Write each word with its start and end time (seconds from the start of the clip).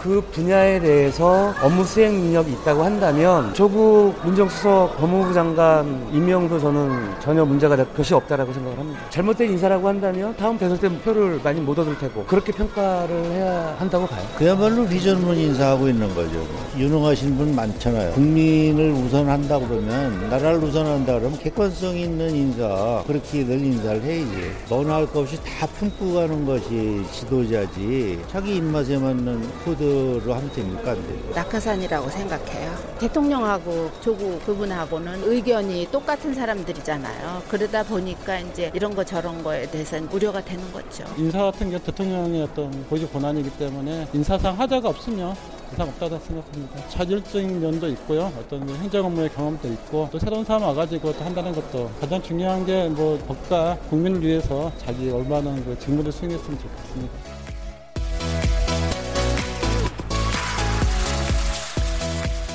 그 0.00 0.22
분야에 0.32 0.80
대해서 0.80 1.52
업무 1.62 1.84
수행 1.84 2.14
능력이 2.14 2.52
있다고 2.52 2.82
한다면 2.82 3.52
조국 3.52 4.14
민정수석 4.24 4.96
법무부 4.96 5.34
장관 5.34 6.08
임명도 6.10 6.58
저는 6.58 7.20
전혀 7.20 7.44
문제가 7.44 7.76
될 7.76 7.86
것이 7.92 8.14
없다라고 8.14 8.50
생각을 8.50 8.78
합니다. 8.78 9.00
잘못된 9.10 9.50
인사라고 9.50 9.86
한다면 9.86 10.34
다음 10.38 10.56
대선 10.56 10.78
때 10.78 10.88
표를 11.02 11.38
많이 11.44 11.60
못 11.60 11.78
얻을 11.78 11.98
테고 11.98 12.24
그렇게 12.24 12.50
평가를 12.50 13.24
해야 13.26 13.76
한다고 13.78 14.06
봐요. 14.06 14.22
그야말로 14.38 14.86
비전문 14.86 15.36
인사하고 15.36 15.88
있는 15.88 16.08
거죠. 16.14 16.46
유능하신 16.76 17.36
분 17.36 17.54
많잖아요. 17.54 18.12
국민을 18.12 18.92
우선한다 18.92 19.58
그러면 19.58 20.30
나라를 20.30 20.62
우선한다 20.62 21.18
그러면 21.18 21.38
객관성 21.38 21.96
있는 21.98 22.34
인사 22.34 23.02
그렇게 23.06 23.44
늘 23.44 23.60
인사를 23.60 24.02
해야지. 24.02 24.52
너나 24.68 24.96
할 24.96 25.06
것 25.06 25.20
없이 25.20 25.36
다 25.42 25.66
품고 25.66 26.14
가는 26.14 26.46
것이 26.46 27.02
지도자지. 27.12 28.20
자기 28.30 28.56
입맛에 28.56 28.96
맞는 28.98 29.42
코드 29.64 29.82
으로 30.22 30.34
하면 30.34 30.52
됩니까? 30.52 30.92
안 30.92 31.06
돼요. 31.06 31.18
낙하산이라고 31.34 32.08
생각해요. 32.08 32.72
대통령하고 33.00 33.90
조국 34.00 34.44
그분하고는 34.46 35.22
의견이 35.24 35.88
똑같은 35.90 36.32
사람들이잖아요. 36.34 37.42
그러다 37.48 37.82
보니까 37.82 38.38
이제 38.38 38.70
이런 38.74 38.94
거 38.94 39.02
저런 39.02 39.42
거에 39.42 39.68
대해서는 39.70 40.08
우려가 40.12 40.40
되는 40.44 40.62
거죠. 40.72 41.04
인사 41.16 41.42
같은 41.44 41.70
게 41.70 41.78
대통령의 41.78 42.42
어떤 42.42 42.70
고유 42.88 43.08
권한이기 43.08 43.50
때문에 43.58 44.06
인사상 44.12 44.58
하자가 44.58 44.88
없으면 44.88 45.34
없다고 45.78 46.18
생각합니다. 46.18 46.88
자질적인 46.88 47.60
면도 47.60 47.88
있고요. 47.88 48.32
어떤 48.38 48.68
행정 48.68 49.06
업무의 49.06 49.28
경험도 49.30 49.68
있고 49.68 50.08
또 50.12 50.18
새로운 50.18 50.44
사람 50.44 50.62
와가지고 50.62 51.12
또 51.16 51.24
한다는 51.24 51.52
것도 51.54 51.90
가장 52.00 52.20
중요한 52.22 52.64
게 52.66 52.88
뭐 52.90 53.18
법과 53.28 53.76
국민을 53.88 54.20
위해서 54.22 54.72
자기 54.78 55.10
얼마나 55.10 55.54
그 55.64 55.76
직무를 55.78 56.10
수행했으면 56.10 56.58
좋겠습니다. 56.58 57.14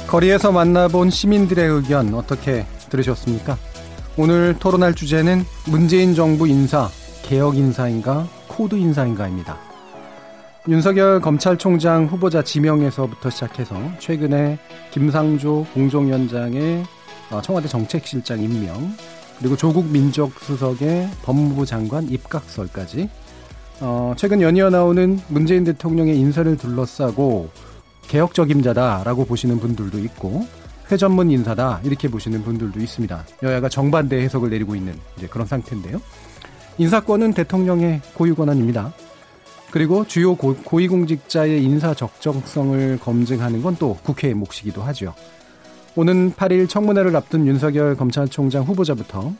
거리에서 0.07 0.51
만나본 0.51 1.09
시민들의 1.09 1.67
의견 1.67 2.13
어떻게 2.13 2.65
들으셨습니까? 2.89 3.57
오늘 4.17 4.55
토론할 4.59 4.93
주제는 4.93 5.43
문재인 5.67 6.15
정부 6.15 6.47
인사, 6.47 6.89
개혁 7.23 7.57
인사인가, 7.57 8.27
코드 8.47 8.75
인사인가입니다. 8.75 9.57
윤석열 10.67 11.21
검찰총장 11.21 12.07
후보자 12.07 12.41
지명에서부터 12.41 13.29
시작해서 13.29 13.75
최근에 13.99 14.57
김상조 14.89 15.63
공정위원장의 15.75 16.83
어, 17.29 17.39
청와대 17.39 17.67
정책실장 17.67 18.41
임명, 18.41 18.95
그리고 19.37 19.55
조국 19.55 19.85
민족수석의 19.85 21.09
법무부 21.21 21.67
장관 21.67 22.09
입각설까지 22.09 23.09
어, 23.81 24.15
최근 24.17 24.41
연이어 24.41 24.71
나오는 24.71 25.19
문재인 25.27 25.63
대통령의 25.65 26.17
인사를 26.17 26.57
둘러싸고 26.57 27.49
개혁적 28.07 28.49
임자다라고 28.49 29.25
보시는 29.25 29.59
분들도 29.59 29.99
있고 29.99 30.47
회전문 30.91 31.29
인사다 31.29 31.81
이렇게 31.83 32.07
보시는 32.07 32.43
분들도 32.43 32.79
있습니다. 32.79 33.23
여야가 33.43 33.69
정반대 33.69 34.19
해석을 34.21 34.49
내리고 34.49 34.75
있는 34.75 34.95
그런 35.29 35.45
상태인데요. 35.45 36.01
인사권은 36.79 37.33
대통령의 37.33 38.01
고유 38.15 38.33
권한입니다. 38.33 38.93
그리고 39.75 40.05
주요 40.07 40.35
고, 40.35 40.55
고위공직자의 40.55 41.61
인사 41.61 41.93
적정성을 41.93 42.97
검증하는 43.01 43.61
건 43.61 43.75
또 43.77 43.97
국회의 44.03 44.33
몫이기도 44.33 44.81
하죠. 44.81 45.13
오는 45.97 46.31
8일 46.31 46.69
청문회를 46.69 47.13
앞둔 47.13 47.45
윤석열 47.45 47.97
검찰총장 47.97 48.63
후보자부터 48.63 49.33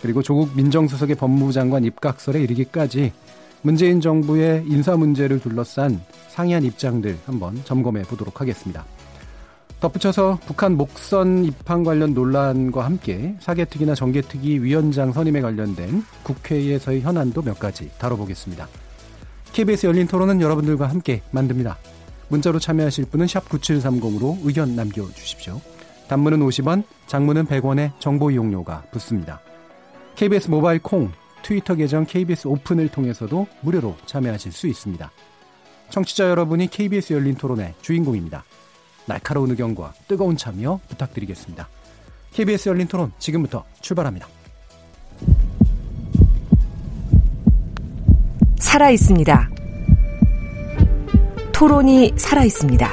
그리고 0.00 0.22
조국 0.22 0.56
민정수석의 0.56 1.16
법무부 1.16 1.52
장관 1.52 1.84
입각설에 1.84 2.40
이르기까지 2.40 3.12
문재인 3.60 4.00
정부의 4.00 4.64
인사 4.66 4.96
문제를 4.96 5.40
둘러싼 5.40 6.00
상이한 6.28 6.64
입장들 6.64 7.18
한번 7.26 7.62
점검해 7.64 8.04
보도록 8.04 8.40
하겠습니다. 8.40 8.86
덧붙여서 9.80 10.38
북한 10.46 10.78
목선 10.78 11.44
입항 11.44 11.84
관련 11.84 12.14
논란과 12.14 12.82
함께 12.82 13.34
사개특위나 13.40 13.94
정개특위 13.94 14.58
위원장 14.62 15.12
선임에 15.12 15.42
관련된 15.42 16.02
국회에서의 16.22 17.02
현안도 17.02 17.42
몇 17.42 17.58
가지 17.58 17.90
다뤄보겠습니다. 17.98 18.66
KBS 19.56 19.86
열린 19.86 20.06
토론은 20.06 20.42
여러분들과 20.42 20.86
함께 20.86 21.22
만듭니다. 21.30 21.78
문자로 22.28 22.58
참여하실 22.58 23.06
분은 23.06 23.24
9730으로 23.24 24.36
의견 24.44 24.76
남겨주십시오. 24.76 25.62
단문은 26.08 26.40
50원, 26.40 26.82
장문은 27.06 27.46
100원의 27.46 27.98
정보 27.98 28.30
이용료가 28.30 28.82
붙습니다. 28.90 29.40
KBS 30.14 30.50
모바일 30.50 30.82
콩, 30.82 31.10
트위터 31.42 31.74
계정 31.74 32.04
KBS 32.04 32.48
오픈을 32.48 32.90
통해서도 32.90 33.46
무료로 33.62 33.96
참여하실 34.04 34.52
수 34.52 34.66
있습니다. 34.66 35.10
청취자 35.88 36.28
여러분이 36.28 36.66
KBS 36.66 37.14
열린 37.14 37.34
토론의 37.34 37.76
주인공입니다. 37.80 38.44
날카로운 39.06 39.52
의견과 39.52 39.94
뜨거운 40.06 40.36
참여 40.36 40.80
부탁드리겠습니다. 40.86 41.66
KBS 42.34 42.68
열린 42.68 42.88
토론 42.88 43.10
지금부터 43.18 43.64
출발합니다. 43.80 44.28
살아 48.58 48.90
있습니다. 48.90 49.50
토론이 51.52 52.14
살아 52.16 52.44
있습니다. 52.44 52.90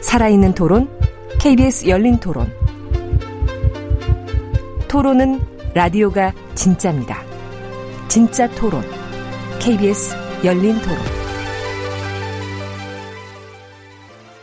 살아있는 0.00 0.54
토론, 0.54 0.88
KBS 1.40 1.88
열린 1.88 2.18
토론. 2.18 2.52
토론은 4.88 5.40
라디오가 5.74 6.32
진짜입니다. 6.54 7.22
진짜 8.08 8.48
토론. 8.50 8.82
KBS 9.58 10.14
열린 10.44 10.78
토론. 10.80 10.98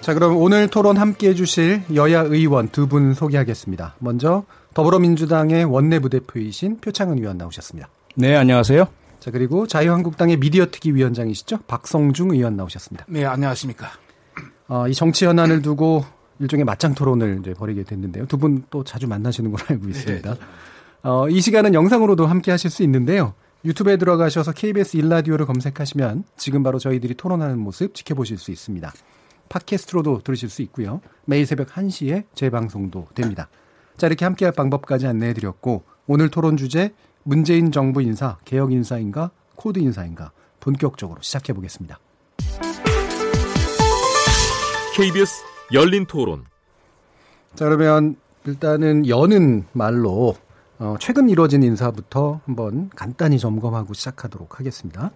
자, 0.01 0.13
그럼 0.15 0.37
오늘 0.37 0.67
토론 0.69 0.97
함께 0.97 1.29
해주실 1.29 1.83
여야 1.93 2.21
의원 2.21 2.69
두 2.69 2.87
분 2.87 3.13
소개하겠습니다. 3.13 3.95
먼저 3.99 4.43
더불어민주당의 4.73 5.65
원내부대표이신 5.65 6.79
표창은 6.79 7.19
의원 7.19 7.37
나오셨습니다. 7.37 7.89
네, 8.15 8.35
안녕하세요. 8.35 8.87
자, 9.19 9.31
그리고 9.31 9.67
자유한국당의 9.67 10.37
미디어 10.37 10.67
특위 10.71 10.93
위원장이시죠? 10.93 11.59
박성중 11.67 12.31
의원 12.31 12.55
나오셨습니다. 12.55 13.05
네, 13.09 13.25
안녕하십니까. 13.25 13.87
어, 14.67 14.87
이 14.87 14.93
정치 14.93 15.25
현안을 15.25 15.61
두고 15.61 16.05
일종의 16.39 16.63
맞짱 16.65 16.93
토론을 16.95 17.39
이제 17.41 17.53
벌이게 17.53 17.83
됐는데요. 17.83 18.25
두 18.27 18.37
분 18.37 18.63
또 18.69 18.83
자주 18.83 19.07
만나시는 19.07 19.51
걸로 19.51 19.65
알고 19.69 19.89
있습니다. 19.89 20.33
네. 20.33 20.39
어, 21.03 21.27
이 21.29 21.41
시간은 21.41 21.73
영상으로도 21.73 22.27
함께 22.27 22.51
하실 22.51 22.69
수 22.69 22.83
있는데요. 22.83 23.33
유튜브에 23.65 23.97
들어가셔서 23.97 24.53
KBS 24.53 24.95
일라디오를 24.97 25.45
검색하시면 25.45 26.23
지금 26.37 26.63
바로 26.63 26.79
저희들이 26.79 27.15
토론하는 27.15 27.59
모습 27.59 27.93
지켜보실 27.93 28.37
수 28.37 28.51
있습니다. 28.51 28.93
팟캐스트로도 29.49 30.21
들으실 30.23 30.49
수 30.49 30.61
있고요. 30.61 31.01
매일 31.25 31.45
새벽 31.45 31.69
1시에 31.69 32.23
재방송도 32.35 33.07
됩니다. 33.15 33.49
자, 33.97 34.07
이렇게 34.07 34.23
함께할 34.23 34.53
방법까지 34.53 35.07
안내해 35.07 35.33
드렸고 35.33 35.83
오늘 36.07 36.29
토론 36.29 36.55
주제 36.55 36.93
문재인 37.23 37.71
정부 37.71 38.01
인사, 38.01 38.37
개혁 38.45 38.71
인사인가, 38.71 39.31
코드 39.55 39.79
인사인가 39.79 40.31
본격적으로 40.59 41.21
시작해 41.21 41.53
보겠습니다. 41.53 41.99
KBS 44.95 45.43
열린 45.73 46.05
토론. 46.05 46.45
자, 47.55 47.65
그러면 47.65 48.15
일단은 48.45 49.07
여는 49.07 49.65
말로 49.73 50.35
어, 50.79 50.95
최근 50.99 51.29
이루어진 51.29 51.61
인사부터 51.61 52.41
한번 52.45 52.89
간단히 52.95 53.37
점검하고 53.37 53.93
시작하도록 53.93 54.59
하겠습니다. 54.59 55.11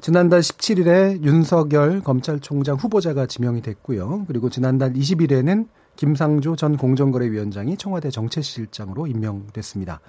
지난달 0.00 0.40
17일에 0.40 1.22
윤석열 1.22 2.00
검찰총장 2.00 2.76
후보자가 2.76 3.26
지명이 3.26 3.62
됐고요. 3.62 4.24
그리고 4.26 4.48
지난달 4.48 4.92
20일에는 4.92 5.68
김상조 5.96 6.56
전 6.56 6.76
공정거래위원장이 6.76 7.76
청와대 7.76 8.10
정책실장으로 8.10 9.06
임명됐습니다. 9.06 10.00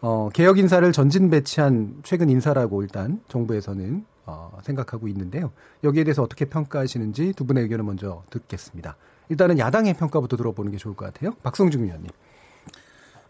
어, 0.00 0.28
개혁 0.32 0.58
인사를 0.58 0.90
전진 0.92 1.30
배치한 1.30 2.00
최근 2.04 2.30
인사라고 2.30 2.82
일단 2.82 3.20
정부에서는 3.28 4.04
어, 4.26 4.58
생각하고 4.62 5.08
있는데요. 5.08 5.50
여기에 5.82 6.04
대해서 6.04 6.22
어떻게 6.22 6.44
평가하시는지 6.44 7.32
두 7.34 7.44
분의 7.44 7.64
의견을 7.64 7.84
먼저 7.84 8.22
듣겠습니다. 8.30 8.96
일단은 9.30 9.58
야당의 9.58 9.94
평가부터 9.94 10.36
들어보는 10.36 10.70
게 10.72 10.78
좋을 10.78 10.94
것 10.94 11.06
같아요. 11.06 11.34
박성중 11.42 11.82
의원님. 11.84 12.10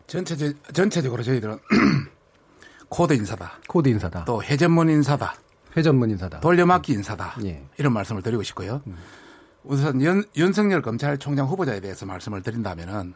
전체 0.07 0.55
전체적으로 0.73 1.23
저희들은 1.23 1.59
코드 2.89 3.13
인사다. 3.13 3.53
코드 3.69 3.89
인사다. 3.89 4.25
또 4.25 4.43
회전문 4.43 4.89
인사다. 4.91 5.35
회전문 5.77 6.11
인사다. 6.11 6.41
돌려막기 6.41 6.93
인사다. 6.95 7.37
예. 7.45 7.63
이런 7.77 7.93
말씀을 7.93 8.23
드리고 8.23 8.43
싶고요. 8.43 8.83
음. 8.87 8.97
우선 9.65 10.01
윤, 10.01 10.25
윤석열 10.37 10.81
검찰총장 10.81 11.47
후보자에 11.47 11.81
대해서 11.81 12.07
말씀을 12.07 12.43
드린다면은 12.43 13.15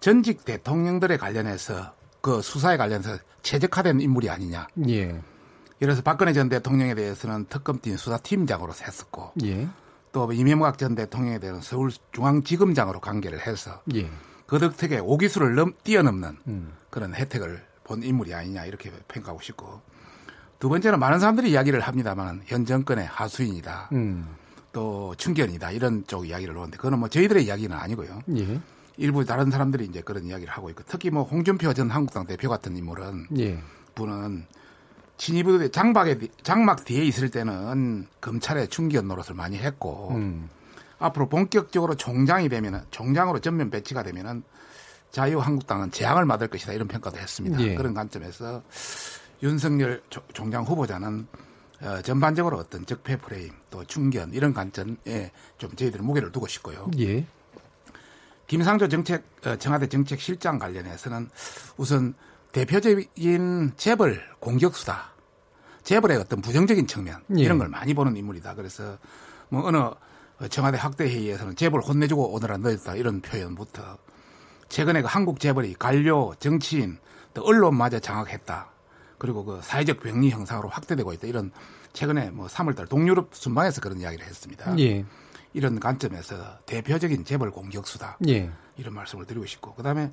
전직 0.00 0.44
대통령들에 0.44 1.16
관련해서 1.16 1.92
그 2.24 2.40
수사에 2.40 2.78
관련해서 2.78 3.18
최적화된 3.42 4.00
인물이 4.00 4.30
아니냐. 4.30 4.66
예. 4.88 5.20
그래서 5.78 6.00
박근혜 6.00 6.32
전 6.32 6.48
대통령에 6.48 6.94
대해서는 6.94 7.44
특검팀 7.50 7.98
수사팀장으로 7.98 8.72
했었고 8.72 9.32
예. 9.44 9.68
또 10.10 10.32
이명박 10.32 10.78
전 10.78 10.94
대통령에 10.94 11.38
대한 11.38 11.60
서울중앙지검장으로 11.60 13.00
관계를 13.00 13.46
해서 13.46 13.82
예. 13.94 14.08
그 14.46 14.58
덕택에 14.58 15.00
오기수를 15.00 15.54
넘, 15.54 15.74
뛰어넘는 15.84 16.38
음. 16.46 16.72
그런 16.88 17.14
혜택을 17.14 17.62
본 17.84 18.02
인물이 18.02 18.32
아니냐 18.32 18.64
이렇게 18.64 18.90
평가하고 19.08 19.42
싶고 19.42 19.82
두 20.58 20.70
번째는 20.70 20.98
많은 20.98 21.20
사람들이 21.20 21.50
이야기를 21.50 21.80
합니다만 21.80 22.40
현 22.46 22.64
정권의 22.64 23.04
하수인이다. 23.04 23.90
음. 23.92 24.34
또 24.72 25.14
충견이다 25.18 25.72
이런 25.72 26.06
쪽 26.06 26.26
이야기를 26.26 26.56
하는데 26.56 26.74
그거는 26.78 27.00
뭐 27.00 27.10
저희들의 27.10 27.44
이야기는 27.44 27.76
아니고요. 27.76 28.22
예. 28.38 28.60
일부 28.96 29.24
다른 29.24 29.50
사람들이 29.50 29.84
이제 29.86 30.00
그런 30.00 30.24
이야기를 30.24 30.52
하고 30.52 30.70
있고 30.70 30.82
특히 30.86 31.10
뭐 31.10 31.22
홍준표 31.24 31.72
전 31.74 31.90
한국당 31.90 32.26
대표 32.26 32.48
같은 32.48 32.76
인물은 32.76 33.26
예. 33.38 33.58
분은 33.94 34.46
친이부대 35.16 35.70
장막에 35.70 36.18
장막 36.42 36.84
뒤에 36.84 37.04
있을 37.04 37.30
때는 37.30 38.06
검찰의 38.20 38.68
충견 38.68 39.06
노릇을 39.08 39.34
많이 39.34 39.58
했고 39.58 40.10
음. 40.12 40.48
앞으로 40.98 41.28
본격적으로 41.28 41.94
총장이 41.96 42.48
되면은 42.48 42.80
총장으로 42.90 43.40
전면 43.40 43.70
배치가 43.70 44.02
되면은 44.02 44.42
자유한국당은 45.10 45.90
재앙을 45.92 46.24
맞을 46.24 46.48
것이다 46.48 46.72
이런 46.72 46.88
평가도 46.88 47.16
했습니다. 47.18 47.60
예. 47.60 47.74
그런 47.76 47.94
관점에서 47.94 48.62
윤석열 49.42 50.02
조- 50.10 50.22
총장 50.32 50.64
후보자는 50.64 51.26
어, 51.82 52.00
전반적으로 52.02 52.56
어떤 52.58 52.86
적폐 52.86 53.16
프레임 53.16 53.52
또 53.70 53.84
충견 53.84 54.32
이런 54.32 54.54
관점에 54.54 55.30
좀 55.58 55.74
저희들은 55.76 56.04
무게를 56.04 56.32
두고 56.32 56.46
싶고요. 56.46 56.90
예. 56.98 57.24
김상조 58.46 58.88
정책 58.88 59.24
어, 59.46 59.56
청와대 59.56 59.88
정책 59.88 60.20
실장 60.20 60.58
관련해서는 60.58 61.28
우선 61.76 62.14
대표적인 62.52 63.72
재벌 63.76 64.22
공격 64.38 64.76
수다. 64.76 65.12
재벌의 65.82 66.18
어떤 66.18 66.40
부정적인 66.40 66.86
측면 66.86 67.22
예. 67.36 67.42
이런 67.42 67.58
걸 67.58 67.68
많이 67.68 67.94
보는 67.94 68.16
인물이다. 68.16 68.54
그래서 68.54 68.98
뭐 69.48 69.66
어느 69.66 69.78
청와대 70.48 70.78
학대 70.78 71.04
회의에서는 71.04 71.56
재벌 71.56 71.80
혼내주고 71.80 72.32
오늘은 72.32 72.62
늦었다 72.62 72.96
이런 72.96 73.20
표현부터 73.20 73.98
최근에 74.68 75.02
그 75.02 75.08
한국 75.08 75.40
재벌이 75.40 75.74
관료, 75.74 76.34
정치인, 76.38 76.98
또 77.34 77.42
언론마저 77.42 77.98
장악했다. 77.98 78.70
그리고 79.18 79.44
그 79.44 79.60
사회적 79.62 80.00
병리 80.00 80.30
형상으로 80.30 80.68
확대되고 80.68 81.12
있다. 81.12 81.26
이런 81.26 81.50
최근에 81.92 82.30
뭐 82.30 82.46
3월달 82.46 82.88
동유럽 82.88 83.30
순방에서 83.32 83.80
그런 83.80 84.00
이야기를 84.00 84.26
했습니다. 84.26 84.76
예. 84.78 85.04
이런 85.54 85.80
관점에서 85.80 86.58
대표적인 86.66 87.24
재벌 87.24 87.50
공격수다. 87.50 88.18
예. 88.28 88.50
이런 88.76 88.92
말씀을 88.94 89.24
드리고 89.24 89.46
싶고 89.46 89.74
그다음에 89.74 90.12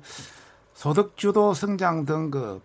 소득주도 0.74 1.52
성장 1.52 2.04
등 2.06 2.30
그 2.30 2.60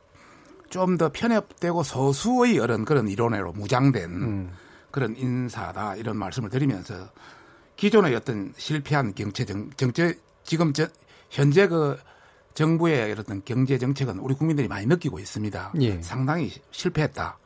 좀 0.70 0.98
더 0.98 1.10
편협되고 1.12 1.84
소수의 1.84 2.56
이런 2.56 2.86
그런 2.86 3.08
이론으로 3.08 3.54
무장된 3.54 4.04
음. 4.12 4.52
그런 4.92 5.16
인사다 5.16 5.96
이런 5.96 6.18
말씀을 6.18 6.50
드리면서 6.50 7.10
기존의 7.76 8.16
어떤 8.16 8.54
실패한 8.58 9.14
경제 9.14 9.46
정, 9.46 9.70
정책 9.78 10.20
지금 10.44 10.74
저, 10.74 10.88
현재 11.30 11.68
그 11.68 11.98
정부의 12.54 13.14
어떤 13.14 13.44
경제 13.46 13.78
정책은 13.78 14.18
우리 14.20 14.34
국민들이 14.34 14.68
많이 14.68 14.86
느끼고 14.88 15.20
있습니다. 15.20 15.74
예. 15.82 16.02
상당히 16.02 16.52
실패했다. 16.72 17.38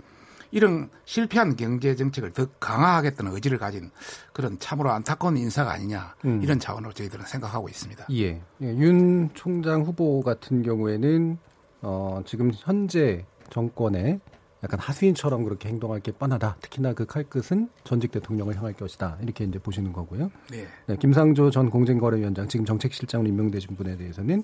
이런 0.52 0.90
실패한 1.06 1.56
경제 1.56 1.96
정책을 1.96 2.32
더 2.32 2.46
강화하겠다는 2.60 3.34
의지를 3.34 3.58
가진 3.58 3.90
그런 4.34 4.60
참으로 4.60 4.92
안타까운 4.92 5.38
인사가 5.38 5.72
아니냐 5.72 6.16
음. 6.26 6.42
이런 6.44 6.60
차원으로 6.60 6.94
저희들은 6.94 7.26
생각하고 7.26 7.70
있습니다. 7.70 8.06
예. 8.12 8.42
예, 8.62 8.66
윤 8.66 9.30
총장 9.34 9.82
후보 9.84 10.22
같은 10.22 10.62
경우에는 10.62 11.38
어, 11.82 12.22
지금 12.26 12.52
현재 12.54 13.26
정권에 13.50 14.20
약간 14.64 14.80
하수인처럼 14.80 15.44
그렇게 15.44 15.70
행동할 15.70 16.00
게 16.02 16.12
뻔하다. 16.12 16.58
특히나 16.62 16.94
그 16.94 17.06
칼끝은 17.06 17.70
전직 17.84 18.12
대통령을 18.12 18.56
향할 18.56 18.74
것이다. 18.74 19.18
이렇게 19.22 19.44
이제 19.44 19.58
보시는 19.58 19.92
거고요. 19.92 20.32
네. 20.52 20.68
네, 20.86 20.96
김상조 20.98 21.50
전 21.50 21.70
공정거래위원장 21.70 22.48
지금 22.48 22.66
정책실장으로 22.66 23.28
임명되신 23.28 23.76
분에 23.76 23.98
대해서는 23.98 24.44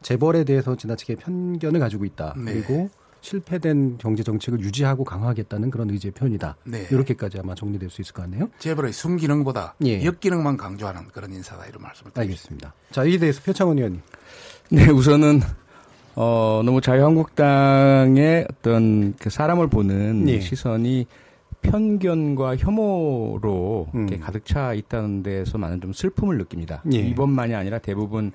재벌에 0.00 0.44
대해서 0.44 0.74
지나치게 0.74 1.16
편견을 1.16 1.80
가지고 1.80 2.04
있다. 2.06 2.34
네. 2.38 2.54
그리고 2.54 2.88
실패된 3.20 3.98
경제 3.98 4.22
정책을 4.22 4.60
유지하고 4.60 5.04
강화하겠다는 5.04 5.70
그런 5.70 5.90
의지의 5.90 6.12
표현이다. 6.12 6.56
네. 6.64 6.86
이렇게까지 6.90 7.38
아마 7.38 7.54
정리될 7.54 7.90
수 7.90 8.00
있을 8.00 8.12
것 8.12 8.22
같네요. 8.22 8.48
재벌의 8.58 8.92
순기능보다 8.92 9.74
예. 9.84 10.04
역기능만 10.04 10.56
강조하는 10.56 11.08
그런 11.08 11.32
인사다 11.32 11.66
이런 11.66 11.82
말씀을 11.82 12.12
드리겠습니다. 12.12 12.68
알겠습니다. 12.68 12.74
자, 12.90 13.04
이에 13.04 13.18
대해서 13.18 13.42
표창원 13.42 13.78
의원님. 13.78 14.00
네, 14.70 14.88
우선은 14.88 15.40
어 16.14 16.62
너무 16.64 16.80
자유한국당의 16.80 18.46
어떤 18.50 19.14
그 19.16 19.30
사람을 19.30 19.68
보는 19.68 20.28
예. 20.28 20.40
시선이 20.40 21.06
편견과 21.62 22.56
혐오로 22.56 23.88
음. 23.94 24.08
이렇게 24.08 24.18
가득 24.18 24.44
차 24.44 24.74
있다는 24.74 25.22
데서 25.22 25.58
많은 25.58 25.80
좀 25.80 25.92
슬픔을 25.92 26.38
느낍니다. 26.38 26.82
예. 26.92 26.98
이번만이 26.98 27.54
아니라 27.54 27.78
대부분 27.78 28.32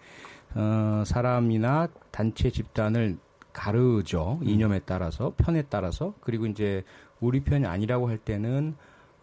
어 0.55 1.03
사람이나 1.05 1.87
단체 2.11 2.51
집단을 2.51 3.17
가르죠. 3.53 4.39
음. 4.41 4.49
이념에 4.49 4.81
따라서 4.85 5.33
편에 5.37 5.63
따라서 5.69 6.13
그리고 6.19 6.45
이제 6.45 6.83
우리 7.21 7.39
편이 7.41 7.65
아니라고 7.65 8.09
할 8.09 8.17
때는 8.17 8.75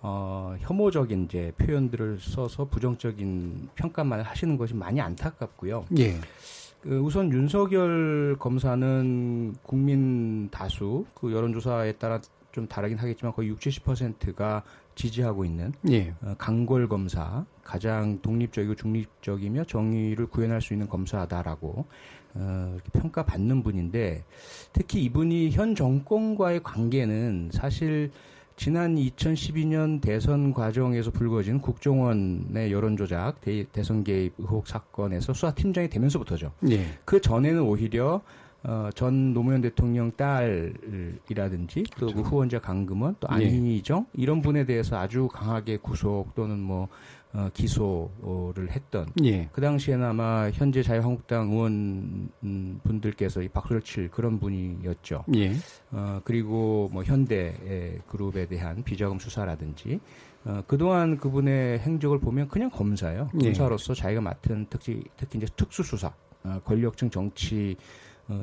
어 0.02 0.56
혐오적인 0.60 1.24
이제 1.24 1.52
표현들을 1.58 2.20
써서 2.20 2.64
부정적인 2.64 3.68
평가만 3.74 4.22
하시는 4.22 4.56
것이 4.56 4.74
많이 4.74 5.00
안타깝고요. 5.00 5.84
예. 5.98 6.18
그 6.80 6.98
우선 6.98 7.30
윤석열 7.30 8.36
검사는 8.38 9.54
국민 9.62 10.48
다수 10.50 11.04
그 11.14 11.30
여론조사에 11.32 11.92
따라 11.92 12.20
좀 12.52 12.66
다르긴 12.66 12.98
하겠지만 12.98 13.34
거의 13.34 13.48
60, 13.50 13.84
70%가 13.84 14.62
지지하고 14.94 15.44
있는 15.44 15.72
예. 15.90 16.14
어, 16.22 16.34
강골 16.38 16.88
검사 16.88 17.44
가장 17.62 18.20
독립적이고 18.20 18.74
중립적이며 18.74 19.64
정의를 19.64 20.26
구현할 20.26 20.60
수 20.60 20.72
있는 20.72 20.88
검사다라고 20.88 21.86
어, 22.34 22.72
이렇게 22.74 22.98
평가받는 22.98 23.62
분인데 23.62 24.24
특히 24.72 25.02
이분이 25.04 25.50
현 25.50 25.74
정권과의 25.74 26.62
관계는 26.62 27.50
사실 27.52 28.10
지난 28.56 28.96
2012년 28.96 30.02
대선 30.02 30.52
과정에서 30.52 31.10
불거진 31.10 31.60
국정원의 31.60 32.70
여론조작 32.70 33.40
대, 33.40 33.64
대선 33.72 34.04
개입 34.04 34.34
의혹 34.36 34.66
사건에서 34.66 35.32
수사팀장이 35.32 35.88
되면서부터죠. 35.88 36.52
예. 36.70 36.84
그 37.06 37.22
전에는 37.22 37.62
오히려 37.62 38.20
어, 38.62 38.90
전 38.94 39.32
노무현 39.32 39.60
대통령 39.62 40.12
딸이라든지 40.12 41.84
또그 41.98 42.20
후원자 42.20 42.60
강금원 42.60 43.16
또 43.18 43.28
예. 43.32 43.46
안희정 43.46 44.06
이런 44.12 44.42
분에 44.42 44.64
대해서 44.64 44.98
아주 44.98 45.28
강하게 45.28 45.78
구속 45.78 46.34
또는 46.34 46.58
뭐 46.58 46.88
어, 47.32 47.48
기소를 47.54 48.70
했던 48.72 49.06
예. 49.24 49.48
그 49.52 49.60
당시에는 49.60 50.04
아마 50.04 50.50
현재 50.50 50.82
자유한국당 50.82 51.50
의원 51.50 52.28
음, 52.42 52.80
분들께서 52.82 53.42
이 53.42 53.48
박수를 53.48 53.82
칠 53.82 54.10
그런 54.10 54.40
분이었죠. 54.40 55.24
예. 55.36 55.52
어, 55.92 56.20
그리고 56.24 56.90
뭐 56.92 57.04
현대 57.04 57.54
에, 57.64 57.98
그룹에 58.08 58.46
대한 58.46 58.82
비자금 58.82 59.18
수사라든지 59.20 60.00
어, 60.44 60.62
그동안 60.66 61.18
그분의 61.18 61.78
행적을 61.78 62.18
보면 62.18 62.48
그냥 62.48 62.68
검사예요. 62.68 63.30
예. 63.40 63.44
검사로서 63.44 63.94
자기가 63.94 64.20
맡은 64.20 64.66
특히 64.68 65.02
특히 65.16 65.38
이제 65.38 65.46
특수수사, 65.56 66.12
어, 66.42 66.60
권력층 66.64 67.10
정치 67.10 67.76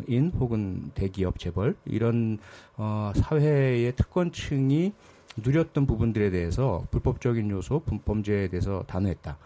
인 0.07 0.31
혹은 0.39 0.91
대기업 0.93 1.39
재벌 1.39 1.75
이런 1.85 2.37
어, 2.77 3.11
사회의 3.15 3.95
특권층이 3.95 4.93
누렸던 5.37 5.85
부분들에 5.85 6.31
대해서 6.31 6.83
불법적인 6.91 7.49
요소, 7.51 7.81
분- 7.81 7.99
범죄에 7.99 8.47
대해서 8.47 8.83
단호했다. 8.87 9.37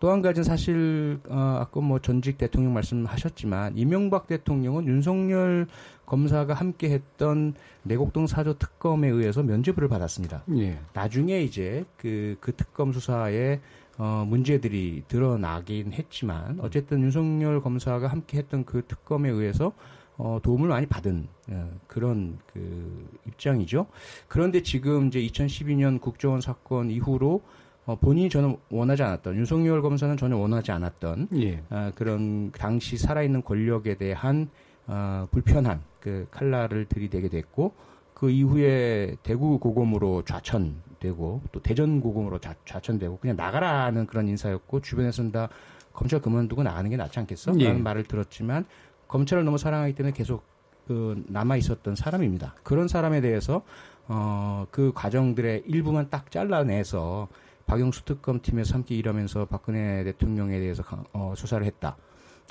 또 0.00 0.10
한 0.10 0.22
가지는 0.22 0.44
사실 0.44 1.18
어, 1.28 1.58
아까 1.60 1.80
뭐 1.80 1.98
전직 1.98 2.38
대통령 2.38 2.72
말씀하셨지만 2.72 3.76
이명박 3.76 4.26
대통령은 4.28 4.86
윤석열 4.86 5.66
검사가 6.06 6.54
함께했던 6.54 7.54
내곡동 7.82 8.26
사저 8.26 8.56
특검에 8.58 9.08
의해서 9.08 9.42
면죄부를 9.42 9.88
받았습니다. 9.88 10.42
예. 10.56 10.78
나중에 10.94 11.42
이제 11.42 11.84
그, 11.98 12.36
그 12.40 12.52
특검 12.56 12.92
수사에 12.92 13.60
어, 13.98 14.24
문제들이 14.26 15.04
드러나긴 15.08 15.92
했지만 15.92 16.58
어쨌든 16.60 17.02
윤석열 17.02 17.60
검사가 17.60 18.08
함께했던 18.08 18.64
그 18.64 18.82
특검에 18.86 19.28
의해서 19.28 19.72
어, 20.16 20.38
도움을 20.42 20.68
많이 20.68 20.86
받은 20.86 21.28
어, 21.50 21.70
그런 21.86 22.38
그 22.52 23.08
입장이죠. 23.26 23.86
그런데 24.28 24.62
지금 24.62 25.08
이제 25.08 25.20
2012년 25.20 26.00
국정원 26.00 26.40
사건 26.40 26.90
이후로 26.90 27.42
어, 27.86 27.96
본인이 27.96 28.28
저는 28.28 28.56
원하지 28.70 29.02
않았던 29.02 29.36
윤석열 29.36 29.82
검사는 29.82 30.14
전혀 30.16 30.36
원하지 30.36 30.72
않았던 30.72 31.28
예. 31.36 31.62
아, 31.70 31.90
그런 31.94 32.52
당시 32.52 32.98
살아있는 32.98 33.42
권력에 33.42 33.94
대한 33.94 34.48
아, 34.86 35.26
불편한 35.30 35.82
그 36.00 36.26
칼날을 36.30 36.86
들이대게 36.86 37.28
됐고 37.28 37.72
그 38.20 38.28
이후에 38.28 39.16
대구 39.22 39.58
고검으로 39.58 40.24
좌천되고 40.26 41.40
또 41.52 41.62
대전 41.62 42.02
고검으로 42.02 42.38
좌, 42.38 42.54
좌천되고 42.66 43.16
그냥 43.16 43.34
나가라는 43.34 44.04
그런 44.04 44.28
인사였고 44.28 44.82
주변에서는 44.82 45.32
다 45.32 45.48
검찰 45.94 46.20
그만두고 46.20 46.62
나가는 46.62 46.90
게 46.90 46.98
낫지 46.98 47.18
않겠어? 47.18 47.54
예. 47.60 47.68
라는 47.68 47.82
말을 47.82 48.04
들었지만 48.04 48.66
검찰을 49.08 49.46
너무 49.46 49.56
사랑하기 49.56 49.94
때문에 49.94 50.12
계속 50.12 50.44
그 50.86 51.24
남아 51.28 51.56
있었던 51.56 51.96
사람입니다. 51.96 52.56
그런 52.62 52.88
사람에 52.88 53.22
대해서 53.22 53.62
어, 54.06 54.66
그 54.70 54.92
과정들의 54.94 55.62
일부만 55.66 56.10
딱 56.10 56.30
잘라내서 56.30 57.28
박영수 57.64 58.04
특검팀에서 58.04 58.74
함께 58.74 58.96
일하면서 58.96 59.46
박근혜 59.46 60.04
대통령에 60.04 60.58
대해서 60.58 60.82
어, 61.14 61.32
수사를 61.34 61.64
했다. 61.64 61.96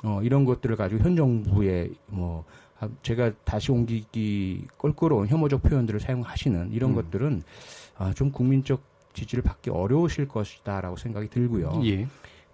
어, 0.02 0.20
이런 0.24 0.44
것들을 0.44 0.74
가지고 0.74 1.04
현 1.04 1.14
정부의 1.14 1.94
뭐 2.06 2.44
제가 3.02 3.32
다시 3.44 3.72
옮기기 3.72 4.66
껄끄러운 4.78 5.28
혐오적 5.28 5.62
표현들을 5.62 6.00
사용하시는 6.00 6.72
이런 6.72 6.90
음. 6.90 6.94
것들은 6.96 7.42
아, 7.98 8.12
좀 8.14 8.30
국민적 8.32 8.82
지지를 9.12 9.42
받기 9.42 9.70
어려우실 9.70 10.28
것이다라고 10.28 10.96
생각이 10.96 11.28
들고요. 11.28 11.80
예. 11.84 12.06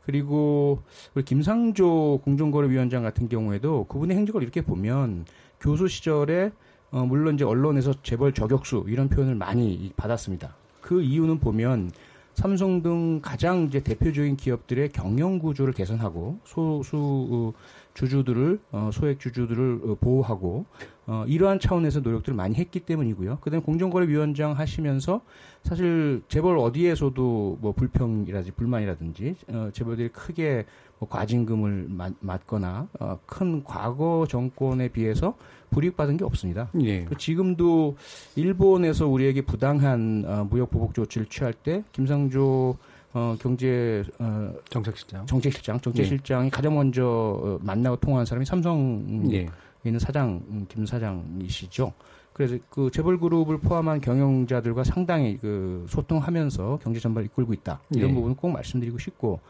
그리고 0.04 0.82
우리 1.14 1.24
김상조 1.24 2.20
공정거래위원장 2.24 3.02
같은 3.02 3.28
경우에도 3.28 3.84
그분의 3.84 4.16
행적을 4.16 4.42
이렇게 4.42 4.62
보면 4.62 5.26
교수 5.60 5.88
시절에 5.88 6.52
어, 6.92 7.04
물론 7.04 7.34
이제 7.34 7.44
언론에서 7.44 7.92
재벌 8.02 8.32
저격수 8.32 8.84
이런 8.88 9.08
표현을 9.08 9.34
많이 9.34 9.92
받았습니다. 9.96 10.54
그 10.80 11.02
이유는 11.02 11.40
보면 11.40 11.90
삼성 12.36 12.82
등 12.82 13.20
가장 13.22 13.64
이제 13.64 13.80
대표적인 13.80 14.36
기업들의 14.36 14.90
경영 14.90 15.38
구조를 15.38 15.72
개선하고 15.72 16.38
소수 16.44 16.96
어, 17.30 17.52
주주들을 17.94 18.60
어, 18.72 18.90
소액 18.92 19.18
주주들을 19.18 19.80
어, 19.82 19.96
보호하고 19.98 20.66
어, 21.06 21.24
이러한 21.26 21.60
차원에서 21.60 22.00
노력들을 22.00 22.36
많이 22.36 22.54
했기 22.56 22.80
때문이고요. 22.80 23.38
그다음에 23.40 23.64
공정거래위원장 23.64 24.52
하시면서 24.52 25.22
사실 25.62 26.22
재벌 26.28 26.58
어디에서도 26.58 27.58
뭐 27.58 27.72
불평이라든지 27.72 28.52
불만이라든지 28.52 29.36
어, 29.48 29.70
재벌들이 29.72 30.10
크게 30.10 30.66
뭐 30.66 30.85
과징금을 31.04 31.88
맞, 32.20 32.46
거나 32.46 32.88
어, 32.98 33.18
큰 33.26 33.62
과거 33.64 34.26
정권에 34.28 34.88
비해서 34.88 35.36
불이익받은 35.70 36.16
게 36.16 36.24
없습니다. 36.24 36.70
예. 36.82 37.04
그 37.04 37.16
지금도 37.16 37.96
일본에서 38.34 39.06
우리에게 39.06 39.42
부당한 39.42 40.24
어, 40.26 40.46
무역 40.48 40.70
보복 40.70 40.94
조치를 40.94 41.26
취할 41.26 41.52
때 41.52 41.82
김상조 41.92 42.76
어, 43.12 43.36
경제 43.40 44.02
어, 44.18 44.52
정책실장 44.70 45.26
정책실장 45.26 45.80
정책실장이 45.80 46.46
예. 46.46 46.50
가장 46.50 46.74
먼저 46.74 47.04
어, 47.04 47.58
만나고 47.62 47.96
통화한 47.96 48.24
사람이 48.24 48.46
삼성 48.46 49.28
예. 49.32 49.48
있는 49.84 49.98
사장 49.98 50.42
음, 50.48 50.66
김 50.68 50.86
사장이시죠. 50.86 51.92
그래서 52.32 52.58
그 52.68 52.90
재벌 52.90 53.18
그룹을 53.18 53.58
포함한 53.58 54.00
경영자들과 54.02 54.84
상당히 54.84 55.38
그 55.38 55.86
소통하면서 55.88 56.80
경제 56.82 57.00
전반을 57.00 57.26
이끌고 57.26 57.54
있다. 57.54 57.80
이런 57.90 58.10
예. 58.10 58.14
부분을 58.14 58.36
꼭 58.36 58.50
말씀드리고 58.50 58.98
싶고 58.98 59.40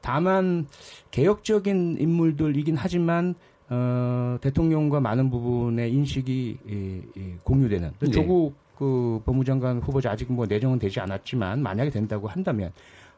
다만 0.00 0.66
개혁적인 1.10 1.96
인물들이긴 1.98 2.76
하지만 2.76 3.34
어, 3.70 4.38
대통령과 4.40 5.00
많은 5.00 5.30
부분의 5.30 5.92
인식이 5.92 6.58
이, 6.66 7.02
이, 7.16 7.34
공유되는 7.42 7.92
네. 7.98 8.10
조국 8.10 8.54
그 8.78 9.20
법무장관 9.26 9.80
후보자 9.80 10.12
아직 10.12 10.32
뭐 10.32 10.46
내정은 10.46 10.78
되지 10.78 11.00
않았지만 11.00 11.62
만약에 11.62 11.90
된다고 11.90 12.28
한다면 12.28 12.72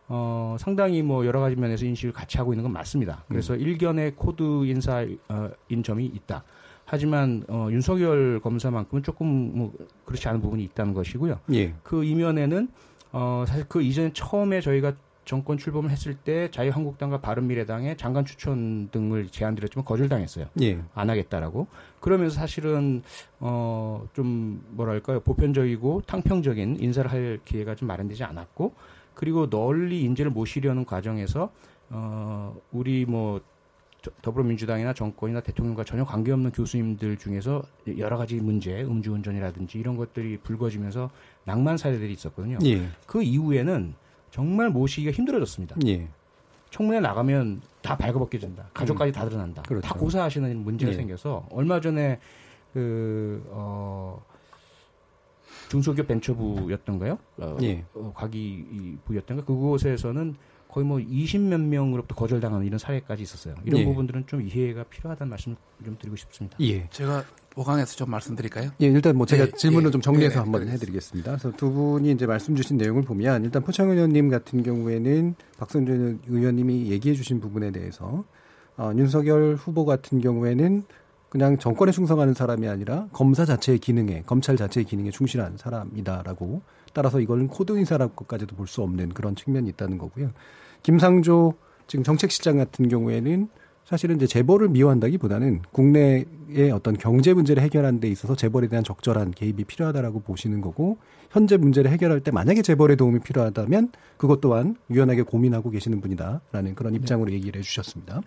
어, 0.09 0.57
상당히 0.59 1.03
뭐 1.03 1.25
여러 1.25 1.39
가지 1.39 1.55
면에서 1.55 1.87
인식을 1.87 2.13
같이 2.13 2.39
하고 2.39 2.53
있는 2.53 2.65
건 2.65 2.73
맞습니다. 2.73 3.25
그래서 3.29 3.55
음. 3.55 3.61
일견의 3.61 4.15
코드 4.17 4.43
인사인 4.65 5.19
점이 5.85 6.07
있다. 6.07 6.43
하지만 6.85 7.45
어, 7.49 7.69
윤석열 7.71 8.41
검사만큼은 8.41 9.05
조금 9.05 9.27
뭐 9.57 9.73
그렇지 10.05 10.27
않은 10.29 10.41
부분이 10.41 10.65
있다는 10.65 10.95
것이고요. 10.95 11.39
예. 11.53 11.73
그 11.85 12.03
이면에는 12.03 12.69
어, 13.13 13.45
사실 13.47 13.65
그 13.69 13.83
이전에 13.83 14.11
처음에 14.13 14.61
저희가 14.61 14.95
정권 15.31 15.59
출범을 15.59 15.91
했을 15.91 16.15
때 16.15 16.51
자유한국당과 16.51 17.21
바른미래당의 17.21 17.97
장관 17.97 18.25
추천 18.25 18.89
등을 18.91 19.29
제안드렸지만 19.29 19.85
거절당했어요. 19.85 20.47
예. 20.61 20.83
안 20.93 21.09
하겠다라고. 21.09 21.69
그러면서 22.01 22.35
사실은 22.35 23.03
어 23.39 24.03
좀 24.13 24.65
뭐랄까요 24.71 25.21
보편적이고 25.21 26.03
탕평적인 26.07 26.79
인사를 26.81 27.11
할 27.13 27.39
기회가 27.45 27.77
좀 27.77 27.87
마련되지 27.87 28.25
않았고 28.25 28.75
그리고 29.15 29.49
널리 29.49 30.03
인재를 30.03 30.33
모시려는 30.33 30.85
과정에서 30.85 31.53
어 31.91 32.57
우리 32.73 33.05
뭐 33.05 33.41
더불어민주당이나 34.23 34.95
정권이나 34.95 35.43
대통령과 35.43 35.85
전혀 35.85 36.05
관계없는 36.05 36.51
교수님들 36.51 37.19
중에서 37.19 37.63
여러 37.99 38.17
가지 38.17 38.37
문제, 38.37 38.83
음주운전이라든지 38.83 39.79
이런 39.79 39.97
것들이 39.97 40.39
불거지면서 40.39 41.11
낭만 41.45 41.77
사례들이 41.77 42.13
있었거든요. 42.15 42.59
예. 42.65 42.89
그 43.07 43.23
이후에는 43.23 43.95
정말 44.31 44.71
모시기가 44.71 45.13
힘들어졌습니다. 45.13 45.77
예. 45.87 46.09
청문회 46.71 47.01
나가면 47.01 47.63
다 47.83 47.97
발가벗겨진다. 47.97 48.71
가족까지 48.73 49.11
음. 49.11 49.13
다 49.13 49.25
드러난다. 49.29 49.63
그렇죠. 49.63 49.87
다 49.87 49.95
고사하시는 49.95 50.57
문제가 50.59 50.93
예. 50.93 50.97
생겨서 50.97 51.47
얼마 51.51 51.81
전에 51.81 52.21
그, 52.73 53.43
어, 53.49 54.23
중소기업 55.69 56.07
벤처부였던가요? 56.07 57.19
어, 57.39 57.57
예. 57.63 57.85
어, 57.95 58.13
과기부였던가? 58.15 59.45
그곳에서는 59.45 60.37
거의 60.69 60.87
뭐 60.87 60.99
20몇 60.99 61.61
명으로부터 61.61 62.15
거절당하는 62.15 62.65
이런 62.65 62.79
사례까지 62.79 63.23
있었어요. 63.25 63.57
이런 63.65 63.81
예. 63.81 63.85
부분들은 63.85 64.27
좀 64.29 64.41
이해가 64.41 64.85
필요하다는 64.85 65.29
말씀을 65.31 65.57
좀 65.85 65.97
드리고 65.99 66.17
싶습니다. 66.17 66.57
예. 66.61 66.89
제가 66.91 67.25
보강해서 67.51 67.97
좀 67.97 68.11
말씀드릴까요? 68.11 68.71
예, 68.81 68.87
일단 68.87 69.17
뭐 69.17 69.27
제가 69.27 69.47
예, 69.47 69.51
질문을 69.51 69.89
예, 69.89 69.91
좀 69.91 70.01
정리해서 70.01 70.35
네, 70.37 70.41
한번 70.41 70.69
해드리겠습니다. 70.69 71.33
그래서 71.33 71.53
두 71.57 71.71
분이 71.73 72.11
이제 72.13 72.27
말씀 72.27 72.55
주신 72.55 72.77
내용을 72.77 73.03
보면 73.03 73.45
일단 73.45 73.63
포창 73.63 73.91
의원님 73.91 74.29
같은 74.29 74.63
경우에는 74.63 75.35
박성준 75.59 76.21
의원님이 76.29 76.91
얘기해 76.91 77.15
주신 77.15 77.41
부분에 77.41 77.71
대해서 77.73 78.25
어, 78.77 78.93
윤석열 78.97 79.57
후보 79.57 79.85
같은 79.85 80.21
경우에는 80.21 80.85
그냥 81.29 81.59
정권에 81.59 81.93
충성하는 81.93 82.35
사람이 82.35 82.67
아니라 82.69 83.07
검사 83.13 83.45
자체의 83.45 83.79
기능에 83.79 84.23
검찰 84.27 84.57
자체의 84.57 84.85
기능에 84.85 85.11
충실한 85.11 85.57
사람이다라고 85.59 86.63
따라서 86.93 87.21
이걸 87.21 87.47
코드 87.47 87.77
인사라고까지도 87.79 88.57
볼 88.57 88.67
수 88.67 88.83
없는 88.83 89.11
그런 89.11 89.37
측면이 89.37 89.69
있다는 89.71 89.99
거고요. 89.99 90.31
김상조 90.83 91.55
지금 91.87 92.03
정책실장 92.05 92.57
같은 92.59 92.89
경우에는 92.89 93.49
사실은 93.91 94.15
이제 94.15 94.27
재벌을 94.29 94.69
미워한다기보다는 94.69 95.63
국내의 95.73 96.71
어떤 96.73 96.97
경제 96.97 97.35
문제를 97.35 97.61
해결하는 97.65 97.99
데 97.99 98.07
있어서 98.07 98.37
재벌에 98.37 98.69
대한 98.69 98.85
적절한 98.85 99.33
개입이 99.33 99.65
필요하다라고 99.65 100.21
보시는 100.21 100.61
거고 100.61 100.99
현재 101.29 101.57
문제를 101.57 101.91
해결할 101.91 102.21
때 102.21 102.31
만약에 102.31 102.63
재벌의 102.63 102.97
도움이 102.97 103.19
필요하다면 103.19 103.91
그것 104.17 104.41
또한 104.41 104.77
유연하게 104.91 105.23
고민하고 105.23 105.71
계시는 105.71 106.01
분이다라는 106.01 106.77
그런 106.77 106.95
입장으로 106.95 107.31
네. 107.31 107.37
얘기를 107.37 107.59
해주셨습니다. 107.59 108.23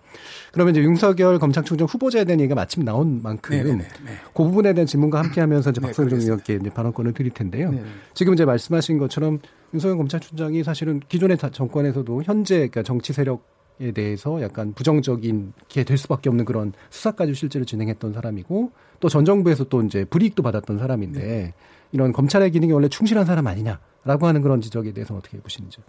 그러면 0.51 0.75
이제 0.75 0.83
윤석열 0.83 1.39
검찰총장 1.39 1.87
후보자에 1.87 2.25
대한 2.25 2.41
얘기가 2.41 2.55
마침 2.55 2.83
나온 2.83 3.21
만큼 3.23 3.55
네, 3.55 3.63
네, 3.63 3.71
네, 3.71 3.83
네. 3.83 4.11
그 4.33 4.43
부분에 4.43 4.73
대한 4.73 4.85
질문과 4.85 5.19
함께하면서 5.19 5.69
이제 5.69 5.79
박성정 5.79 6.19
의원께 6.19 6.55
이제 6.55 6.69
발언권을 6.71 7.13
드릴 7.13 7.31
텐데요. 7.31 7.71
네. 7.71 7.81
지금 8.13 8.33
이제 8.33 8.43
말씀하신 8.43 8.97
것처럼 8.97 9.39
윤석열 9.73 9.95
검찰총장이 9.95 10.61
사실은 10.65 10.99
기존의 11.07 11.37
정권에서도 11.37 12.23
현재 12.23 12.55
그러니까 12.55 12.83
정치 12.83 13.13
세력 13.13 13.53
에 13.79 13.91
대해서 13.91 14.41
약간 14.41 14.73
부정적인 14.73 15.53
게 15.67 15.83
될 15.83 15.97
수밖에 15.97 16.29
없는 16.29 16.45
그런 16.45 16.73
수사까지 16.91 17.33
실제로 17.33 17.65
진행했던 17.65 18.13
사람이고 18.13 18.71
또 18.99 19.09
전 19.09 19.25
정부에서 19.25 19.63
또 19.65 19.81
이제 19.81 20.05
불이익도 20.05 20.43
받았던 20.43 20.77
사람인데 20.77 21.19
네. 21.19 21.53
이런 21.91 22.13
검찰의 22.13 22.51
기능이 22.51 22.71
원래 22.71 22.87
충실한 22.87 23.25
사람 23.25 23.47
아니냐라고 23.47 24.27
하는 24.27 24.41
그런 24.41 24.61
지적에 24.61 24.91
대해서 24.93 25.15
어떻게 25.15 25.39
보시는지. 25.39 25.79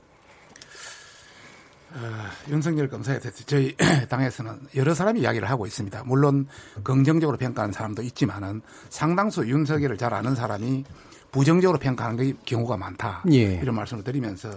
어, 1.95 2.51
윤석열 2.51 2.89
검사에 2.89 3.21
대해서 3.21 3.45
저희 3.47 3.75
당에서는 4.09 4.53
여러 4.75 4.95
사람이 4.95 5.21
이야기를 5.21 5.49
하고 5.49 5.65
있습니다. 5.67 6.03
물론 6.05 6.49
긍정적으로 6.83 7.37
평가하는 7.39 7.73
사람도 7.73 8.03
있지만은 8.03 8.63
상당수 8.91 9.47
윤석열을 9.47 9.97
잘 9.97 10.13
아는 10.13 10.35
사람이 10.35 10.85
부정적으로 11.31 11.79
평가하는 11.79 12.37
경우가 12.45 12.77
많다. 12.77 13.23
예. 13.31 13.55
이런 13.63 13.75
말씀을 13.77 14.03
드리면서 14.03 14.51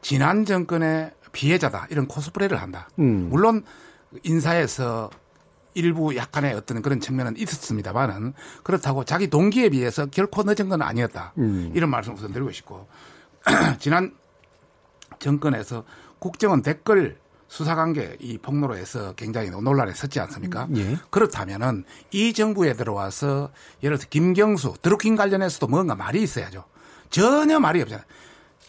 지난 0.00 0.44
정권의 0.44 1.10
피해자다 1.38 1.86
이런 1.90 2.08
코스프레를 2.08 2.60
한다. 2.60 2.88
음. 2.98 3.28
물론 3.30 3.64
인사에서 4.24 5.08
일부 5.74 6.16
약간의 6.16 6.54
어떤 6.54 6.82
그런 6.82 6.98
측면은 6.98 7.36
있었습니다만은 7.36 8.34
그렇다고 8.64 9.04
자기 9.04 9.28
동기에 9.28 9.68
비해서 9.68 10.06
결코 10.06 10.42
늦은 10.42 10.68
건 10.68 10.82
아니었다. 10.82 11.34
음. 11.38 11.70
이런 11.74 11.90
말씀 11.90 12.14
우선 12.14 12.32
드리고 12.32 12.50
싶고 12.50 12.88
지난 13.78 14.12
정권에서 15.20 15.84
국정원 16.18 16.62
댓글 16.62 17.16
수사관계 17.46 18.16
이 18.18 18.36
폭로로 18.38 18.76
해서 18.76 19.12
굉장히 19.14 19.50
논란에 19.50 19.94
섰지 19.94 20.18
않습니까? 20.18 20.64
음, 20.64 20.76
예. 20.76 20.98
그렇다면은 21.08 21.84
이 22.10 22.32
정부에 22.32 22.72
들어와서 22.72 23.50
예를 23.84 23.96
들어서 23.96 24.08
김경수 24.10 24.74
드루킹 24.82 25.14
관련해서도 25.14 25.68
뭔가 25.68 25.94
말이 25.94 26.20
있어야죠. 26.20 26.64
전혀 27.10 27.60
말이 27.60 27.80
없잖아요. 27.80 28.04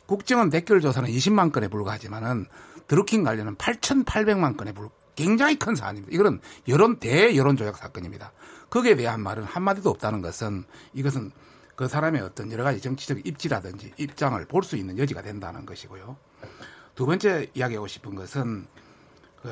국정원 0.10 0.50
댓글 0.50 0.82
조사는 0.82 1.08
20만 1.08 1.52
건에 1.52 1.68
불과하지만은 1.68 2.48
드루킹 2.88 3.22
관련은 3.24 3.58
8,800만 3.58 4.58
건에 4.58 4.72
불 4.72 4.90
굉장히 5.16 5.60
큰 5.60 5.76
사안입니다. 5.76 6.12
이거는 6.12 6.40
여론 6.68 6.98
대 7.00 7.36
여론 7.36 7.56
조작 7.56 7.78
사건입니다. 7.78 8.32
거기에 8.72 8.96
대한 8.96 9.22
말은 9.22 9.44
한마디도 9.44 9.88
없다는 9.92 10.22
것은 10.22 10.64
이것은 10.94 11.32
그 11.76 11.88
사람의 11.88 12.22
어떤 12.22 12.52
여러 12.52 12.64
가지 12.64 12.82
정치적 12.82 13.28
입지라든지 13.28 13.94
입장을 13.98 14.44
볼 14.48 14.64
수 14.64 14.78
있는 14.78 14.98
여지가 14.98 15.22
된다는 15.22 15.66
것이고요. 15.68 16.18
두 16.96 17.06
번째 17.06 17.52
이야기하고 17.54 17.88
싶은 17.88 18.16
것은 18.16 18.66
그 19.44 19.50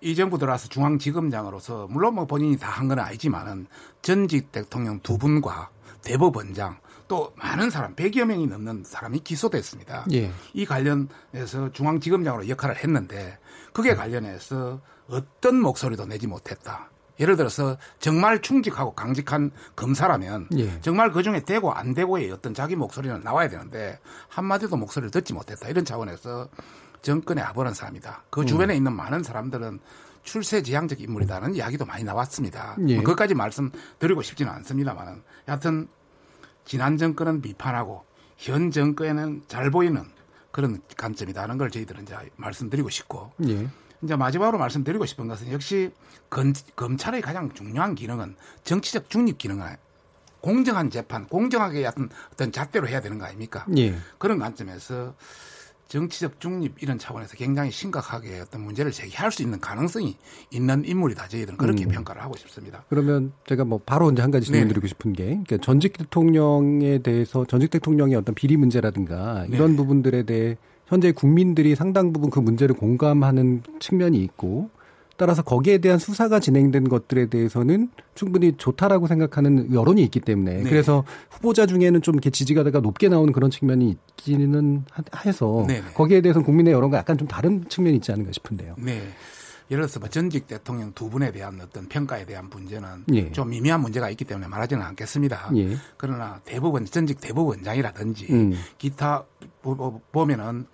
이 0.00 0.14
정부 0.16 0.38
들어와서 0.38 0.68
중앙지검장으로서 0.68 1.88
물론 1.90 2.14
뭐 2.14 2.26
본인이 2.26 2.56
다 2.56 2.70
한 2.70 2.88
건 2.88 2.98
아니지만은 3.00 3.66
전직 4.02 4.50
대통령 4.50 5.00
두 5.00 5.18
분과 5.18 5.70
대법원장 6.02 6.78
또 7.08 7.32
많은 7.36 7.70
사람 7.70 7.94
100여 7.94 8.24
명이 8.24 8.46
넘는 8.46 8.84
사람이 8.84 9.20
기소됐습니다. 9.20 10.06
예. 10.12 10.30
이 10.52 10.64
관련해서 10.64 11.72
중앙지검장으로 11.72 12.48
역할을 12.48 12.76
했는데 12.76 13.38
그게 13.72 13.94
관련해서 13.94 14.80
어떤 15.08 15.60
목소리도 15.60 16.06
내지 16.06 16.26
못했다. 16.26 16.90
예를 17.20 17.36
들어서 17.36 17.76
정말 18.00 18.42
충직하고 18.42 18.94
강직한 18.94 19.50
검사라면 19.76 20.48
예. 20.56 20.80
정말 20.80 21.12
그 21.12 21.22
중에 21.22 21.42
되고 21.44 21.72
안 21.72 21.94
되고의 21.94 22.30
어떤 22.32 22.54
자기 22.54 22.74
목소리는 22.74 23.20
나와야 23.22 23.48
되는데 23.48 23.98
한마디도 24.28 24.76
목소리를 24.76 25.10
듣지 25.10 25.32
못했다. 25.32 25.68
이런 25.68 25.84
차원에서 25.84 26.48
정권의 27.02 27.44
아버란 27.44 27.74
사람이다. 27.74 28.24
그 28.30 28.44
주변에 28.44 28.74
있는 28.74 28.94
많은 28.94 29.22
사람들은 29.22 29.78
출세지향적 30.22 31.02
인물이다는 31.02 31.54
이야기도 31.54 31.84
많이 31.84 32.02
나왔습니다. 32.02 32.76
예. 32.88 32.94
뭐 32.94 33.04
그것까지 33.04 33.34
말씀드리고 33.34 34.22
싶지는 34.22 34.50
않습니다만은 34.52 35.22
여하튼 35.46 35.86
지난 36.64 36.96
정권은 36.96 37.42
비판하고 37.42 38.04
현 38.36 38.70
정권에는 38.70 39.44
잘 39.48 39.70
보이는 39.70 40.04
그런 40.50 40.80
관점이다는 40.96 41.58
걸 41.58 41.70
저희들은 41.70 42.04
이제 42.04 42.16
말씀드리고 42.36 42.88
싶고 42.88 43.32
예. 43.48 43.68
이제 44.02 44.16
마지막으로 44.16 44.58
말씀드리고 44.58 45.06
싶은 45.06 45.28
것은 45.28 45.50
역시 45.52 45.90
건, 46.30 46.52
검찰의 46.76 47.22
가장 47.22 47.52
중요한 47.52 47.94
기능은 47.94 48.36
정치적 48.62 49.10
중립 49.10 49.38
기능은 49.38 49.76
공정한 50.40 50.90
재판, 50.90 51.26
공정하게 51.26 51.86
어떤 51.86 52.10
어떤 52.32 52.52
잣대로 52.52 52.86
해야 52.86 53.00
되는 53.00 53.18
거 53.18 53.24
아닙니까? 53.24 53.64
예. 53.76 53.96
그런 54.18 54.38
관점에서 54.38 55.14
정치적 55.88 56.40
중립 56.40 56.82
이런 56.82 56.98
차원에서 56.98 57.36
굉장히 57.36 57.70
심각하게 57.70 58.40
어떤 58.40 58.62
문제를 58.62 58.90
제기할 58.90 59.30
수 59.30 59.42
있는 59.42 59.60
가능성이 59.60 60.16
있는 60.50 60.84
인물이다. 60.84 61.28
저희들은 61.28 61.56
그렇게 61.58 61.84
음. 61.84 61.88
평가를 61.88 62.22
하고 62.22 62.36
싶습니다. 62.36 62.84
그러면 62.88 63.32
제가 63.46 63.64
뭐 63.64 63.80
바로 63.84 64.10
이제 64.10 64.22
한 64.22 64.30
가지 64.30 64.46
질문 64.46 64.62
네. 64.62 64.68
드리고 64.68 64.86
싶은 64.86 65.12
게 65.12 65.24
그러니까 65.24 65.58
전직 65.58 65.96
대통령에 65.96 66.98
대해서 66.98 67.44
전직 67.44 67.70
대통령의 67.70 68.16
어떤 68.16 68.34
비리 68.34 68.56
문제라든가 68.56 69.46
이런 69.48 69.72
네. 69.72 69.76
부분들에 69.76 70.22
대해 70.24 70.56
현재 70.86 71.12
국민들이 71.12 71.74
상당 71.74 72.12
부분 72.12 72.30
그 72.30 72.40
문제를 72.40 72.74
공감하는 72.76 73.62
측면이 73.80 74.18
있고 74.24 74.70
따라서 75.16 75.42
거기에 75.42 75.78
대한 75.78 75.98
수사가 75.98 76.40
진행된 76.40 76.88
것들에 76.88 77.26
대해서는 77.26 77.90
충분히 78.14 78.56
좋다라고 78.56 79.06
생각하는 79.06 79.72
여론이 79.72 80.02
있기 80.04 80.20
때문에 80.20 80.62
네. 80.62 80.68
그래서 80.68 81.04
후보자 81.30 81.66
중에는 81.66 82.02
좀 82.02 82.14
이렇게 82.14 82.30
지지가 82.30 82.64
가 82.64 82.80
높게 82.80 83.08
나오는 83.08 83.32
그런 83.32 83.50
측면이 83.50 83.96
있기는 84.16 84.84
하- 84.90 85.20
해서 85.26 85.64
네, 85.68 85.80
네. 85.80 85.92
거기에 85.94 86.20
대해서는 86.20 86.44
국민의 86.44 86.72
여론과 86.72 86.98
약간 86.98 87.16
좀 87.18 87.28
다른 87.28 87.64
측면이 87.68 87.96
있지 87.96 88.10
않은가 88.10 88.32
싶은데요. 88.32 88.74
네. 88.78 89.02
예를 89.70 89.84
들어서 89.84 89.98
뭐 89.98 90.08
전직 90.08 90.46
대통령 90.46 90.92
두 90.94 91.08
분에 91.08 91.32
대한 91.32 91.58
어떤 91.60 91.88
평가에 91.88 92.26
대한 92.26 92.50
문제는 92.50 93.04
예. 93.14 93.32
좀 93.32 93.48
미미한 93.48 93.80
문제가 93.80 94.10
있기 94.10 94.24
때문에 94.26 94.46
말하지는 94.46 94.82
않겠습니다. 94.82 95.50
예. 95.56 95.76
그러나 95.96 96.40
대법원 96.44 96.84
전직 96.84 97.18
대법원장이라든지 97.20 98.26
음. 98.30 98.52
기타 98.76 99.24
보면은 100.12 100.66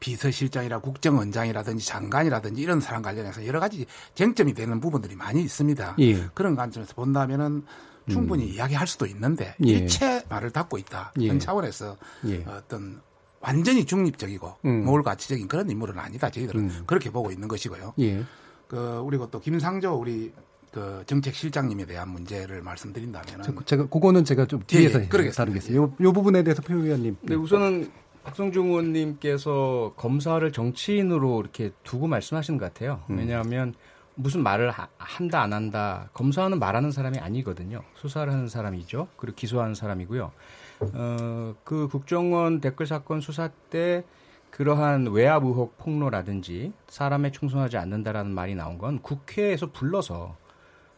비서실장이라 0.00 0.78
국정원장이라든지 0.80 1.86
장관이라든지 1.86 2.60
이런 2.60 2.80
사람 2.80 3.02
관련해서 3.02 3.46
여러 3.46 3.60
가지 3.60 3.86
쟁점이 4.14 4.54
되는 4.54 4.80
부분들이 4.80 5.16
많이 5.16 5.42
있습니다. 5.42 5.96
예. 5.98 6.14
음. 6.14 6.30
그런 6.34 6.54
관점에서 6.54 6.94
본다면은 6.94 7.64
충분히 8.08 8.46
이야기할 8.46 8.86
수도 8.86 9.06
있는데 9.06 9.54
예. 9.66 9.70
일체 9.70 10.22
말을 10.28 10.50
닫고 10.50 10.78
있다. 10.78 11.12
예. 11.20 11.24
이런 11.24 11.38
차원에서 11.40 11.96
예. 12.26 12.44
어떤 12.46 13.00
완전히 13.40 13.84
중립적이고 13.84 14.54
음. 14.64 14.84
모을 14.84 15.02
가치적인 15.02 15.48
그런 15.48 15.68
인물은 15.70 15.98
아니다. 15.98 16.30
저희들은 16.30 16.60
음. 16.60 16.82
그렇게 16.86 17.10
보고 17.10 17.30
있는 17.32 17.48
것이고요. 17.48 17.94
예. 18.00 18.22
그 18.68 18.98
우리가 19.04 19.28
또 19.30 19.40
김상조 19.40 19.94
우리 19.94 20.32
그 20.72 21.02
정책 21.06 21.34
실장님에 21.34 21.86
대한 21.86 22.08
문제를 22.10 22.60
말씀드린다면은 22.60 23.44
저- 23.44 23.64
제가 23.64 23.86
그거는 23.86 24.24
제가 24.24 24.46
좀 24.46 24.60
예, 24.60 24.64
뒤에서 24.66 25.00
예, 25.02 25.06
그러겠습니다. 25.08 25.36
다루겠습니다. 25.44 25.82
요, 25.82 25.92
요 26.00 26.12
부분에 26.12 26.42
대해서 26.42 26.60
표 26.62 26.74
의원님. 26.76 27.16
네, 27.22 27.34
우선은 27.34 27.90
박성중 28.26 28.66
의원님께서 28.70 29.92
검사를 29.96 30.50
정치인으로 30.50 31.40
이렇게 31.40 31.70
두고 31.84 32.08
말씀하시는 32.08 32.58
것 32.58 32.64
같아요. 32.74 33.00
음. 33.08 33.18
왜냐하면 33.18 33.72
무슨 34.16 34.42
말을 34.42 34.70
하- 34.72 34.88
한다 34.98 35.42
안 35.42 35.52
한다 35.52 36.08
검사는 36.12 36.58
말하는 36.58 36.90
사람이 36.90 37.18
아니거든요. 37.18 37.82
수사를 37.94 38.30
하는 38.32 38.48
사람이죠. 38.48 39.06
그리고 39.16 39.36
기소하는 39.36 39.74
사람이고요. 39.76 40.32
어, 40.80 41.54
그 41.62 41.86
국정원 41.88 42.60
댓글 42.60 42.86
사건 42.86 43.20
수사 43.20 43.48
때 43.70 44.02
그러한 44.50 45.08
외압 45.08 45.44
의혹 45.44 45.78
폭로라든지 45.78 46.72
사람에 46.88 47.30
충성하지 47.30 47.76
않는다라는 47.76 48.32
말이 48.32 48.54
나온 48.56 48.76
건 48.78 49.00
국회에서 49.02 49.70
불러서 49.70 50.36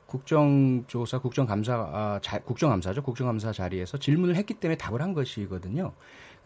국정조사, 0.07 1.19
국정감사, 1.19 1.75
아, 1.75 2.19
자, 2.23 2.39
국정감사죠. 2.39 3.03
국정감사 3.03 3.53
자리에서 3.53 3.99
질문을 3.99 4.37
했기 4.37 4.55
때문에 4.55 4.79
답을 4.79 5.03
한 5.03 5.13
것이거든요. 5.13 5.93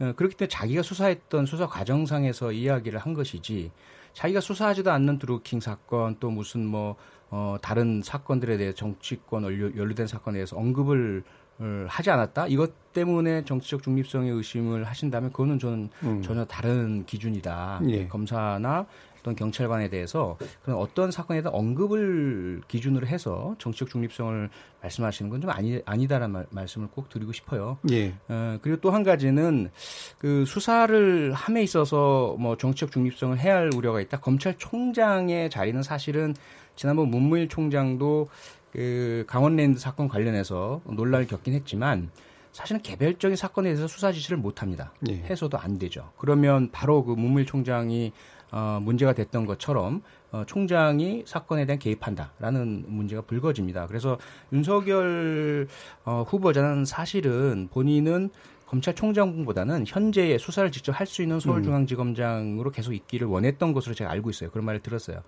어, 0.03 0.13
그렇기 0.17 0.37
때문에 0.37 0.49
자기가 0.49 0.83
수사했던 0.83 1.47
수사 1.47 1.67
과정상에서 1.67 2.51
이야기를 2.51 2.99
한 2.99 3.15
것이지 3.15 3.71
자기가 4.13 4.41
수사하지도 4.41 4.91
않는 4.91 5.19
드루킹 5.19 5.61
사건 5.61 6.17
또 6.19 6.31
무슨 6.31 6.67
뭐 6.67 6.97
어, 7.31 7.57
다른 7.63 8.03
사건들에 8.03 8.57
대해 8.59 8.73
정치권 8.75 9.45
연루, 9.45 9.73
연루된 9.77 10.07
사건에 10.07 10.37
대해서 10.37 10.57
언급을 10.57 11.23
어, 11.59 11.87
하지 11.89 12.11
않았다. 12.11 12.49
이것 12.49 12.93
때문에 12.93 13.45
정치적 13.45 13.83
중립성에 13.83 14.29
의심을 14.29 14.85
하신다면 14.85 15.31
그거는 15.31 15.59
저는 15.59 15.89
음. 16.03 16.23
전혀 16.23 16.45
다른 16.45 17.07
기준이다. 17.07 17.81
예. 17.89 18.09
검사나 18.09 18.87
어떤 19.23 19.37
경찰관에 19.37 19.89
대해서 19.89 20.37
그런 20.65 20.79
어떤 20.79 21.11
사건에 21.13 21.41
대한 21.43 21.55
언급을 21.55 22.61
기준으로 22.67 23.07
해서 23.07 23.55
정치적 23.59 23.89
중립성을 23.89 24.51
말씀하시는 24.83 25.31
건 25.31 25.41
좀 25.41 25.51
아니, 25.51 25.81
아니다라는 25.85 26.31
말, 26.33 26.47
말씀을 26.51 26.89
꼭 26.89 27.09
드리고 27.09 27.33
싶어요. 27.33 27.79
예. 27.91 28.15
어, 28.29 28.59
그리고 28.63 28.81
또 28.81 28.91
한 28.93 29.03
가지는 29.05 29.71
그 30.19 30.45
수사를 30.45 31.33
함에 31.33 31.63
있어서 31.63 32.37
뭐 32.39 32.57
정치적 32.57 32.93
중립성을 32.93 33.39
해야 33.39 33.57
할 33.57 33.71
우려가 33.75 34.01
있다. 34.01 34.21
검찰총장의 34.21 35.51
자리는 35.51 35.83
사실은 35.83 36.35
지난번 36.77 37.09
문무일 37.09 37.49
총장도 37.49 38.29
그 38.73 39.25
강원랜드 39.27 39.79
사건 39.79 40.09
관련해서 40.09 40.81
논란을 40.85 41.27
겪긴 41.27 41.55
했지만 41.55 42.11
사실은 42.53 42.83
개별적인 42.83 43.37
사건에 43.37 43.71
대해서 43.71 43.87
수사 43.89 44.13
지시를 44.13 44.37
못 44.37 44.63
합니다. 44.63 44.93
예. 45.09 45.15
해서도 45.15 45.59
안 45.59 45.79
되죠. 45.79 46.11
그러면 46.19 46.71
바로 46.71 47.03
그 47.05 47.13
문무일 47.13 47.47
총장이 47.47 48.13
어, 48.53 48.79
문제가 48.83 49.13
됐던 49.15 49.47
것처럼 49.47 50.03
어, 50.31 50.45
총장이 50.47 51.25
사건에 51.27 51.67
대한 51.67 51.79
개입한다라는 51.79 52.85
문제가 52.87 53.23
불거집니다. 53.23 53.87
그래서 53.87 54.19
윤석열 54.53 55.67
어, 56.05 56.23
후보자는 56.29 56.85
사실은 56.85 57.69
본인은 57.73 58.31
검찰총장보다는 58.67 59.85
현재의 59.87 60.39
수사를 60.39 60.71
직접 60.71 60.93
할 60.93 61.07
수 61.07 61.21
있는 61.21 61.41
서울중앙지검장으로 61.41 62.71
계속 62.71 62.95
있기를 62.95 63.27
원했던 63.27 63.75
것으로 63.75 63.95
제가 63.95 64.11
알고 64.11 64.31
있어요. 64.31 64.51
그런 64.51 64.65
말을 64.65 64.81
들었어요. 64.81 65.21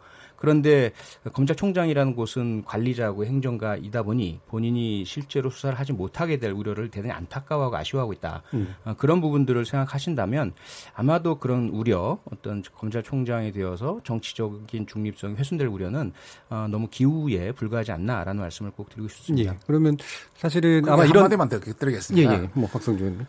그런데 0.44 0.92
검찰총장이라는 1.32 2.16
곳은 2.16 2.64
관리자고 2.64 3.24
행정가이다 3.24 4.02
보니 4.02 4.40
본인이 4.48 5.04
실제로 5.04 5.50
수사를 5.50 5.78
하지 5.78 5.92
못하게 5.92 6.38
될 6.38 6.50
우려를 6.50 6.90
대단히 6.90 7.12
안타까워하고 7.12 7.76
아쉬워하고 7.76 8.12
있다. 8.14 8.42
음. 8.54 8.74
어, 8.84 8.94
그런 8.98 9.20
부분들을 9.20 9.64
생각하신다면 9.64 10.52
아마도 10.94 11.38
그런 11.38 11.68
우려, 11.68 12.18
어떤 12.30 12.62
검찰총장에 12.74 13.52
되어서 13.52 14.00
정치적인 14.04 14.86
중립성이 14.86 15.34
훼손될 15.36 15.68
우려는 15.68 16.12
어, 16.50 16.66
너무 16.68 16.88
기우에 16.90 17.52
불과하지 17.52 17.92
않나라는 17.92 18.40
말씀을 18.40 18.72
꼭 18.72 18.90
드리고 18.90 19.08
싶습니다. 19.08 19.52
예. 19.52 19.58
그러면 19.66 19.96
사실은 20.36 20.82
아마 20.88 21.04
아마 21.04 21.10
이런 21.10 21.24
한마디만 21.24 21.48
더 21.48 21.56
예, 21.56 21.72
드리겠습니다. 21.72 22.34
예. 22.34 22.50
뭐 22.54 22.68
박성준. 22.68 23.26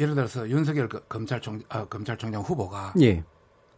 예를 0.00 0.14
들어서 0.14 0.48
윤석열 0.48 0.88
그 0.88 1.04
검찰총 1.08 1.62
아, 1.68 1.84
검찰총장 1.84 2.42
후보가 2.42 2.94
예. 3.00 3.22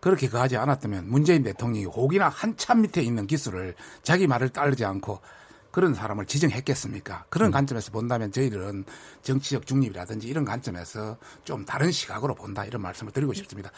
그렇게 0.01 0.29
그하지 0.29 0.57
않았다면 0.57 1.09
문재인 1.09 1.43
대통령이 1.43 1.87
혹이나 1.87 2.29
한참 2.29 2.83
밑에 2.83 3.03
있는 3.03 3.27
기수를 3.27 3.75
자기 4.03 4.27
말을 4.27 4.51
따르지 4.51 4.85
않고 4.85 5.21
그런 5.73 5.93
사람을 5.93 6.25
지정했겠습니까? 6.25 7.27
그런 7.29 7.51
관점에서 7.51 7.91
본다면 7.93 8.33
저희들은 8.33 8.85
정치적 9.21 9.67
중립이라든지 9.67 10.27
이런 10.27 10.47
관점에서 10.47 11.19
좀 11.45 11.67
다른 11.67 11.93
시각으로 11.93 12.35
본다 12.35 12.65
이런 12.65 12.81
말씀을 12.81 13.13
드리고 13.13 13.35
싶습니다. 13.35 13.71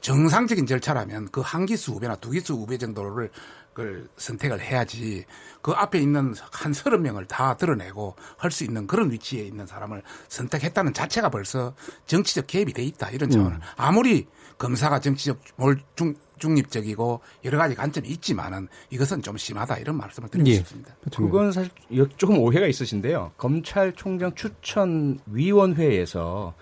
정상적인 0.00 0.66
절차라면 0.66 1.28
그 1.30 1.40
한 1.42 1.64
기수 1.66 1.92
후배나 1.92 2.16
두 2.16 2.30
기수 2.30 2.54
후배 2.54 2.76
정도를 2.76 3.30
그걸 3.72 4.08
선택을 4.16 4.60
해야지 4.60 5.24
그 5.62 5.70
앞에 5.72 5.98
있는 6.00 6.34
한 6.50 6.72
서른 6.72 7.02
명을 7.02 7.26
다 7.26 7.56
드러내고 7.56 8.16
할 8.36 8.50
수 8.50 8.64
있는 8.64 8.86
그런 8.88 9.10
위치에 9.12 9.42
있는 9.44 9.66
사람을 9.66 10.02
선택했다는 10.28 10.92
자체가 10.92 11.28
벌써 11.28 11.74
정치적 12.06 12.46
개입이 12.48 12.72
돼 12.72 12.82
있다 12.82 13.10
이런 13.10 13.30
차원을 13.30 13.60
아무리 13.76 14.26
검사가 14.58 15.00
정치적 15.00 15.38
몰 15.56 15.78
중, 15.96 16.14
중립적이고 16.38 17.20
여러 17.44 17.58
가지 17.58 17.74
관점이 17.74 18.08
있지만은 18.08 18.68
이것은 18.90 19.22
좀 19.22 19.36
심하다 19.36 19.78
이런 19.78 19.96
말씀을 19.96 20.28
드리고 20.28 20.48
예. 20.50 20.54
싶습니다. 20.54 20.94
그건 21.16 21.52
사실 21.52 21.70
조금 22.16 22.38
오해가 22.38 22.66
있으신데요. 22.66 23.32
검찰총장 23.36 24.34
추천 24.34 25.18
위원회에서 25.26 26.54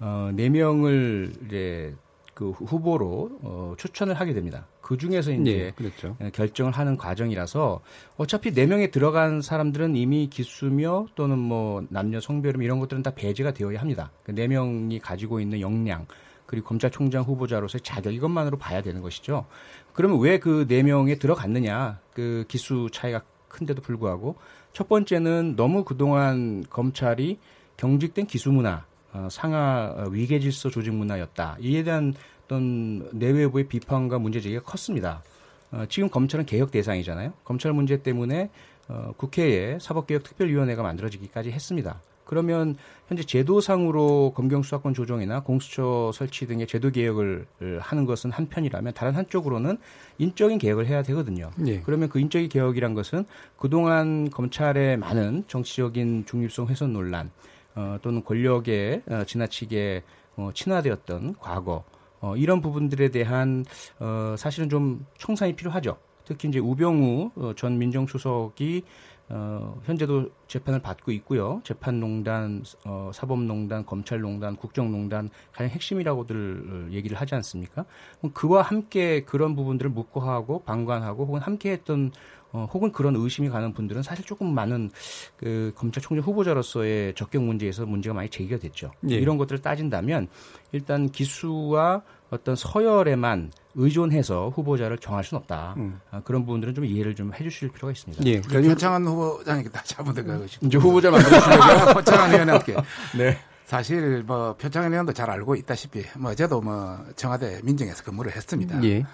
어, 0.00 0.30
네 0.34 0.48
명을 0.48 1.32
이제 1.46 1.94
그 2.34 2.50
후보로 2.50 3.38
어, 3.42 3.74
추천을 3.76 4.14
하게 4.14 4.32
됩니다. 4.32 4.66
그 4.80 4.96
중에서 4.96 5.32
이제 5.32 5.50
예, 5.50 5.70
그렇죠. 5.72 6.16
예, 6.22 6.30
결정을 6.30 6.72
하는 6.72 6.96
과정이라서 6.96 7.80
어차피 8.16 8.52
네 8.52 8.64
명에 8.64 8.90
들어간 8.90 9.42
사람들은 9.42 9.96
이미 9.96 10.28
기수며 10.30 11.06
또는 11.14 11.36
뭐 11.38 11.84
남녀 11.90 12.20
성별음 12.20 12.62
이런 12.62 12.78
것들은 12.78 13.02
다 13.02 13.10
배제가 13.10 13.52
되어야 13.52 13.80
합니다. 13.80 14.12
그 14.22 14.32
네 14.32 14.46
명이 14.46 15.00
가지고 15.00 15.40
있는 15.40 15.60
역량 15.60 16.06
그리고 16.48 16.66
검찰총장 16.68 17.22
후보자로서의 17.24 17.82
자격 17.82 18.12
이것만으로 18.14 18.56
봐야 18.56 18.80
되는 18.82 19.02
것이죠. 19.02 19.44
그러면 19.92 20.18
왜 20.20 20.38
그 20.38 20.66
네 20.66 20.82
명에 20.82 21.16
들어갔느냐? 21.16 22.00
그 22.14 22.44
기수 22.48 22.88
차이가 22.90 23.22
큰데도 23.48 23.82
불구하고 23.82 24.36
첫 24.72 24.88
번째는 24.88 25.56
너무 25.56 25.84
그동안 25.84 26.64
검찰이 26.70 27.38
경직된 27.76 28.26
기수 28.26 28.50
문화, 28.50 28.84
어, 29.12 29.28
상하 29.30 29.94
어, 29.96 30.08
위계 30.10 30.40
질서 30.40 30.70
조직 30.70 30.92
문화였다. 30.94 31.58
이에 31.60 31.82
대한 31.84 32.14
어떤 32.44 33.08
내외부의 33.12 33.68
비판과 33.68 34.18
문제 34.18 34.40
제기가 34.40 34.62
컸습니다. 34.62 35.22
어, 35.70 35.84
지금 35.90 36.08
검찰은 36.08 36.46
개혁 36.46 36.70
대상이잖아요. 36.70 37.34
검찰 37.44 37.72
문제 37.74 38.02
때문에 38.02 38.50
어, 38.88 39.12
국회에 39.18 39.78
사법개혁특별위원회가 39.80 40.82
만들어지기까지 40.82 41.50
했습니다. 41.52 42.00
그러면 42.28 42.76
현재 43.08 43.24
제도상으로 43.24 44.34
검경 44.36 44.62
수사권 44.62 44.92
조정이나 44.92 45.40
공수처 45.40 46.10
설치 46.12 46.46
등의 46.46 46.66
제도 46.66 46.90
개혁을 46.90 47.46
하는 47.80 48.04
것은 48.04 48.30
한편이라면 48.30 48.92
다른 48.92 49.14
한쪽으로는 49.16 49.78
인적인 50.18 50.58
개혁을 50.58 50.86
해야 50.86 51.02
되거든요. 51.02 51.50
예. 51.66 51.80
그러면 51.80 52.10
그 52.10 52.20
인적인 52.20 52.50
개혁이란 52.50 52.92
것은 52.92 53.24
그동안 53.56 54.28
검찰의 54.28 54.98
많은 54.98 55.44
정치적인 55.48 56.26
중립성 56.26 56.66
훼손 56.66 56.92
논란 56.92 57.30
어, 57.74 57.96
또는 58.02 58.22
권력에 58.22 59.02
어, 59.08 59.24
지나치게 59.24 60.02
어, 60.36 60.50
친화되었던 60.52 61.36
과거 61.40 61.84
어, 62.20 62.36
이런 62.36 62.60
부분들에 62.60 63.08
대한 63.08 63.64
어, 64.00 64.34
사실은 64.36 64.68
좀 64.68 65.06
청산이 65.16 65.56
필요하죠. 65.56 65.96
특히 66.24 66.48
이제 66.48 66.58
우병우 66.58 67.30
어, 67.36 67.52
전 67.56 67.78
민정수석이 67.78 68.82
어, 69.30 69.78
현재도 69.84 70.30
재판을 70.46 70.80
받고 70.80 71.12
있고요. 71.12 71.60
재판농단, 71.64 72.62
어, 72.84 73.10
사법농단, 73.12 73.84
검찰농단, 73.84 74.56
국정농단 74.56 75.28
가장 75.52 75.68
핵심이라고들 75.68 76.88
얘기를 76.92 77.16
하지 77.16 77.34
않습니까? 77.34 77.84
그럼 78.18 78.32
그와 78.32 78.62
함께 78.62 79.24
그런 79.24 79.54
부분들을 79.54 79.90
묵고하고 79.90 80.60
방관하고 80.60 81.26
혹은 81.26 81.40
함께했던 81.40 82.12
어, 82.50 82.66
혹은 82.72 82.92
그런 82.92 83.14
의심이 83.14 83.50
가는 83.50 83.74
분들은 83.74 84.02
사실 84.02 84.24
조금 84.24 84.54
많은 84.54 84.90
그 85.36 85.72
검찰총장 85.76 86.24
후보자로서의 86.24 87.14
적격 87.14 87.42
문제에서 87.42 87.84
문제가 87.84 88.14
많이 88.14 88.30
제기가 88.30 88.58
됐죠. 88.58 88.90
예. 89.10 89.16
이런 89.16 89.36
것들을 89.36 89.60
따진다면 89.60 90.28
일단 90.72 91.10
기수와 91.10 92.02
어떤 92.30 92.56
서열에만 92.56 93.52
의존해서 93.74 94.50
후보자를 94.54 94.98
정할 94.98 95.24
수는 95.24 95.40
없다. 95.40 95.74
음. 95.76 96.00
아, 96.10 96.20
그런 96.24 96.44
부분들은 96.44 96.74
좀 96.74 96.84
이해를 96.84 97.14
좀 97.14 97.32
해주실 97.32 97.70
필요가 97.70 97.92
있습니다. 97.92 98.24
예. 98.26 98.42
우리 98.54 98.68
표창한 98.68 99.06
후보장에게 99.06 99.68
다 99.70 99.82
잡아들어가고 99.84 100.46
싶고. 100.46 100.66
이제 100.66 100.78
후보자 100.78 101.10
만들어주려고요? 101.10 101.94
표창한 101.94 102.32
의원한테. 102.32 102.76
네. 103.16 103.38
사실 103.64 104.22
뭐 104.24 104.54
표창한 104.54 104.92
의원도 104.92 105.12
잘 105.12 105.30
알고 105.30 105.54
있다시피 105.54 106.02
뭐 106.16 106.34
저도 106.34 106.60
뭐 106.60 106.98
청와대 107.16 107.60
민정에서 107.62 108.02
근무를 108.02 108.34
했습니다. 108.34 108.82
예. 108.84 109.04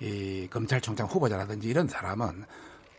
이 0.00 0.48
검찰총장 0.50 1.06
후보자라든지 1.06 1.68
이런 1.68 1.86
사람은 1.86 2.44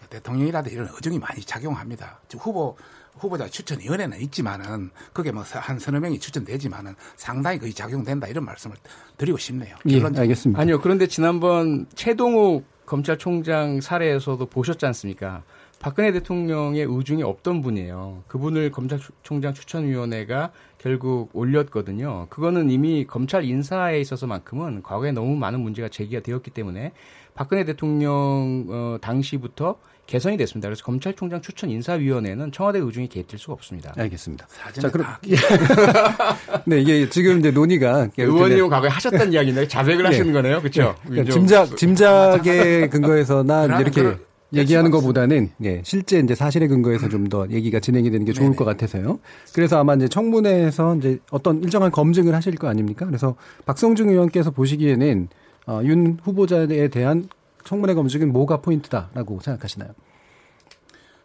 대통령이라든지 0.09 0.75
이런 0.75 0.89
의중이 0.93 1.19
많이 1.19 1.41
작용합니다. 1.41 2.19
후보 2.37 2.75
후보자 3.17 3.47
추천위원회는 3.47 4.19
있지만은 4.21 4.89
그게 5.13 5.31
뭐 5.31 5.43
한 5.43 5.79
서너 5.79 5.99
명이 5.99 6.19
추천되지만은 6.19 6.95
상당히 7.15 7.59
거의 7.59 7.73
작용된다 7.73 8.27
이런 8.27 8.45
말씀을 8.45 8.75
드리고 9.17 9.37
싶네요. 9.37 9.75
예, 9.87 9.93
결론적으로. 9.93 10.21
알겠습니다. 10.21 10.61
아니요. 10.61 10.79
그런데 10.81 11.07
지난번 11.07 11.85
최동욱 11.95 12.65
검찰총장 12.85 13.81
사례에서도 13.81 14.45
보셨지 14.47 14.85
않습니까? 14.87 15.43
박근혜 15.79 16.11
대통령의 16.11 16.85
의중이 16.87 17.23
없던 17.23 17.61
분이에요. 17.61 18.23
그분을 18.27 18.69
검찰총장 18.71 19.53
추천위원회가 19.53 20.51
결국 20.77 21.29
올렸거든요. 21.33 22.27
그거는 22.29 22.69
이미 22.69 23.05
검찰 23.07 23.43
인사에 23.45 23.99
있어서만큼은 23.99 24.83
과거에 24.83 25.11
너무 25.11 25.35
많은 25.35 25.59
문제가 25.59 25.89
제기가 25.89 26.21
되었기 26.21 26.51
때문에 26.51 26.91
박근혜 27.33 27.63
대통령 27.65 28.65
어, 28.69 28.97
당시부터 29.01 29.77
개선이 30.07 30.35
됐습니다. 30.37 30.67
그래서 30.67 30.83
검찰총장 30.83 31.41
추천 31.41 31.69
인사위원회는 31.69 32.51
청와대 32.51 32.79
의중이 32.79 33.07
개입될 33.07 33.39
수가 33.39 33.53
없습니다. 33.53 33.93
알겠습니다. 33.97 34.47
자, 34.79 34.89
그럼 34.89 35.07
다 35.07 35.19
네, 36.65 36.81
이게 36.81 37.09
지금 37.09 37.39
이제 37.39 37.51
논의가 37.51 38.09
의원님 38.17 38.67
과거에 38.69 38.89
하셨던 38.89 39.31
이야기인데 39.33 39.67
자백을 39.67 40.03
네. 40.03 40.09
하시는 40.09 40.33
거네요, 40.33 40.59
그렇죠? 40.59 40.95
그러니까 41.07 41.31
짐작 41.33 41.77
짐작의 41.77 42.89
근거에서나 42.89 43.65
이제 43.65 44.01
이렇게 44.01 44.17
얘기하는 44.53 44.91
것보다는 44.91 45.51
예, 45.63 45.81
실제 45.85 46.19
이제 46.19 46.35
사실의 46.35 46.67
근거에서 46.67 47.07
좀 47.07 47.21
더 47.29 47.47
얘기가 47.49 47.79
진행이 47.79 48.11
되는 48.11 48.25
게 48.25 48.33
좋을 48.33 48.47
네네. 48.47 48.55
것 48.57 48.65
같아서요. 48.65 49.19
그래서 49.53 49.79
아마 49.79 49.93
이제 49.93 50.09
청문회에서 50.09 50.97
이제 50.97 51.19
어떤 51.29 51.63
일정한 51.63 51.89
검증을 51.91 52.35
하실 52.35 52.55
거 52.55 52.67
아닙니까? 52.67 53.05
그래서 53.05 53.35
박성중 53.65 54.09
의원께서 54.09 54.51
보시기에는 54.51 55.29
어, 55.67 55.79
윤 55.85 56.17
후보자에 56.21 56.89
대한 56.89 57.29
청문회 57.65 57.93
검증은 57.93 58.31
뭐가 58.31 58.61
포인트다라고 58.61 59.39
생각하시나요? 59.41 59.93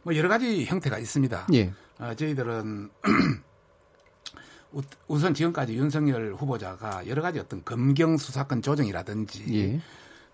뭐 0.03 0.15
여러 0.17 0.29
가지 0.29 0.65
형태가 0.65 0.99
있습니다. 0.99 1.49
예. 1.55 1.73
어, 1.99 2.15
저희들은 2.15 2.91
우- 4.73 4.83
우선 5.09 5.35
지금까지 5.35 5.75
윤석열 5.75 6.35
후보자가 6.35 7.07
여러 7.07 7.23
가지 7.23 7.39
어떤 7.39 7.65
검경 7.65 8.17
수사권 8.17 8.63
조정이라든지 8.63 9.45
예. 9.59 9.81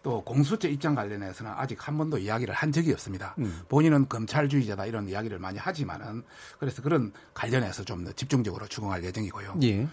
또 0.03 0.21
공수처 0.25 0.69
입장 0.69 0.97
관련해서는 0.97 1.53
아직 1.55 1.87
한 1.87 1.97
번도 1.97 2.19
이야기를 2.19 2.53
한 2.53 2.73
적이 2.73 2.93
없습니다. 2.93 3.37
음. 3.39 3.61
본인은 3.69 4.09
검찰주의자다 4.09 4.87
이런 4.87 5.09
이야기를 5.09 5.39
많이 5.39 5.59
하지만은 5.59 6.25
그래서 6.59 6.83
그런 6.83 7.13
관련해서 7.35 7.85
좀 7.85 8.05
더 8.05 8.11
집중적으로 8.13 8.67
추궁할 8.67 9.05
예정이고요. 9.05 9.59
예. 9.63 9.87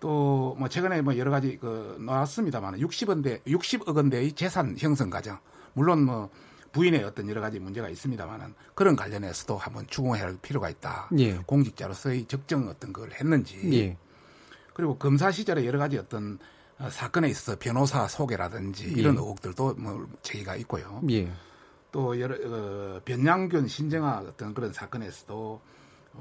또 0.00 0.40
뭐 0.58 0.68
최근에 0.68 1.00
뭐 1.02 1.16
여러 1.16 1.30
가지 1.30 1.56
그 1.58 1.96
나왔습니다만 2.00 2.76
60원대 2.78 3.42
60억 3.44 3.96
원대의 3.96 4.32
재산 4.32 4.76
형성 4.78 5.08
과정 5.08 5.38
물론 5.72 6.04
뭐 6.04 6.28
부인의 6.72 7.02
어떤 7.04 7.28
여러 7.28 7.40
가지 7.40 7.58
문제가 7.58 7.88
있습니다만은 7.88 8.54
그런 8.74 8.94
관련해서도 8.94 9.56
한번 9.56 9.86
추궁해야 9.88 10.24
할 10.24 10.38
필요가 10.40 10.68
있다. 10.68 11.08
예. 11.18 11.34
공직자로서의 11.46 12.26
적정 12.26 12.68
어떤 12.68 12.92
걸 12.92 13.10
했는지 13.12 13.58
예. 13.72 13.96
그리고 14.74 14.96
검사 14.96 15.32
시절에 15.32 15.64
여러 15.66 15.78
가지 15.78 15.98
어떤 15.98 16.38
어, 16.78 16.88
사건에 16.90 17.28
있어서 17.28 17.58
변호사 17.58 18.06
소개라든지 18.06 18.84
이런 18.84 19.14
예. 19.14 19.18
의혹들도 19.18 19.74
뭐 19.78 20.08
제기가 20.22 20.56
있고요. 20.56 21.00
예. 21.10 21.30
또 21.90 22.20
여러 22.20 22.36
어, 22.36 23.00
변양균 23.04 23.66
신정아 23.66 24.24
어떤 24.28 24.54
그런 24.54 24.72
사건에서도 24.72 25.60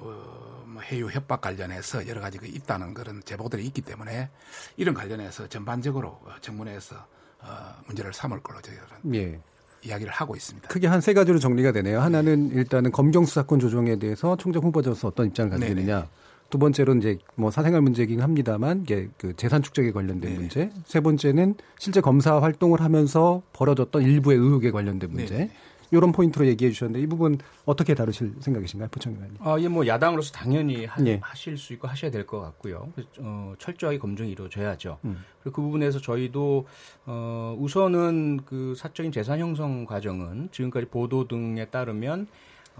어, 0.01 0.63
뭐 0.65 0.81
해유 0.81 1.07
협박 1.09 1.41
관련해서 1.41 2.07
여러 2.07 2.21
가지 2.21 2.37
그 2.37 2.45
있다는 2.47 2.93
그런 2.93 3.21
제보들이 3.23 3.65
있기 3.67 3.81
때문에 3.81 4.29
이런 4.77 4.93
관련해서 4.95 5.47
전반적으로 5.47 6.09
어, 6.09 6.31
청문회에서 6.41 6.95
어, 7.41 7.47
문제를 7.87 8.13
삼을 8.13 8.41
걸로 8.41 8.61
저희들은 8.61 9.15
예. 9.15 9.39
이야기를 9.81 10.11
하고 10.11 10.35
있습니다. 10.35 10.67
크게 10.67 10.87
한 10.87 10.99
세 11.01 11.13
가지로 11.13 11.39
정리가 11.39 11.71
되네요. 11.71 12.01
하나는 12.01 12.51
일단은 12.51 12.91
검경 12.91 13.25
수사권 13.25 13.59
조정에 13.59 13.95
대해서 13.97 14.35
총장 14.35 14.61
후보자로서 14.63 15.07
어떤 15.07 15.27
입장을 15.27 15.49
가지고 15.51 15.67
네네. 15.69 15.81
있느냐. 15.81 16.07
두 16.49 16.57
번째로 16.57 16.95
이제 16.95 17.17
뭐 17.35 17.51
사생활 17.51 17.81
문제이긴 17.81 18.21
합니다만 18.21 18.81
이게 18.81 19.07
그 19.17 19.35
재산 19.37 19.61
축적에 19.61 19.91
관련된 19.91 20.21
네네. 20.31 20.35
문제. 20.37 20.71
세 20.85 20.99
번째는 20.99 21.55
실제 21.77 22.01
검사 22.01 22.41
활동을 22.41 22.81
하면서 22.81 23.41
벌어졌던 23.53 24.01
일부의 24.01 24.37
의혹에 24.37 24.71
관련된 24.71 25.11
문제. 25.11 25.33
네네. 25.37 25.51
이런 25.91 26.11
포인트로 26.11 26.45
얘기해 26.47 26.71
주셨는데 26.71 27.01
이 27.03 27.07
부분 27.07 27.37
어떻게 27.65 27.93
다루실 27.95 28.35
생각이신가요, 28.39 28.89
의원님? 29.05 29.37
아, 29.39 29.57
예, 29.59 29.67
뭐 29.67 29.85
야당으로서 29.87 30.31
당연히 30.31 30.85
하, 30.85 31.03
예. 31.05 31.19
실수 31.35 31.73
있고 31.73 31.87
하셔야 31.87 32.11
될 32.11 32.25
것 32.25 32.39
같고요. 32.41 32.91
어, 33.19 33.53
철저하게 33.57 33.97
검증이 33.97 34.29
이루어져야죠. 34.31 34.99
음. 35.05 35.23
그리고 35.41 35.55
그 35.55 35.61
부분에서 35.63 35.99
저희도 35.99 36.67
어, 37.05 37.55
우선은 37.59 38.41
그 38.45 38.75
사적인 38.75 39.11
재산 39.11 39.39
형성 39.39 39.85
과정은 39.85 40.49
지금까지 40.51 40.87
보도 40.87 41.27
등에 41.27 41.65
따르면 41.65 42.27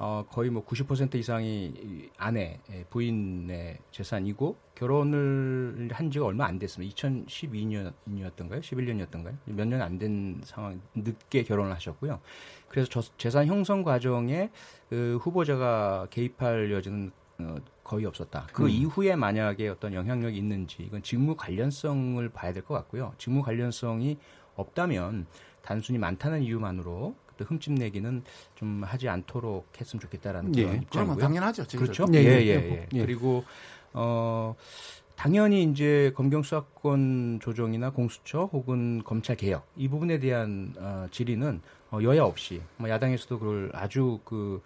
어, 0.02 0.26
거의 0.30 0.50
뭐 0.50 0.63
90% 0.65 1.15
이상이 1.15 1.74
이 1.76 2.10
아내, 2.17 2.60
예, 2.72 2.86
부인의 2.89 3.80
재산이고 3.91 4.56
결혼을 4.76 5.89
한 5.91 6.10
지가 6.10 6.24
얼마 6.26 6.45
안 6.45 6.58
됐습니다. 6.58 6.95
2012년이었던가요? 6.95 8.62
11년이었던가요? 8.62 9.36
몇 9.45 9.67
년 9.67 9.82
안 9.82 9.98
된 10.00 10.39
상황, 10.45 10.80
늦게 10.95 11.43
결혼을 11.43 11.74
하셨고요. 11.74 12.19
그래서 12.70 12.90
저, 12.90 13.02
재산 13.18 13.48
형성 13.48 13.84
과정에 13.84 14.50
그 14.90 15.18
후보자가 15.22 16.08
개입할 16.10 16.72
여지는 16.72 17.12
어, 17.40 17.56
거의 17.84 18.06
없었다. 18.06 18.48
그 18.54 18.64
음. 18.64 18.70
이후에 18.70 19.16
만약에 19.16 19.70
어떤 19.70 19.94
영향력이 19.94 20.38
있는지 20.38 20.84
이건 20.84 21.02
직무 21.04 21.36
관련성을 21.36 22.28
봐야 22.30 22.54
될 22.54 22.64
것 22.64 22.74
같고요. 22.76 23.14
직무 23.18 23.42
관련성이 23.42 24.18
없다면 24.56 25.26
단순히 25.62 25.98
많다는 26.00 26.42
이유만으로 26.44 27.16
그때 27.26 27.46
흠집 27.48 27.74
내기는 27.74 28.24
좀 28.56 28.84
하지 28.84 29.08
않도록 29.08 29.68
했으면 29.80 30.02
좋겠다라는 30.02 30.56
예. 30.58 30.64
그런 30.66 30.82
입장이고요. 30.82 31.18
당연하죠. 31.18 31.64
저희들. 31.68 31.80
그렇죠. 31.80 32.06
예, 32.14 32.18
예, 32.20 32.24
예, 32.24 32.30
예, 32.30 32.48
예. 32.50 32.72
예. 32.72 32.88
예. 32.94 33.06
그리고 33.06 33.44
어 33.94 34.54
당연히 35.16 35.64
이제 35.64 36.12
검경 36.16 36.44
수사권 36.44 37.40
조정이나 37.42 37.92
공수처 37.92 38.46
혹은 38.52 39.02
검찰 39.04 39.36
개혁 39.36 39.66
이 39.78 39.88
부분에 39.88 40.20
대한 40.20 40.74
어, 40.78 41.08
질의는 41.12 41.62
어, 41.91 41.99
여야 42.04 42.23
없이 42.23 42.62
뭐 42.78 42.89
야당에서도 42.89 43.39
그걸 43.39 43.71
아주 43.73 44.19
그 44.23 44.62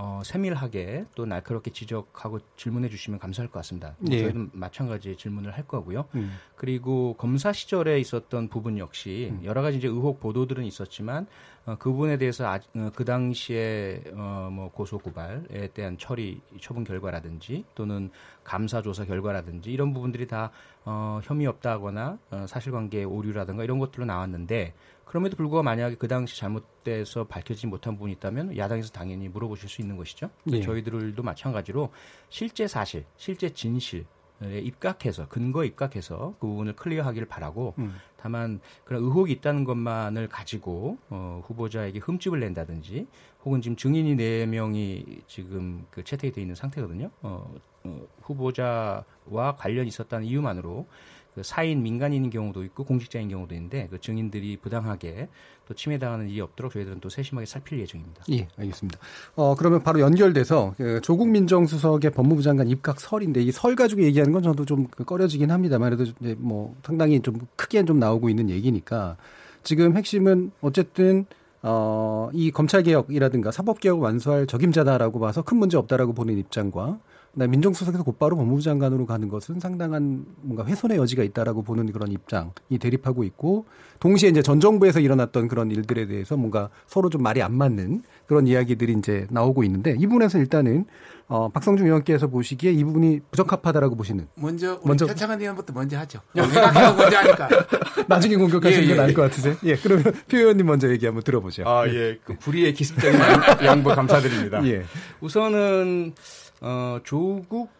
어, 0.00 0.22
세밀하게 0.24 1.06
또 1.16 1.26
날카롭게 1.26 1.72
지적하고 1.72 2.38
질문해 2.56 2.88
주시면 2.88 3.18
감사할 3.18 3.50
것 3.50 3.58
같습니다. 3.58 3.96
뭐 3.98 4.14
예. 4.14 4.22
저희도 4.22 4.50
마찬가지 4.52 5.16
질문을 5.16 5.50
할 5.50 5.66
거고요. 5.66 6.04
음. 6.14 6.38
그리고 6.54 7.16
검사 7.18 7.52
시절에 7.52 7.98
있었던 7.98 8.46
부분 8.46 8.78
역시 8.78 9.32
여러 9.42 9.60
가지 9.60 9.78
이제 9.78 9.88
의혹 9.88 10.20
보도들은 10.20 10.64
있었지만 10.64 11.26
어, 11.66 11.74
그 11.80 11.90
부분에 11.90 12.16
대해서 12.16 12.46
아, 12.46 12.60
어, 12.76 12.90
그 12.94 13.04
당시에 13.04 14.04
어, 14.14 14.48
뭐 14.52 14.70
고소 14.70 14.98
고발에 14.98 15.66
대한 15.74 15.98
처리 15.98 16.40
처분 16.60 16.84
결과라든지 16.84 17.64
또는 17.74 18.10
감사 18.44 18.80
조사 18.80 19.04
결과라든지 19.04 19.72
이런 19.72 19.92
부분들이 19.92 20.28
다 20.28 20.52
어, 20.84 21.20
혐의 21.24 21.48
없다거나 21.48 22.18
어, 22.30 22.46
사실관계 22.48 23.02
오류라든가 23.02 23.64
이런 23.64 23.80
것들로 23.80 24.06
나왔는데 24.06 24.74
그럼에도 25.08 25.36
불구하고 25.36 25.62
만약에 25.62 25.96
그 25.96 26.06
당시 26.06 26.38
잘못돼서 26.38 27.24
밝혀지지 27.24 27.66
못한 27.66 27.94
부분이 27.94 28.12
있다면 28.14 28.56
야당에서 28.56 28.92
당연히 28.92 29.28
물어보실 29.28 29.68
수 29.68 29.80
있는 29.80 29.96
것이죠. 29.96 30.28
예. 30.52 30.60
저희들도 30.60 31.22
마찬가지로 31.22 31.90
실제 32.28 32.68
사실, 32.68 33.06
실제 33.16 33.48
진실 33.48 34.04
에 34.40 34.60
입각해서 34.60 35.26
근거 35.26 35.64
입각해서 35.64 36.36
그 36.38 36.46
부분을 36.46 36.76
클리어하기를 36.76 37.26
바라고 37.26 37.74
음. 37.78 37.96
다만 38.20 38.60
그런 38.84 39.02
의혹이 39.02 39.32
있다는 39.32 39.64
것만을 39.64 40.28
가지고 40.28 40.98
어, 41.08 41.42
후보자에게 41.46 42.00
흠집을 42.00 42.40
낸다든지 42.40 43.06
혹은 43.44 43.62
지금 43.62 43.76
증인이 43.76 44.16
네 44.16 44.46
명이 44.46 45.22
지금 45.26 45.86
그 45.90 46.02
채택이 46.04 46.32
돼 46.34 46.40
있는 46.40 46.54
상태거든요. 46.54 47.10
어, 47.22 47.54
어, 47.84 48.00
후보자와 48.22 49.56
관련이 49.56 49.88
있었다는 49.88 50.26
이유만으로 50.26 50.86
그 51.34 51.42
사인 51.44 51.82
민간인인 51.84 52.30
경우도 52.30 52.64
있고 52.64 52.84
공직자인 52.84 53.28
경우도 53.28 53.54
있는데 53.54 53.86
그 53.90 54.00
증인들이 54.00 54.56
부당하게 54.56 55.28
또 55.68 55.74
침해당하는 55.74 56.28
일이 56.30 56.40
없도록 56.40 56.72
저희들은 56.72 56.98
또 57.00 57.10
세심하게 57.10 57.46
살필 57.46 57.78
예정입니다. 57.78 58.24
예, 58.32 58.48
알겠습니다. 58.58 58.98
어, 59.36 59.54
그러면 59.54 59.82
바로 59.84 60.00
연결돼서 60.00 60.74
그 60.78 61.00
조국 61.02 61.28
민정수석의 61.28 62.10
법무부 62.12 62.42
장관 62.42 62.66
입각 62.68 62.98
설인데 62.98 63.42
이 63.42 63.52
설 63.52 63.76
가지고 63.76 64.02
얘기하는 64.02 64.32
건 64.32 64.42
저도 64.42 64.64
좀그 64.64 65.04
꺼려지긴 65.04 65.50
합니다만 65.52 65.94
그래도 65.94 66.10
뭐 66.38 66.74
상당히 66.82 67.20
좀 67.20 67.38
크게 67.54 67.84
좀 67.84 68.00
나 68.00 68.07
오고 68.12 68.28
있는 68.28 68.50
얘기니까 68.50 69.16
지금 69.62 69.96
핵심은 69.96 70.52
어쨌든 70.60 71.26
어, 71.62 72.30
이 72.32 72.50
검찰 72.50 72.82
개혁이라든가 72.82 73.50
사법 73.50 73.80
개혁을 73.80 74.02
완수할 74.02 74.46
적임자다라고 74.46 75.18
봐서 75.18 75.42
큰 75.42 75.58
문제 75.58 75.76
없다라고 75.76 76.12
보는 76.12 76.38
입장과 76.38 76.98
그다음에 77.32 77.50
민정수석에서 77.52 78.02
곧바로 78.04 78.36
법무부 78.36 78.62
장관으로 78.62 79.06
가는 79.06 79.28
것은 79.28 79.60
상당한 79.60 80.24
뭔가 80.40 80.64
훼손의 80.64 80.98
여지가 80.98 81.22
있다라고 81.22 81.62
보는 81.62 81.92
그런 81.92 82.10
입장이 82.10 82.78
대립하고 82.80 83.22
있고 83.24 83.66
동시에 84.00 84.28
이제 84.30 84.42
전 84.42 84.60
정부에서 84.60 85.00
일어났던 85.00 85.48
그런 85.48 85.70
일들에 85.70 86.06
대해서 86.06 86.36
뭔가 86.36 86.70
서로 86.86 87.10
좀 87.10 87.22
말이 87.22 87.42
안 87.42 87.54
맞는 87.54 88.02
그런 88.26 88.46
이야기들이 88.46 88.94
이제 88.98 89.26
나오고 89.30 89.62
있는데 89.64 89.94
이 89.98 90.06
부분에서 90.06 90.38
일단은 90.38 90.86
어, 91.28 91.50
박성중 91.50 91.84
의원께서 91.86 92.26
보시기에 92.28 92.72
이 92.72 92.82
부분이 92.84 93.20
부적합하다라고 93.30 93.96
보시는 93.96 94.26
먼저 94.36 94.74
우리 94.80 94.88
먼저- 94.88 95.06
표창원 95.06 95.38
의원부터 95.40 95.74
먼저 95.74 95.98
하죠. 95.98 96.20
생각하고 96.34 96.96
먼저 96.96 97.18
하니까. 97.18 97.48
나중에 98.08 98.36
공격하시는 98.36 98.82
예, 98.84 98.86
게 98.86 98.92
예, 98.92 98.96
나을 98.96 99.10
예. 99.10 99.12
것 99.12 99.22
같으세요? 99.22 99.54
예, 99.64 99.76
그러면 99.76 100.04
표 100.26 100.38
의원님 100.38 100.64
먼저 100.64 100.88
얘기 100.90 101.04
한번 101.04 101.22
들어보죠. 101.22 101.64
아, 101.68 101.86
예. 101.88 102.18
그 102.24 102.34
불의의 102.38 102.72
기습적인 102.72 103.20
양- 103.20 103.42
양보 103.62 103.90
감사드립니다. 103.90 104.64
예. 104.68 104.84
우선은 105.20 106.14
어 106.60 106.98
조국 107.04 107.70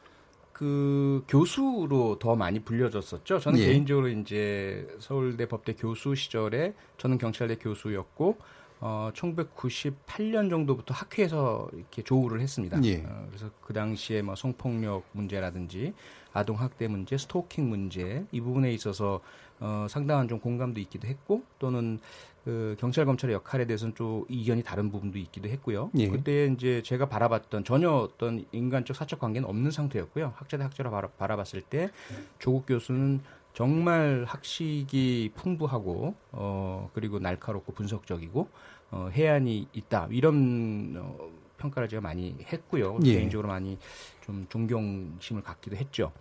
그 0.52 1.24
교수로 1.28 2.18
더 2.18 2.34
많이 2.34 2.58
불려졌었죠. 2.58 3.38
저는 3.38 3.60
예. 3.60 3.66
개인적으로 3.66 4.08
이제 4.08 4.88
서울대 4.98 5.46
법대 5.46 5.74
교수 5.74 6.14
시절에 6.16 6.74
저는 6.96 7.18
경찰대 7.18 7.56
교수였고 7.56 8.36
어 8.80 9.10
1998년 9.14 10.50
정도부터 10.50 10.94
학회에서 10.94 11.68
이렇게 11.72 12.02
조우를 12.02 12.40
했습니다. 12.40 12.82
예. 12.84 13.04
어, 13.04 13.26
그래서 13.28 13.50
그 13.62 13.72
당시에 13.72 14.22
뭐 14.22 14.34
성폭력 14.34 15.04
문제라든지 15.12 15.94
아동 16.32 16.58
학대 16.58 16.88
문제, 16.88 17.16
스토킹 17.16 17.68
문제 17.68 18.24
이 18.32 18.40
부분에 18.40 18.72
있어서 18.72 19.20
어, 19.60 19.86
상당한 19.88 20.28
좀 20.28 20.38
공감도 20.40 20.80
있기도 20.80 21.08
했고 21.08 21.42
또는 21.58 21.98
그 22.48 22.76
경찰 22.78 23.04
검찰의 23.04 23.34
역할에 23.34 23.66
대해서는 23.66 23.94
좀 23.94 24.24
이견이 24.26 24.62
다른 24.62 24.90
부분도 24.90 25.18
있기도 25.18 25.50
했고요. 25.50 25.90
예. 25.98 26.08
그때 26.08 26.46
이제 26.46 26.80
제가 26.82 27.06
바라봤던 27.06 27.64
전혀 27.64 27.90
어떤 27.90 28.46
인간적 28.52 28.96
사적 28.96 29.18
관계는 29.18 29.46
없는 29.46 29.70
상태였고요. 29.70 30.32
학자 30.34 30.56
대 30.56 30.62
학자로 30.62 30.90
바라, 30.90 31.08
바라 31.18 31.36
봤을 31.36 31.60
때 31.60 31.90
조국 32.38 32.64
교수는 32.64 33.20
정말 33.52 34.24
학식이 34.26 35.32
풍부하고 35.34 36.14
어 36.32 36.90
그리고 36.94 37.18
날카롭고 37.18 37.74
분석적이고 37.74 38.48
어 38.92 39.10
해안이 39.12 39.68
있다 39.74 40.08
이런 40.10 40.94
어, 40.96 41.28
평가를 41.58 41.86
제가 41.90 42.00
많이 42.00 42.34
했고요. 42.50 42.98
예. 43.04 43.12
개인적으로 43.12 43.48
많이 43.48 43.76
좀 44.22 44.46
존경심을 44.48 45.42
갖기도 45.42 45.76
했죠. 45.76 46.12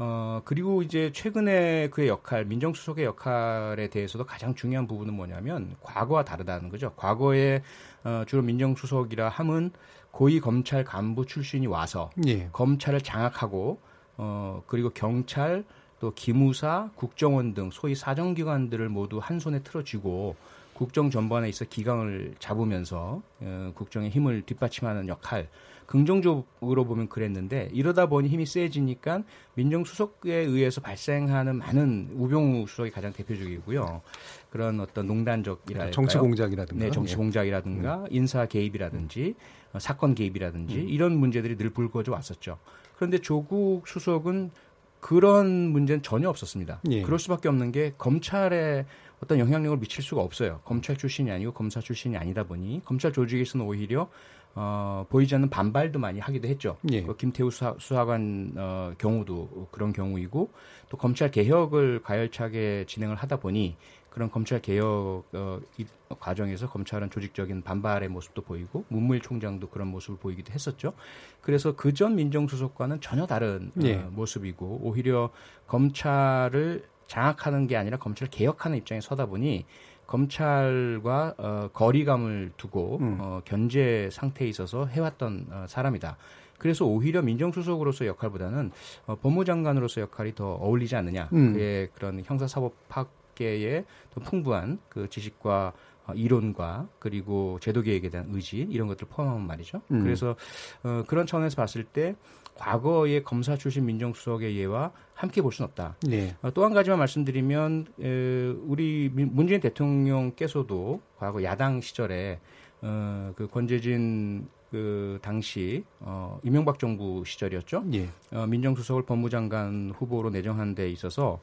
어, 0.00 0.40
그리고 0.44 0.82
이제 0.82 1.10
최근에 1.12 1.88
그의 1.90 2.06
역할, 2.06 2.44
민정수석의 2.44 3.04
역할에 3.04 3.88
대해서도 3.88 4.24
가장 4.24 4.54
중요한 4.54 4.86
부분은 4.86 5.12
뭐냐면 5.12 5.74
과거와 5.80 6.24
다르다는 6.24 6.68
거죠. 6.68 6.92
과거에 6.94 7.62
어, 8.04 8.22
주로 8.28 8.42
민정수석이라 8.42 9.28
함은 9.28 9.72
고위 10.12 10.38
검찰 10.38 10.84
간부 10.84 11.26
출신이 11.26 11.66
와서 11.66 12.10
예. 12.28 12.48
검찰을 12.52 13.00
장악하고 13.00 13.80
어, 14.18 14.62
그리고 14.68 14.90
경찰 14.90 15.64
또 15.98 16.14
기무사, 16.14 16.90
국정원 16.94 17.54
등 17.54 17.70
소위 17.72 17.96
사정기관들을 17.96 18.88
모두 18.88 19.18
한 19.18 19.40
손에 19.40 19.64
틀어쥐고 19.64 20.36
국정 20.78 21.10
전반에 21.10 21.48
있어 21.48 21.64
기강을 21.64 22.36
잡으면서 22.38 23.20
어, 23.40 23.72
국정의 23.74 24.10
힘을 24.10 24.42
뒷받침하는 24.42 25.08
역할 25.08 25.48
긍정적으로 25.86 26.84
보면 26.84 27.08
그랬는데 27.08 27.68
이러다 27.72 28.06
보니 28.06 28.28
힘이 28.28 28.46
세지니까 28.46 29.24
민정수석에 29.54 30.32
의해서 30.32 30.80
발생하는 30.80 31.56
많은 31.56 32.10
우병우 32.14 32.68
수석이 32.68 32.92
가장 32.92 33.12
대표적이고요. 33.12 34.02
그런 34.50 34.78
어떤 34.78 35.08
농단적이랄까요. 35.08 35.90
정치 35.90 36.16
공작이라든가. 36.16 36.84
네, 36.84 36.92
정치 36.92 37.14
예. 37.14 37.16
공작이라든가 37.16 38.04
인사 38.10 38.46
개입이라든지 38.46 39.34
어, 39.72 39.80
사건 39.80 40.14
개입이라든지 40.14 40.74
이런 40.74 41.16
문제들이 41.16 41.56
늘 41.56 41.70
불거져 41.70 42.12
왔었죠. 42.12 42.58
그런데 42.94 43.18
조국 43.18 43.88
수석은 43.88 44.52
그런 45.00 45.48
문제는 45.48 46.02
전혀 46.02 46.28
없었습니다. 46.28 46.82
예. 46.90 47.02
그럴 47.02 47.18
수밖에 47.18 47.48
없는 47.48 47.72
게 47.72 47.94
검찰에 47.98 48.86
어떤 49.22 49.38
영향력을 49.38 49.78
미칠 49.78 50.02
수가 50.02 50.22
없어요. 50.22 50.60
검찰 50.64 50.96
출신이 50.96 51.30
아니고 51.30 51.52
검사 51.52 51.80
출신이 51.80 52.16
아니다 52.16 52.44
보니 52.44 52.82
검찰 52.84 53.12
조직에서는 53.12 53.64
오히려 53.66 54.08
어, 54.54 55.06
보이지 55.08 55.34
않는 55.36 55.50
반발도 55.50 55.98
많이 55.98 56.18
하기도 56.20 56.48
했죠. 56.48 56.78
예. 56.90 57.02
그 57.02 57.16
김태우 57.16 57.50
수사, 57.50 57.74
수사관 57.78 58.52
어, 58.56 58.92
경우도 58.98 59.68
그런 59.70 59.92
경우이고 59.92 60.50
또 60.88 60.96
검찰 60.96 61.30
개혁을 61.30 62.02
가열차게 62.02 62.84
진행을 62.88 63.14
하다 63.16 63.36
보니 63.40 63.76
그런 64.10 64.30
검찰 64.30 64.60
개혁 64.60 65.24
어, 65.32 65.60
이 65.76 65.86
과정에서 66.18 66.68
검찰은 66.68 67.10
조직적인 67.10 67.62
반발의 67.62 68.08
모습도 68.08 68.42
보이고 68.42 68.84
문무일 68.88 69.20
총장도 69.20 69.68
그런 69.68 69.88
모습을 69.88 70.18
보이기도 70.18 70.52
했었죠. 70.52 70.92
그래서 71.40 71.76
그 71.76 71.92
전 71.92 72.16
민정수석과는 72.16 73.00
전혀 73.00 73.26
다른 73.26 73.70
예. 73.82 73.96
어, 73.96 74.10
모습이고 74.12 74.80
오히려 74.82 75.30
검찰을 75.66 76.84
장악하는 77.08 77.66
게 77.66 77.76
아니라 77.76 77.98
검찰을 77.98 78.30
개혁하는 78.30 78.78
입장에 78.78 79.00
서다 79.00 79.26
보니 79.26 79.64
검찰과 80.06 81.34
어, 81.36 81.70
거리감을 81.72 82.52
두고 82.56 82.98
음. 83.00 83.18
어, 83.20 83.40
견제 83.44 84.08
상태에 84.12 84.48
있어서 84.48 84.86
해왔던 84.86 85.46
어, 85.50 85.64
사람이다. 85.68 86.16
그래서 86.58 86.84
오히려 86.86 87.22
민정수석으로서 87.22 88.06
역할보다는 88.06 88.70
어, 89.06 89.16
법무장관으로서 89.16 90.00
역할이 90.02 90.34
더 90.34 90.54
어울리지 90.54 90.96
않느냐. 90.96 91.28
음. 91.32 91.52
그의 91.52 91.88
그런 91.94 92.22
형사사법 92.24 92.74
학계의 92.88 93.84
더 94.14 94.20
풍부한 94.20 94.78
그 94.88 95.08
지식과 95.08 95.72
어, 96.06 96.14
이론과 96.14 96.88
그리고 96.98 97.58
제도 97.60 97.82
개혁에 97.82 98.08
대한 98.08 98.28
의지 98.30 98.66
이런 98.70 98.88
것들 98.88 99.04
을 99.04 99.08
포함하면 99.10 99.46
말이죠. 99.46 99.82
음. 99.90 100.02
그래서 100.02 100.36
어, 100.82 101.04
그런 101.06 101.26
차원에서 101.26 101.56
봤을 101.56 101.84
때 101.84 102.16
과거의 102.58 103.22
검사 103.24 103.56
출신 103.56 103.86
민정수석의 103.86 104.56
예와 104.56 104.90
함께 105.14 105.40
볼 105.42 105.52
수는 105.52 105.68
없다. 105.68 105.96
예. 106.10 106.36
어, 106.42 106.50
또한 106.52 106.74
가지만 106.74 106.98
말씀드리면 106.98 107.86
에, 108.02 108.46
우리 108.66 109.10
민- 109.14 109.30
문재인 109.32 109.60
대통령께서도 109.60 111.00
과거 111.18 111.42
야당 111.42 111.80
시절에 111.80 112.40
어, 112.82 113.32
그 113.36 113.48
권재진 113.48 114.48
그 114.70 115.18
당시 115.22 115.82
어, 116.00 116.38
이명박 116.42 116.78
정부 116.78 117.22
시절이었죠. 117.24 117.84
예. 117.94 118.08
어, 118.32 118.46
민정수석을 118.46 119.04
법무장관 119.04 119.92
후보로 119.96 120.30
내정한 120.30 120.74
데 120.74 120.90
있어서 120.90 121.40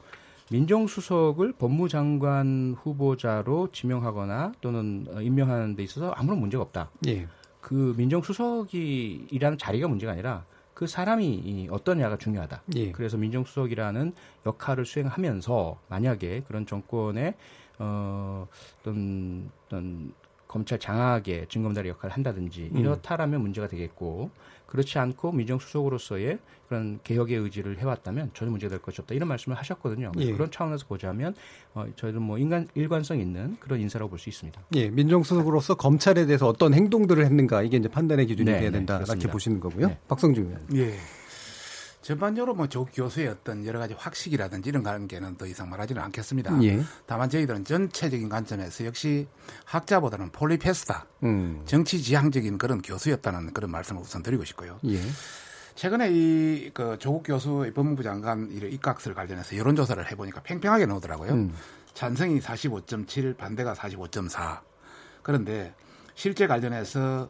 민정수석을 0.52 1.54
법무장관 1.54 2.76
후보자로 2.80 3.70
지명하거나 3.72 4.52
또는 4.60 5.06
어, 5.10 5.20
임명하는 5.20 5.74
데 5.76 5.82
있어서 5.82 6.10
아무런 6.12 6.38
문제가 6.40 6.62
없다. 6.62 6.90
예. 7.08 7.26
그 7.60 7.94
민정수석이 7.96 9.26
일하는 9.32 9.58
자리가 9.58 9.88
문제가 9.88 10.12
아니라 10.12 10.44
그 10.76 10.86
사람이 10.86 11.26
이 11.26 11.68
어떠냐가 11.70 12.18
중요하다. 12.18 12.62
예. 12.76 12.92
그래서 12.92 13.16
민정수석이라는 13.16 14.12
역할을 14.44 14.84
수행하면서 14.84 15.80
만약에 15.88 16.42
그런 16.46 16.66
정권의 16.66 17.32
어, 17.78 18.46
어떤, 18.80 19.50
어떤 19.64 20.12
검찰 20.46 20.78
장악의 20.78 21.46
증검다리 21.48 21.88
역할을 21.88 22.14
한다든지 22.14 22.70
음. 22.74 22.78
이렇다라면 22.78 23.40
문제가 23.40 23.68
되겠고 23.68 24.30
그렇지 24.66 24.98
않고 24.98 25.32
민정수석으로서의 25.32 26.38
그런 26.68 26.98
개혁의 27.04 27.36
의지를 27.38 27.78
해왔다면 27.78 28.30
전혀 28.34 28.50
문제가 28.50 28.70
될 28.70 28.82
것이 28.82 29.00
없다 29.00 29.14
이런 29.14 29.28
말씀을 29.28 29.56
하셨거든요. 29.56 30.10
예. 30.18 30.32
그런 30.32 30.50
차원에서 30.50 30.86
보자면 30.86 31.34
어, 31.74 31.86
저희는 31.94 32.20
뭐 32.20 32.38
인간 32.38 32.66
일관성 32.74 33.20
있는 33.20 33.56
그런 33.60 33.80
인사라고 33.80 34.10
볼 34.10 34.18
수 34.18 34.28
있습니다. 34.28 34.60
예, 34.74 34.88
민정수석으로서 34.90 35.76
검찰에 35.76 36.26
대해서 36.26 36.48
어떤 36.48 36.74
행동들을 36.74 37.24
했는가 37.24 37.62
이게 37.62 37.76
이제 37.76 37.88
판단의 37.88 38.26
기준이 38.26 38.50
네, 38.50 38.58
돼야 38.58 38.70
네, 38.70 38.78
된다 38.78 38.94
이렇게 38.96 39.04
그렇습니다. 39.06 39.32
보시는 39.32 39.60
거고요. 39.60 39.86
네. 39.88 39.98
박성준 40.08 40.46
의원. 40.46 40.60
예. 40.74 40.94
전반적으로 42.06 42.54
뭐 42.54 42.68
조 42.68 42.84
교수의 42.84 43.26
어떤 43.26 43.66
여러 43.66 43.80
가지 43.80 43.92
확식이라든지 43.94 44.68
이런 44.68 44.84
관계는 44.84 45.36
더 45.36 45.44
이상 45.44 45.68
말하지는 45.68 46.00
않겠습니다. 46.02 46.62
예. 46.62 46.80
다만 47.04 47.28
저희들은 47.28 47.64
전체적인 47.64 48.28
관점에서 48.28 48.84
역시 48.84 49.26
학자보다는 49.64 50.30
폴리페스다. 50.30 51.04
음. 51.24 51.62
정치 51.64 52.00
지향적인 52.00 52.58
그런 52.58 52.80
교수였다는 52.80 53.52
그런 53.52 53.72
말씀을 53.72 54.02
우선 54.02 54.22
드리고 54.22 54.44
싶고요. 54.44 54.78
예. 54.86 55.00
최근에 55.74 56.10
이 56.12 56.70
그 56.72 56.96
조국 57.00 57.24
교수의 57.24 57.74
법무부 57.74 58.04
장관 58.04 58.50
이 58.52 58.56
입각설 58.56 59.12
관련해서 59.14 59.56
여론조사를 59.56 60.08
해보니까 60.12 60.42
팽팽하게 60.42 60.86
나오더라고요. 60.86 61.32
음. 61.32 61.54
찬성이 61.92 62.38
45.7, 62.38 63.36
반대가 63.36 63.74
45.4. 63.74 64.60
그런데 65.22 65.74
실제 66.14 66.46
관련해서 66.46 67.28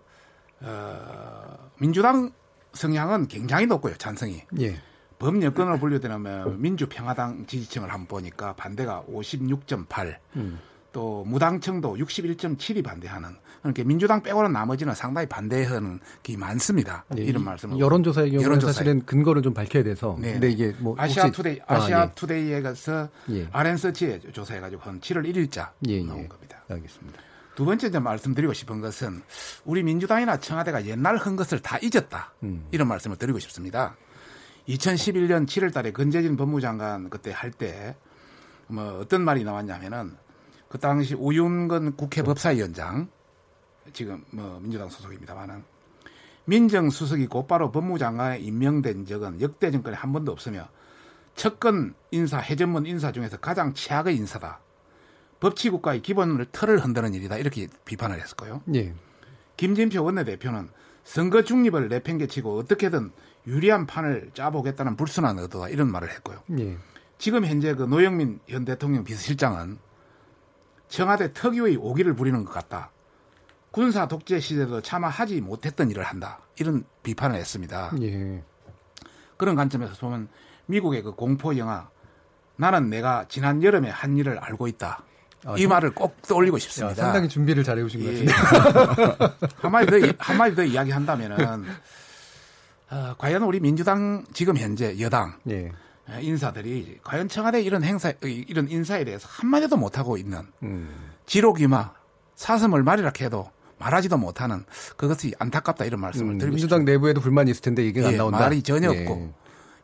어, 0.61 1.71
민주당 1.79 2.31
성향은 2.77 3.29
굉장히 3.29 3.67
높고요. 3.67 3.95
찬성이. 3.97 4.43
예. 4.61 4.77
범여권으로 5.19 5.79
분류되면 5.79 6.61
민주평화당 6.61 7.47
지지층을 7.47 7.91
한번 7.91 8.07
보니까 8.07 8.55
반대가 8.55 9.03
56.8, 9.11 10.17
음. 10.37 10.59
또 10.93 11.25
무당층도 11.25 11.97
61.7이 11.97 12.85
반대하는 12.85 13.37
그러니까 13.63 13.85
민주당 13.85 14.23
빼고는 14.23 14.53
나머지는 14.53 14.95
상당히 14.95 15.27
반대하는 15.27 15.99
게 16.23 16.37
많습니다. 16.37 17.05
예, 17.19 17.23
이런 17.23 17.43
이 17.43 17.45
말씀을 17.45 17.79
여론조사의 17.79 18.31
경우는 18.31 18.45
여론조사에. 18.45 18.73
사실은 18.73 19.05
근거를 19.05 19.43
좀 19.43 19.55
밝혀야 19.55 19.83
돼서. 19.83 20.17
네. 20.21 20.33
근데 20.33 20.51
이게 20.51 20.75
뭐 20.79 20.95
아시아 20.99 21.31
투데이 21.31 21.61
아, 21.67 21.77
아시아 21.77 22.05
예. 22.05 22.11
투데이에 22.15 22.63
가서 22.63 23.09
예. 23.31 23.49
RN서치에 23.51 24.21
조사해 24.33 24.61
가지고 24.61 24.83
한 24.83 25.01
7월 25.01 25.29
1일자 25.29 25.71
예, 25.89 26.03
나온 26.03 26.23
예. 26.25 26.29
겁니다. 26.29 26.63
알겠습니다. 26.69 27.21
두 27.57 27.65
번째 27.65 27.89
이제 27.89 27.99
말씀드리고 27.99 28.53
싶은 28.53 28.81
것은 28.81 29.23
우리 29.65 29.83
민주당이나 29.83 30.37
청와대가 30.39 30.87
옛날 30.87 31.17
한 31.17 31.35
것을 31.35 31.59
다 31.59 31.79
잊었다. 31.79 32.33
음. 32.45 32.69
이런 32.71 32.87
말씀을 32.87 33.17
드리고 33.17 33.41
싶습니다. 33.41 33.97
2011년 34.69 35.47
7월 35.47 35.73
달에 35.73 35.91
권재진 35.91 36.37
법무장관 36.37 37.11
그때 37.11 37.33
할 37.33 37.51
때 37.51 37.97
뭐 38.69 38.99
어떤 38.99 39.23
말이 39.23 39.45
나왔냐면은 39.45 40.17
그 40.69 40.79
당시 40.79 41.15
우윤건 41.15 41.97
국회 41.97 42.23
법사위원장 42.23 43.09
지금 43.93 44.25
뭐 44.31 44.59
민주당 44.61 44.89
소속입니다만은 44.89 45.63
민정수석이 46.47 47.29
곧바로 47.29 47.71
법무장관에 47.71 48.39
임명된 48.41 49.07
적은 49.07 49.41
역대 49.41 49.71
정권에 49.71 49.97
한 49.97 50.13
번도 50.13 50.33
없으며 50.33 50.69
첫건 51.35 51.95
인사 52.11 52.39
해전문 52.39 52.87
인사 52.87 53.13
중에서 53.13 53.37
가장 53.37 53.75
최악의 53.75 54.17
인사다. 54.17 54.61
법치국가의 55.41 56.03
기본을 56.03 56.47
틀을 56.47 56.79
흔드는 56.79 57.15
일이다. 57.15 57.37
이렇게 57.37 57.69
비판을 57.85 58.21
했었고요. 58.21 58.63
예. 58.75 58.95
김진표 59.57 60.03
원내대표는 60.03 60.69
선거 61.05 61.43
중립을 61.43 61.89
내팽개치고 61.89 62.59
어떻게든 62.59 63.13
유리한 63.47 63.87
판을 63.87 64.31
짜보겠다는 64.35 64.97
불순한 64.97 65.39
의도다. 65.39 65.69
이런 65.69 65.91
말을 65.91 66.11
했고요. 66.11 66.43
예. 66.59 66.77
지금 67.19 67.45
현재 67.47 67.75
그 67.75 67.85
노영민 67.85 68.41
현 68.49 68.65
대통령 68.65 69.05
비서실장은 69.05 69.79
청와대 70.89 71.33
특유의 71.33 71.77
오기를 71.77 72.15
부리는 72.15 72.45
것 72.45 72.53
같다. 72.53 72.91
군사 73.71 74.09
독재 74.09 74.41
시대도 74.41 74.81
차마 74.83 75.09
하지 75.09 75.41
못했던 75.41 75.91
일을 75.91 76.03
한다. 76.03 76.41
이런 76.59 76.85
비판을 77.03 77.37
했습니다. 77.37 77.93
예. 78.01 78.43
그런 79.37 79.55
관점에서 79.55 79.95
보면 80.01 80.29
미국의 80.67 81.03
그 81.03 81.13
공포 81.13 81.57
영화 81.57 81.89
나는 82.57 82.89
내가 82.89 83.27
지난 83.29 83.63
여름에 83.63 83.91
한 83.91 84.17
일을 84.17 84.39
알고 84.39 84.67
있다. 84.67 85.05
아, 85.47 85.55
이 85.57 85.63
상- 85.63 85.69
말을 85.71 85.91
꼭 85.95 86.21
떠올리고 86.23 86.57
야, 86.57 86.59
싶습니다. 86.61 87.03
상당히 87.05 87.29
준비를 87.29 87.63
잘 87.65 87.79
해오신 87.79 88.05
것 88.05 88.13
예. 88.13 88.25
같은데. 88.27 89.37
한마디 89.61 89.87
더, 89.87 90.13
한마디 90.19 90.57
더 90.57 90.65
이야기한다면은, 90.65 91.65
어, 92.91 93.15
과연 93.19 93.43
우리 93.43 93.61
민주당 93.61 94.25
지금 94.33 94.57
현재 94.57 94.97
여당 95.01 95.35
예. 95.51 95.71
어, 96.09 96.19
인사들이 96.21 96.99
과연 97.03 97.29
청와대 97.29 97.61
이런 97.63 97.83
행사, 97.83 98.13
이런 98.23 98.69
인사에 98.71 99.05
대해서 99.05 99.27
한마디도 99.31 99.77
못하고 99.77 100.17
있는 100.17 100.43
음. 100.63 100.91
지록이마 101.27 101.93
사슴을 102.37 102.83
말이라 102.83 103.13
해도 103.21 103.51
말하지도 103.79 104.17
못하는 104.17 104.65
그것이 104.97 105.35
안타깝다 105.39 105.85
이런 105.85 106.01
말씀을 106.01 106.35
음, 106.35 106.39
드리고 106.39 106.55
민주당 106.55 106.79
싶습니다. 106.81 106.93
내부에도 106.93 107.21
불만이 107.21 107.51
있을 107.51 107.61
텐데 107.63 107.85
얘기가 107.85 108.09
안 108.09 108.15
예, 108.15 108.17
나온다. 108.17 108.39
말이 108.39 108.63
전혀 108.63 108.93
예. 108.95 109.03
없고 109.03 109.35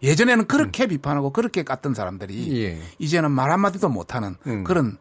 예전에는 0.03 0.47
그렇게 0.47 0.87
비판하고 0.87 1.31
그렇게 1.33 1.63
깠던 1.63 1.95
사람들이 1.95 2.63
예. 2.65 2.79
이제는 2.99 3.31
말 3.33 3.51
한마디도 3.51 3.89
못하는 3.89 4.37
음. 4.47 4.65
그런 4.65 4.97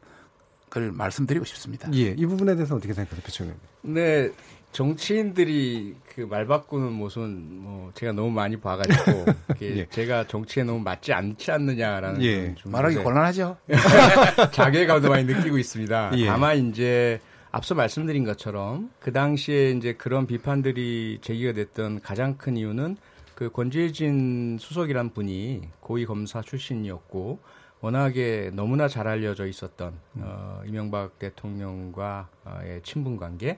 걸 0.72 0.92
말씀드리고 0.92 1.46
싶습니다. 1.46 1.88
예. 1.94 2.16
이 2.18 2.26
부분에 2.26 2.56
대해서 2.56 2.76
어떻게 2.76 2.94
생각하세요, 2.94 3.24
배청현? 3.24 3.56
근데 3.84 4.32
정치인들이 4.72 5.96
그 6.16 6.22
말 6.26 6.46
바꾸는 6.48 6.92
모습은 6.94 7.62
뭐 7.62 7.92
제가 7.94 8.14
너무 8.14 8.32
많이 8.32 8.58
봐가지고 8.58 9.26
예. 9.62 9.86
제가 9.90 10.28
정치에 10.28 10.64
너무 10.64 10.80
맞지 10.80 11.12
않지 11.14 11.52
않느냐라는 11.52 12.24
예. 12.24 12.56
말하기 12.66 12.96
이제 12.96 13.04
곤란하죠. 13.04 13.58
자괴감도 14.52 15.10
많이 15.10 15.26
느끼고 15.26 15.58
있습니다. 15.58 16.12
예. 16.18 16.26
다만 16.26 16.70
이제 16.70 17.20
앞서 17.52 17.76
말씀드린 17.76 18.24
것처럼 18.24 18.90
그 19.00 19.12
당시에 19.12 19.72
이제 19.72 19.94
그런 19.94 20.26
비판들이 20.26 21.20
제기가 21.22 21.52
됐던 21.54 22.00
가장 22.02 22.38
큰 22.38 22.56
이유는 22.56 22.96
그 23.36 23.50
권재진 23.52 24.58
수석이란 24.60 25.10
분이 25.14 25.62
고위 25.82 26.06
검사 26.06 26.42
출신이었고 26.42 27.40
워낙에 27.82 28.52
너무나 28.54 28.88
잘 28.88 29.08
알려져 29.08 29.48
있었던 29.48 29.94
어, 30.18 30.62
이명박 30.66 31.18
대통령과의 31.20 32.82
친분 32.84 33.18
관계 33.18 33.58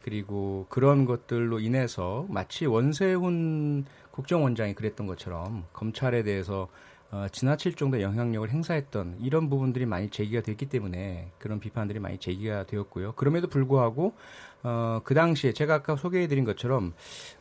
그리고 0.00 0.66
그런 0.68 1.06
것들로 1.06 1.60
인해서 1.60 2.26
마치 2.28 2.66
원세훈 2.66 3.84
국정원장이 4.12 4.74
그랬던 4.74 5.06
것처럼 5.06 5.64
검찰에 5.72 6.22
대해서 6.22 6.68
어, 7.10 7.26
지나칠 7.30 7.74
정도 7.74 8.00
영향력을 8.00 8.50
행사했던 8.50 9.18
이런 9.20 9.48
부분들이 9.48 9.86
많이 9.86 10.10
제기가 10.10 10.42
됐기 10.42 10.66
때문에 10.66 11.30
그런 11.38 11.58
비판들이 11.60 12.00
많이 12.00 12.18
제기가 12.18 12.66
되었고요. 12.66 13.12
그럼에도 13.12 13.48
불구하고 13.48 14.14
어, 14.62 15.00
그 15.04 15.14
당시에 15.14 15.52
제가 15.52 15.74
아까 15.74 15.96
소개해드린 15.96 16.44
것처럼 16.44 16.92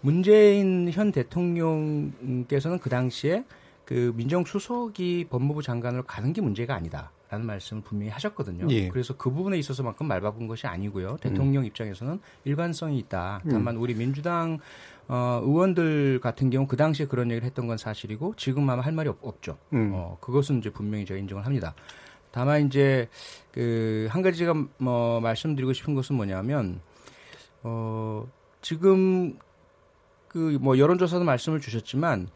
문재인 0.01 0.89
현 0.91 1.11
대통령께서는 1.11 2.79
그 2.79 2.89
당시에 2.89 3.43
그 3.85 4.13
민정수석이 4.15 5.27
법무부 5.29 5.61
장관으로 5.61 6.03
가는 6.03 6.31
게 6.33 6.41
문제가 6.41 6.75
아니다라는 6.75 7.45
말씀을 7.45 7.83
분명히 7.83 8.11
하셨거든요. 8.11 8.67
예. 8.69 8.87
그래서 8.87 9.15
그 9.17 9.29
부분에 9.29 9.57
있어서만큼 9.57 10.07
말 10.07 10.21
바꾼 10.21 10.47
것이 10.47 10.67
아니고요. 10.67 11.17
대통령 11.21 11.65
입장에서는 11.65 12.19
일관성이 12.45 12.97
있다. 12.99 13.41
다만 13.49 13.75
우리 13.77 13.93
민주당 13.93 14.59
어, 15.09 15.41
의원들 15.43 16.21
같은 16.21 16.49
경우 16.49 16.65
그 16.65 16.77
당시에 16.77 17.07
그런 17.07 17.29
얘기를 17.29 17.45
했던 17.45 17.67
건 17.67 17.77
사실이고 17.77 18.35
지금 18.37 18.69
아마 18.69 18.81
할 18.81 18.93
말이 18.93 19.09
없, 19.09 19.17
없죠. 19.21 19.57
음. 19.73 19.91
어, 19.93 20.17
그것은 20.21 20.59
이제 20.59 20.69
분명히 20.69 21.05
제가 21.05 21.19
인정을 21.19 21.45
합니다. 21.45 21.75
다만 22.31 22.65
이제 22.65 23.09
그 23.51 24.07
한 24.09 24.21
가지 24.21 24.37
제가 24.39 24.55
뭐 24.77 25.19
말씀드리고 25.19 25.73
싶은 25.73 25.93
것은 25.93 26.15
뭐냐면 26.15 26.79
어 27.63 28.25
지금 28.61 29.37
그 30.29 30.57
뭐 30.59 30.77
여론조사도 30.79 31.23
말씀을 31.25 31.59
주셨지만 31.61 32.27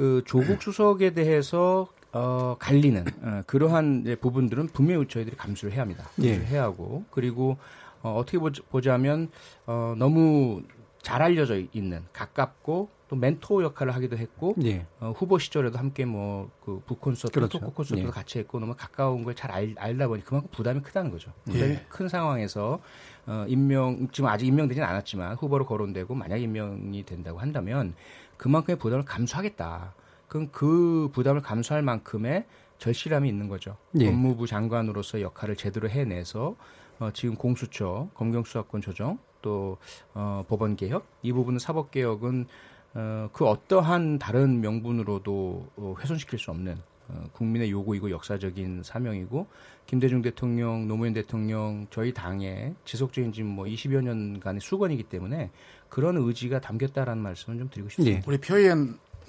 그 0.00 0.22
조국 0.24 0.62
수석에 0.62 1.12
대해서 1.12 1.86
어 2.12 2.56
갈리는 2.58 3.04
어, 3.20 3.42
그러한 3.46 4.16
부분들은 4.18 4.68
분명히 4.68 5.06
저희들이 5.06 5.36
감수를 5.36 5.74
해야 5.74 5.82
합니다. 5.82 6.08
예. 6.22 6.28
감수를 6.36 6.46
해야 6.48 6.62
하고 6.62 7.04
그리고 7.10 7.58
어, 8.00 8.14
어떻게 8.16 8.38
보자, 8.38 8.62
보자면 8.70 9.28
어 9.66 9.94
너무 9.98 10.62
잘 11.02 11.20
알려져 11.20 11.58
있는 11.74 12.00
가깝고 12.14 12.88
또 13.08 13.16
멘토 13.16 13.62
역할을 13.62 13.94
하기도 13.94 14.16
했고 14.16 14.54
예. 14.64 14.86
어, 15.00 15.12
후보 15.14 15.38
시절에도 15.38 15.78
함께 15.78 16.06
뭐그 16.06 16.84
북콘서트, 16.86 17.34
그렇죠. 17.34 17.58
토크 17.58 17.74
콘서트도 17.74 18.08
예. 18.08 18.10
같이 18.10 18.38
했고 18.38 18.58
너무 18.58 18.74
가까운 18.74 19.22
걸 19.22 19.34
잘 19.34 19.50
알다 19.76 20.08
보니 20.08 20.24
그만큼 20.24 20.48
부담이 20.50 20.80
크다는 20.80 21.10
거죠. 21.10 21.30
부담이 21.44 21.72
예. 21.72 21.84
큰 21.90 22.08
상황에서 22.08 22.80
어, 23.26 23.44
임명 23.48 24.08
지금 24.12 24.30
아직 24.30 24.46
임명되지는 24.46 24.88
않았지만 24.88 25.34
후보로 25.34 25.66
거론되고 25.66 26.14
만약 26.14 26.38
임명이 26.38 27.04
된다고 27.04 27.38
한다면 27.38 27.92
그만큼의 28.38 28.78
부담을 28.78 29.04
감수하겠다. 29.04 29.92
그럼 30.30 30.48
그 30.52 31.10
부담을 31.12 31.42
감수할 31.42 31.82
만큼의 31.82 32.46
절실함이 32.78 33.28
있는 33.28 33.48
거죠. 33.48 33.76
예. 33.98 34.06
법무부 34.06 34.46
장관으로서 34.46 35.20
역할을 35.20 35.56
제대로 35.56 35.90
해내서 35.90 36.54
어, 37.00 37.10
지금 37.12 37.34
공수처, 37.34 38.08
검경수사권 38.14 38.80
조정, 38.80 39.18
또 39.42 39.76
어, 40.14 40.44
법원 40.48 40.76
개혁 40.76 41.04
이 41.22 41.32
부분은 41.32 41.58
사법 41.58 41.90
개혁은 41.90 42.46
어, 42.94 43.28
그 43.32 43.44
어떠한 43.44 44.20
다른 44.20 44.60
명분으로도 44.60 45.68
어, 45.76 45.94
훼손시킬 45.98 46.38
수 46.38 46.52
없는 46.52 46.78
어, 47.08 47.24
국민의 47.32 47.72
요구이고 47.72 48.12
역사적인 48.12 48.82
사명이고 48.84 49.48
김대중 49.86 50.22
대통령, 50.22 50.86
노무현 50.86 51.12
대통령 51.12 51.88
저희 51.90 52.14
당의 52.14 52.76
지속적인 52.84 53.32
지금 53.32 53.50
뭐 53.50 53.64
20여 53.64 54.00
년간의 54.00 54.60
수건이기 54.60 55.02
때문에 55.02 55.50
그런 55.88 56.16
의지가 56.18 56.60
담겼다라는 56.60 57.20
말씀을 57.20 57.58
좀 57.58 57.68
드리고 57.68 57.88
싶습니다. 57.88 58.18
예. 58.18 58.22
우리 58.28 58.38
표의 58.38 58.76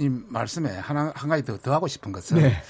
원님 0.01 0.25
말씀에 0.29 0.77
하나 0.77 1.13
한 1.15 1.29
가지 1.29 1.45
더, 1.45 1.57
더 1.57 1.73
하고 1.73 1.87
싶은 1.87 2.11
것은 2.11 2.37
네. 2.37 2.63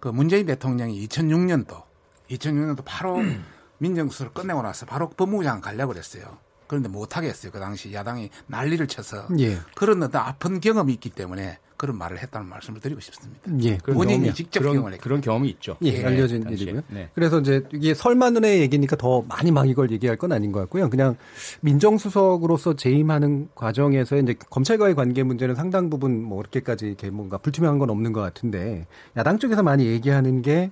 그 0.00 0.08
문재인 0.08 0.46
대통령이 0.46 1.06
2006년도 1.06 1.82
2006년도 2.30 2.82
바로 2.84 3.18
민정수를 3.78 4.32
끝내고 4.32 4.62
나서 4.62 4.86
바로 4.86 5.10
법무부 5.10 5.44
장관 5.44 5.60
가려고 5.60 5.92
그랬어요. 5.92 6.38
그런데 6.66 6.88
못하게 6.88 7.28
했어요. 7.28 7.52
그 7.52 7.60
당시 7.60 7.92
야당이 7.92 8.30
난리를 8.46 8.86
쳐서 8.88 9.28
예. 9.38 9.58
그런 9.74 10.02
어떤 10.02 10.22
아픈 10.22 10.60
경험이 10.60 10.94
있기 10.94 11.10
때문에 11.10 11.58
그런 11.78 11.96
말을 11.96 12.18
했다는 12.18 12.48
말씀을 12.48 12.80
드리고 12.80 13.00
싶습니다. 13.00 13.40
예. 13.62 13.78
본인이 13.78 14.30
경험이- 14.30 14.34
직접 14.34 14.60
그런, 14.60 14.74
경험을 14.74 14.92
했기 14.94 15.02
그런 15.02 15.20
경험이 15.20 15.48
있죠. 15.50 15.76
예, 15.82 16.04
알려진 16.04 16.42
당시에. 16.42 16.62
일이고요. 16.64 16.82
네. 16.88 17.08
그래서 17.14 17.38
이제 17.40 17.62
이게 17.72 17.94
설만은의 17.94 18.60
얘기니까 18.60 18.96
더 18.96 19.22
많이 19.22 19.50
막 19.52 19.68
이걸 19.68 19.90
얘기할 19.92 20.16
건 20.16 20.32
아닌 20.32 20.52
것 20.52 20.58
같고요. 20.60 20.90
그냥 20.90 21.16
민정수석으로서 21.60 22.74
재임하는 22.74 23.48
과정에서 23.54 24.16
이제 24.16 24.34
검찰과의 24.50 24.94
관계 24.94 25.22
문제는 25.22 25.54
상당 25.54 25.88
부분 25.88 26.22
뭐 26.22 26.38
그렇게까지 26.38 26.86
이렇게 26.86 27.10
뭔가 27.10 27.38
불투명한 27.38 27.78
건 27.78 27.90
없는 27.90 28.12
것 28.12 28.20
같은데 28.20 28.86
야당 29.16 29.38
쪽에서 29.38 29.62
많이 29.62 29.86
얘기하는 29.86 30.42
게 30.42 30.70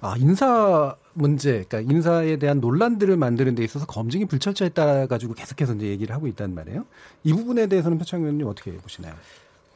아, 0.00 0.16
인사 0.18 0.96
문제, 1.14 1.64
그러니까 1.68 1.92
인사에 1.92 2.36
대한 2.36 2.60
논란들을 2.60 3.16
만드는 3.16 3.54
데 3.54 3.64
있어서 3.64 3.86
검증이 3.86 4.26
불철저했다 4.26 5.06
가지고 5.06 5.34
계속해서 5.34 5.74
이제 5.74 5.86
얘기를 5.86 6.14
하고 6.14 6.26
있단 6.28 6.54
말이에요. 6.54 6.84
이 7.24 7.32
부분에 7.32 7.66
대해서는 7.66 7.98
표창 7.98 8.20
의원님 8.20 8.46
어떻게 8.46 8.72
보시나요? 8.76 9.14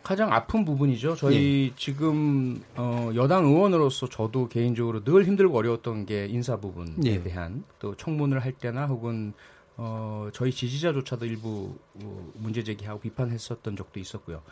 가장 0.02 0.32
아픈 0.32 0.64
부분이죠. 0.64 1.14
저희 1.16 1.70
예. 1.70 1.76
지금 1.76 2.62
어, 2.76 3.10
여당 3.14 3.44
의원으로서 3.44 4.08
저도 4.08 4.48
개인적으로 4.48 5.04
늘 5.04 5.24
힘들고 5.24 5.56
어려웠던 5.56 6.06
게 6.06 6.26
인사 6.26 6.56
부분에 6.56 6.94
예. 7.04 7.22
대한 7.22 7.64
또 7.78 7.94
청문을 7.96 8.40
할 8.40 8.52
때나 8.52 8.86
혹은 8.86 9.32
어, 9.76 10.28
저희 10.32 10.50
지지자조차도 10.52 11.26
일부 11.26 11.76
어, 11.94 12.32
문제 12.34 12.62
제기하고 12.62 13.00
비판했었던 13.00 13.76
적도 13.76 14.00
있었고요. 14.00 14.42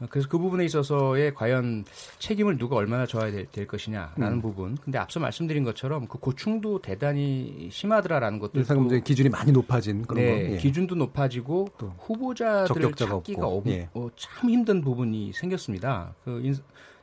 어, 0.00 0.06
그래서 0.08 0.28
그 0.28 0.38
부분에 0.38 0.64
있어서의 0.64 1.34
과연 1.34 1.84
책임을 2.18 2.58
누가 2.58 2.76
얼마나 2.76 3.06
져야 3.06 3.30
될, 3.30 3.46
될 3.46 3.66
것이냐라는 3.66 4.38
음. 4.38 4.42
부분. 4.42 4.76
근데 4.76 4.98
앞서 4.98 5.18
말씀드린 5.18 5.64
것처럼 5.64 6.06
그 6.06 6.18
고충도 6.18 6.80
대단히 6.82 7.68
심하더라라는 7.70 8.38
것도 8.38 8.60
인사검증 8.60 9.02
기준이 9.02 9.28
많이 9.28 9.50
높아진 9.50 10.02
그런 10.02 10.24
네, 10.24 10.48
거. 10.48 10.54
예. 10.54 10.56
기준도 10.58 10.94
높아지고 10.94 11.68
또 11.78 11.92
후보자들을 11.98 12.94
찾기가 12.94 13.46
없고, 13.46 13.68
어, 13.68 13.72
예. 13.72 13.88
어, 13.94 14.08
참 14.16 14.50
힘든 14.50 14.80
부분이 14.80 15.32
생겼습니다. 15.32 16.14
그 16.24 16.40
인, 16.44 16.56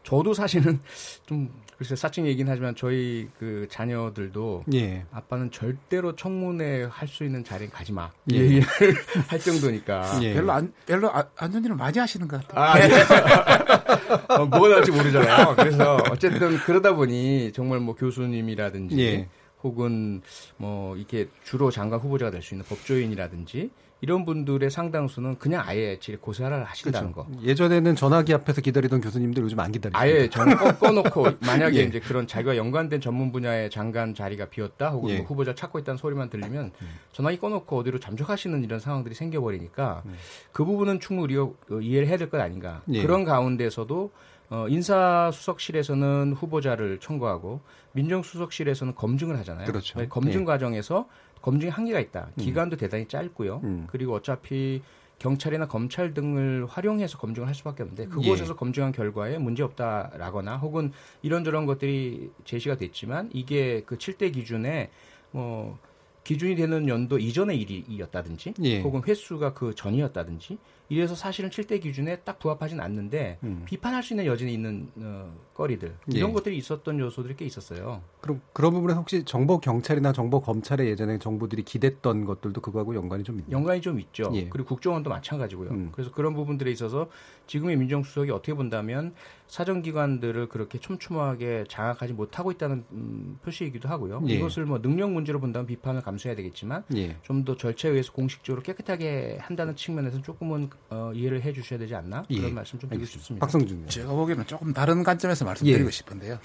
저도 0.04 0.34
사실은 0.34 0.80
좀 1.26 1.50
글쎄 1.78 1.96
사칭 1.96 2.26
얘기는 2.26 2.50
하지만 2.50 2.74
저희 2.76 3.28
그 3.38 3.68
자녀들도 3.70 4.64
예. 4.74 5.04
아빠는 5.12 5.52
절대로 5.52 6.16
청문회 6.16 6.86
할 6.90 7.08
수 7.08 7.24
있는 7.26 7.44
자리에 7.44 7.68
가지 7.68 7.92
마. 7.92 8.10
예. 8.32 8.38
예. 8.58 8.62
할 9.28 9.40
정도니까. 9.40 10.20
예. 10.24 10.34
별로 10.34 10.52
안 10.54 10.74
별로 10.86 11.12
안, 11.12 11.24
안 11.38 11.52
좋은 11.52 11.64
일을 11.66 11.76
많이 11.76 12.00
하시는 12.00 12.28
것 12.28 12.48
같아요. 12.48 12.64
아, 12.64 12.80
예. 12.80 12.90
어, 14.34 14.46
뭐가 14.46 14.70
나올지 14.70 14.92
모르잖아요. 14.92 15.56
그래서 15.58 15.98
어쨌든 16.12 16.58
그러다 16.60 16.94
보니 16.96 17.52
정말 17.54 17.80
뭐 17.80 17.94
교수님이라든지 17.96 19.00
예. 19.00 19.28
혹은 19.64 20.22
뭐 20.58 20.96
이렇게 20.96 21.28
주로 21.44 21.72
장관 21.72 22.00
후보자가 22.00 22.32
될 22.32 22.42
수 22.42 22.54
있는 22.54 22.66
법조인이라든지 22.68 23.70
이런 24.02 24.26
분들의 24.26 24.70
상당수는 24.70 25.40
그냥 25.40 25.64
아예 25.66 25.98
질 26.00 26.20
고사를 26.20 26.64
하신다는 26.66 27.12
거. 27.12 27.26
예전에는 27.42 27.96
전화기 27.96 28.34
앞에서 28.34 28.62
기다리던 28.62 29.02
교수님들 29.02 29.42
요즘 29.44 29.60
안 29.60 29.72
기다리죠. 29.72 29.98
아예 29.98 30.30
정 30.30 30.46
꺼, 30.56 30.78
꺼놓고 30.78 31.26
만약에 31.46 31.80
예. 31.80 31.84
이제 31.84 32.00
그런 32.00 32.28
자기와 32.28 32.58
연관된 32.58 33.00
전문 33.02 33.32
분야의 33.32 33.70
장관 33.70 34.14
자리가 34.14 34.50
비었다 34.50 34.90
혹은 34.90 35.10
예. 35.12 35.18
뭐 35.18 35.26
후보자 35.28 35.56
찾고 35.56 35.80
있다는 35.80 35.98
소리만 35.98 36.30
들리면 36.30 36.72
전화기 37.14 37.38
꺼놓고 37.40 37.78
어디로 37.80 38.00
잠적하시는 38.00 38.64
이런 38.64 38.80
상황들이 38.80 39.16
생겨버리니까 39.16 40.04
그 40.52 40.66
부분은 40.66 41.00
충분히 41.00 41.38
어, 41.38 41.54
이해를 41.82 42.08
해야 42.08 42.18
될 42.18 42.30
것 42.30 42.40
아닌가. 42.42 42.82
예. 42.92 43.02
그런 43.02 43.24
가운데서도 43.24 44.12
어, 44.50 44.68
인사수석실에서는 44.70 46.34
후보자를 46.38 47.00
청구하고 47.00 47.62
민정수석실에서는 47.94 48.94
검증을 48.96 49.38
하잖아요. 49.40 49.66
그렇죠. 49.66 50.00
네, 50.00 50.08
검증 50.08 50.42
예. 50.42 50.46
과정에서 50.46 51.08
검증의 51.46 51.72
한계가 51.72 52.00
있다. 52.00 52.30
기간도 52.40 52.76
대단히 52.76 53.08
짧고요. 53.08 53.62
음. 53.64 53.88
그리고 53.88 54.14
어차피 54.14 54.82
경찰이나 55.20 55.68
검찰 55.68 56.16
등을 56.16 56.66
활용해서 56.66 57.20
검증을 57.20 57.48
할 57.48 57.54
수밖에 57.54 57.84
없는데 57.84 58.08
그곳에서 58.08 58.54
예. 58.54 58.56
검증한 58.58 58.92
결과에 58.92 59.38
문제 59.38 59.62
없다라거나 59.62 60.58
혹은 60.58 60.92
이런저런 61.22 61.68
것들이 61.68 62.32
제시가 62.46 62.78
됐지만 62.78 63.30
이게 63.32 63.84
그 63.86 63.98
7대 63.98 64.34
기준에 64.34 64.90
뭐 65.32 65.78
기준이 66.24 66.56
되는 66.56 66.88
연도 66.88 67.20
이전의 67.20 67.62
일이었다든지 67.62 68.56
예. 68.64 68.82
혹은 68.82 69.04
횟수가 69.08 69.54
그 69.54 69.76
전이었다든지 69.76 70.58
이래서 70.90 71.16
사실은 71.16 71.50
7대 71.50 71.82
기준에 71.82 72.18
딱 72.18 72.40
부합하진 72.40 72.80
않는데 72.80 73.40
음. 73.44 73.64
비판할 73.66 74.04
수 74.04 74.14
있는 74.14 74.26
여지는 74.26 74.52
있는 74.52 74.90
어, 74.98 75.34
거리들 75.56 75.96
이런 76.08 76.30
예. 76.30 76.34
것들이 76.34 76.58
있었던 76.58 77.00
요소들이 77.00 77.36
꽤 77.38 77.46
있었어요. 77.46 78.02
그럼 78.22 78.42
그런 78.54 78.74
부분에서 78.74 79.00
혹시 79.00 79.24
정보 79.24 79.60
경찰이나 79.60 80.12
정보 80.14 80.42
검찰의 80.42 80.88
예전에 80.90 81.18
정부들이 81.18 81.64
기댔던 81.64 82.26
것들도 82.26 82.62
그거하고 82.62 82.96
연관이 82.96 83.24
좀 83.24 83.40
있나요? 83.40 83.52
연관이 83.52 83.82
좀 83.82 84.00
있죠. 84.00 84.32
예. 84.34 84.48
그리고 84.50 84.70
국정원도 84.70 85.10
마찬가지고요. 85.10 85.70
음. 85.72 85.90
그래서 85.92 86.12
그런 86.12 86.34
부분들에 86.34 86.72
있어서 86.72 87.10
지금의 87.48 87.78
민정수석이 87.78 88.32
어떻게 88.32 88.54
본다면 88.54 89.14
사정기관들을 89.48 90.50
그렇게 90.50 90.80
촘촘하게 90.80 91.66
장악하지 91.70 92.14
못하고 92.14 92.52
있다는 92.52 92.84
음, 92.92 93.40
표시이기도 93.44 93.88
하고요. 93.88 94.24
예. 94.28 94.34
이것을 94.34 94.66
뭐 94.66 94.82
능력 94.82 95.12
문제로 95.12 95.40
본다면 95.40 95.68
비판을 95.68 96.02
감수해야 96.02 96.36
되겠지만 96.36 96.84
예. 96.96 97.18
좀더 97.22 97.56
절차에 97.56 97.92
의해서 97.92 98.12
공식적으로 98.12 98.62
깨끗하게 98.62 99.38
한다는 99.40 99.76
측면에서 99.76 100.22
조금은 100.22 100.70
어, 100.90 101.12
이해를 101.14 101.42
해 101.44 101.54
주셔야 101.54 101.80
되지 101.80 101.96
않나 101.96 102.24
예. 102.30 102.38
그런 102.40 102.54
말씀 102.56 102.78
좀 102.80 102.90
드리고. 102.90 103.06
싶습니다. 103.06 103.46
박성준. 103.46 103.88
제가 103.88 104.12
보기에는 104.14 104.46
조금 104.48 104.74
다른 104.74 105.04
관점에서 105.04 105.46
말씀드리고 105.46 105.88
예. 105.88 105.92
싶은데요. 105.92 106.40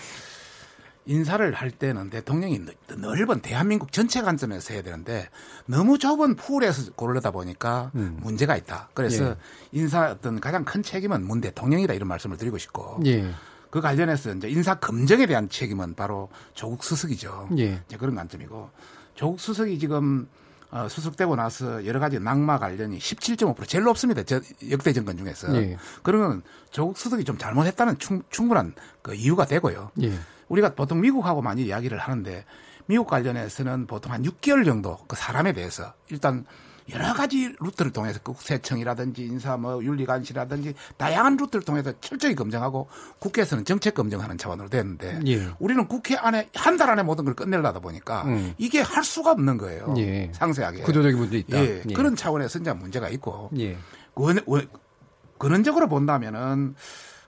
인사를 1.06 1.52
할 1.54 1.70
때는 1.70 2.10
대통령이 2.10 2.58
넓- 2.60 2.76
넓은 2.98 3.40
대한민국 3.40 3.90
전체 3.90 4.20
관점에서 4.20 4.74
해야 4.74 4.82
되는데 4.82 5.28
너무 5.66 5.98
좁은 5.98 6.36
풀에서 6.36 6.92
고르다 6.92 7.30
보니까 7.30 7.90
음. 7.94 8.18
문제가 8.22 8.56
있다. 8.56 8.90
그래서 8.94 9.30
예. 9.30 9.36
인사 9.72 10.10
어떤 10.10 10.38
가장 10.40 10.64
큰 10.64 10.82
책임은 10.82 11.24
문 11.26 11.40
대통령이다 11.40 11.94
이런 11.94 12.06
말씀을 12.06 12.36
드리고 12.36 12.58
싶고 12.58 13.00
예. 13.06 13.30
그 13.70 13.80
관련해서 13.80 14.34
이제 14.34 14.48
인사 14.50 14.74
검증에 14.74 15.26
대한 15.26 15.48
책임은 15.48 15.94
바로 15.94 16.28
조국 16.54 16.84
수석이죠. 16.84 17.48
예. 17.58 17.80
이제 17.86 17.96
그런 17.96 18.14
관점이고 18.14 18.68
조국 19.14 19.40
수석이 19.40 19.78
지금 19.78 20.28
어, 20.70 20.88
수석되고 20.88 21.34
나서 21.36 21.84
여러 21.84 21.98
가지 21.98 22.20
낙마 22.20 22.58
관련이 22.58 22.98
17.5% 22.98 23.66
제일 23.66 23.84
높습니다. 23.84 24.22
저 24.22 24.40
역대 24.70 24.92
정권 24.92 25.16
중에서. 25.16 25.54
예. 25.56 25.76
그러면 26.02 26.42
조국 26.70 26.96
수석이 26.96 27.24
좀 27.24 27.36
잘못했다는 27.38 27.98
충, 27.98 28.22
충분한 28.30 28.74
그 29.02 29.14
이유가 29.14 29.46
되고요. 29.46 29.90
예. 30.02 30.12
우리가 30.48 30.74
보통 30.74 31.00
미국하고 31.00 31.42
많이 31.42 31.62
이야기를 31.64 31.98
하는데 31.98 32.44
미국 32.86 33.08
관련해서는 33.08 33.86
보통 33.86 34.12
한 34.12 34.22
6개월 34.22 34.64
정도 34.64 34.98
그 35.06 35.16
사람에 35.16 35.52
대해서 35.52 35.92
일단 36.08 36.44
여러 36.95 37.14
가지 37.14 37.55
루트를 37.61 37.93
통해서 37.93 38.18
국세청이라든지 38.22 39.22
인사 39.24 39.57
뭐 39.57 39.82
윤리관실이라든지 39.82 40.74
다양한 40.97 41.36
루트를 41.36 41.64
통해서 41.64 41.93
철저히 42.01 42.34
검증하고 42.34 42.88
국회에서는 43.18 43.64
정책 43.64 43.95
검증하는 43.95 44.38
차원으로 44.38 44.68
됐는데 44.68 45.20
예. 45.26 45.49
우리는 45.59 45.86
국회 45.86 46.16
안에 46.16 46.49
한 46.55 46.76
달 46.80 46.88
안에 46.88 47.03
모든 47.03 47.26
걸 47.26 47.34
끝내려다 47.34 47.78
보니까 47.80 48.22
음. 48.24 48.55
이게 48.57 48.80
할 48.80 49.05
수가 49.05 49.32
없는 49.32 49.59
거예요. 49.59 49.95
예. 49.99 50.30
상세하게. 50.34 50.82
구조적인 50.82 51.18
문제 51.18 51.38
있다. 51.38 51.59
예. 51.59 51.82
그런 51.95 52.16
차원에서 52.16 52.59
이제 52.59 52.72
문제가 52.72 53.09
있고 53.11 53.51
예. 53.59 53.76
원, 54.14 54.38
원, 54.47 54.66
근원적으로 55.36 55.88
본다면은 55.88 56.74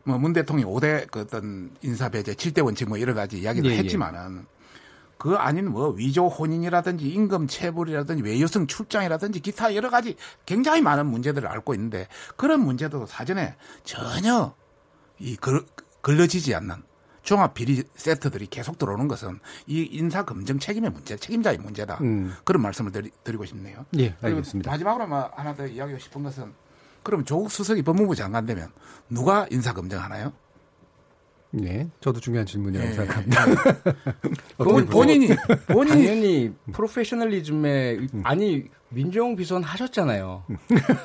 뭐문 0.05 0.33
대통령이 0.33 0.73
5대 0.73 1.11
그 1.11 1.21
어떤 1.21 1.71
인사 1.83 2.09
배제 2.09 2.33
7대 2.35 2.65
원칙 2.65 2.89
뭐 2.89 3.01
여러 3.01 3.13
가지 3.15 3.39
이야기를 3.41 3.71
예, 3.71 3.75
예. 3.75 3.79
했지만은 3.81 4.47
그 5.23 5.37
아닌 5.37 5.71
뭐 5.71 5.91
위조 5.91 6.27
혼인이라든지 6.27 7.09
임금 7.09 7.47
체불이라든지 7.47 8.25
외유성 8.25 8.67
출장이라든지 8.67 9.39
기타 9.39 9.73
여러 9.77 9.89
가지 9.89 10.17
굉장히 10.47 10.83
많은 10.83 11.07
문제들을 11.07 11.49
앓고 11.49 11.75
있는데 11.75 12.09
그런 12.35 12.65
문제도 12.65 13.07
사전에 13.07 13.55
전혀 13.85 14.53
이 15.21 15.37
걸, 15.37 15.65
걸러지지 16.03 16.57
않는 16.57 16.83
종합 17.23 17.55
비리 17.55 17.85
세트들이 17.95 18.49
계속 18.49 18.79
들어오는 18.79 19.07
것은 19.07 19.39
이 19.69 19.89
인사 19.93 20.25
검증 20.25 20.59
책임의 20.59 20.91
문제, 20.91 21.15
책임자의 21.15 21.59
문제다. 21.59 21.99
음. 22.01 22.35
그런 22.43 22.61
말씀을 22.61 22.91
드리, 22.91 23.13
드리고 23.23 23.45
싶네요. 23.45 23.87
예, 23.99 24.17
알겠습니다. 24.21 24.73
마지막으로 24.73 25.07
뭐 25.07 25.31
하나 25.37 25.55
더 25.55 25.65
이야기하고 25.65 26.01
싶은 26.01 26.25
것은 26.25 26.53
그럼 27.05 27.25
조국 27.25 27.49
수석이 27.49 27.83
법무부 27.83 28.17
장관 28.17 28.45
되면 28.45 28.73
누가 29.09 29.47
인사 29.53 29.73
검증하나요? 29.73 30.33
네, 31.53 31.89
저도 32.01 32.19
중요한 32.19 32.47
질문이라고 32.47 32.89
네. 32.89 32.95
생각합니다. 32.97 33.47
본, 34.57 34.87
본인이 34.87 35.29
본인이 35.67 36.07
당연히 36.07 36.53
프로페셔널리즘에 36.73 37.99
아니 38.25 38.65
민정 38.89 39.37
비서는 39.37 39.63
하셨잖아요. 39.63 40.45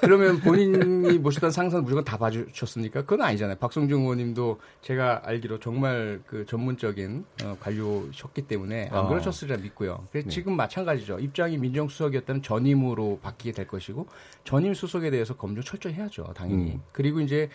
그러면 0.01 0.39
본인이 0.39 1.17
모시던 1.19 1.51
상사는 1.51 1.83
무조건 1.83 2.03
다 2.03 2.17
봐주셨습니까? 2.17 3.01
그건 3.01 3.21
아니잖아요. 3.21 3.57
박성중 3.57 4.01
의원님도 4.01 4.59
제가 4.81 5.21
알기로 5.25 5.59
정말 5.59 6.21
그 6.27 6.45
전문적인 6.45 7.25
어, 7.43 7.57
관료셨기 7.59 8.43
때문에 8.43 8.89
안 8.91 9.05
아. 9.05 9.07
그러셨으리라 9.07 9.57
믿고요. 9.57 10.07
그래서 10.11 10.27
네. 10.27 10.33
지금 10.33 10.55
마찬가지죠. 10.55 11.19
입장이 11.19 11.57
민정수석이었다면 11.57 12.41
전임으로 12.41 13.19
바뀌게 13.21 13.53
될 13.53 13.67
것이고 13.67 14.07
전임 14.43 14.73
수석에 14.73 15.09
대해서 15.09 15.35
검증 15.35 15.63
철저히 15.63 15.93
해야죠. 15.93 16.33
당연히. 16.35 16.73
음. 16.73 16.81
그리고 16.91 17.21
이제 17.21 17.49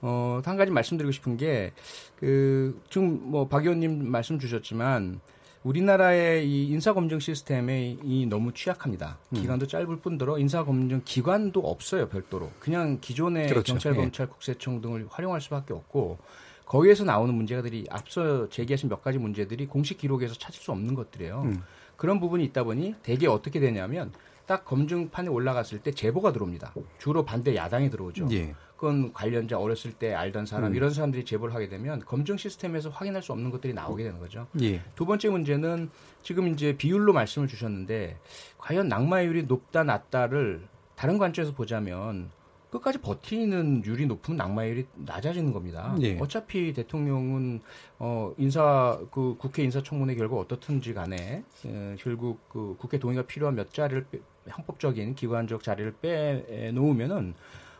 어, 0.00 0.40
한 0.44 0.56
가지 0.56 0.70
말씀드리고 0.70 1.12
싶은 1.12 1.36
게, 1.36 1.72
그, 2.16 2.80
지금 2.90 3.20
뭐, 3.30 3.48
박 3.48 3.64
의원님 3.64 4.10
말씀 4.10 4.38
주셨지만, 4.38 5.20
우리나라의 5.62 6.46
이 6.46 6.68
인사검증 6.68 7.20
시스템이 7.20 7.98
이 8.02 8.26
너무 8.26 8.52
취약합니다. 8.52 9.18
음. 9.32 9.40
기간도 9.40 9.66
짧을 9.66 9.96
뿐더러 10.00 10.38
인사검증 10.38 11.02
기관도 11.06 11.60
없어요, 11.60 12.08
별도로. 12.08 12.50
그냥 12.58 12.98
기존의 13.00 13.48
그렇죠. 13.48 13.72
경찰, 13.72 13.92
예. 13.94 13.96
검찰, 13.96 14.28
국세청 14.28 14.82
등을 14.82 15.06
활용할 15.08 15.40
수밖에 15.40 15.72
없고, 15.72 16.18
거기에서 16.66 17.04
나오는 17.04 17.34
문제들이 17.34 17.86
앞서 17.90 18.48
제기하신 18.48 18.88
몇 18.88 19.02
가지 19.02 19.18
문제들이 19.18 19.66
공식 19.66 19.98
기록에서 19.98 20.34
찾을 20.34 20.60
수 20.60 20.70
없는 20.72 20.94
것들이에요. 20.94 21.42
음. 21.42 21.62
그런 21.96 22.20
부분이 22.20 22.44
있다 22.44 22.64
보니 22.64 22.96
대개 23.02 23.26
어떻게 23.26 23.60
되냐면 23.60 24.12
딱 24.46 24.64
검증판에 24.64 25.28
올라갔을 25.28 25.78
때 25.78 25.92
제보가 25.92 26.32
들어옵니다. 26.32 26.74
주로 26.98 27.24
반대 27.24 27.54
야당이 27.54 27.90
들어오죠. 27.90 28.28
예. 28.32 28.54
그건 28.84 29.14
관련자 29.14 29.58
어렸을 29.58 29.92
때 29.94 30.12
알던 30.12 30.44
사람 30.44 30.70
음. 30.72 30.74
이런 30.76 30.90
사람들이 30.90 31.24
제보를 31.24 31.54
하게 31.54 31.70
되면 31.70 32.00
검증 32.00 32.36
시스템에서 32.36 32.90
확인할 32.90 33.22
수 33.22 33.32
없는 33.32 33.50
것들이 33.50 33.72
나오게 33.72 34.04
되는 34.04 34.18
거죠. 34.18 34.46
예. 34.60 34.82
두 34.94 35.06
번째 35.06 35.30
문제는 35.30 35.88
지금 36.22 36.48
이제 36.48 36.76
비율로 36.76 37.14
말씀을 37.14 37.48
주셨는데 37.48 38.18
과연 38.58 38.88
낙마율이 38.88 39.44
높다 39.44 39.84
낮다를 39.84 40.60
다른 40.96 41.16
관점에서 41.16 41.54
보자면 41.54 42.28
끝까지 42.70 42.98
버티는 42.98 43.86
율이 43.86 44.04
높으면 44.04 44.36
낙마율이 44.36 44.84
낮아지는 44.96 45.54
겁니다. 45.54 45.96
예. 46.02 46.18
어차피 46.20 46.74
대통령은 46.74 47.62
어 47.98 48.34
인사 48.36 48.98
그 49.10 49.36
국회 49.38 49.62
인사청문회 49.62 50.14
결과 50.16 50.36
어떻든지 50.36 50.92
간에 50.92 51.42
에, 51.64 51.96
결국 51.98 52.38
그 52.50 52.76
국회 52.78 52.98
동의가 52.98 53.22
필요한 53.22 53.54
몇 53.54 53.72
자리를 53.72 54.04
빼- 54.10 54.20
헌법적인 54.58 55.14
기관적 55.14 55.62
자리를 55.62 55.90
빼 56.02 56.70
놓으면은 56.74 57.32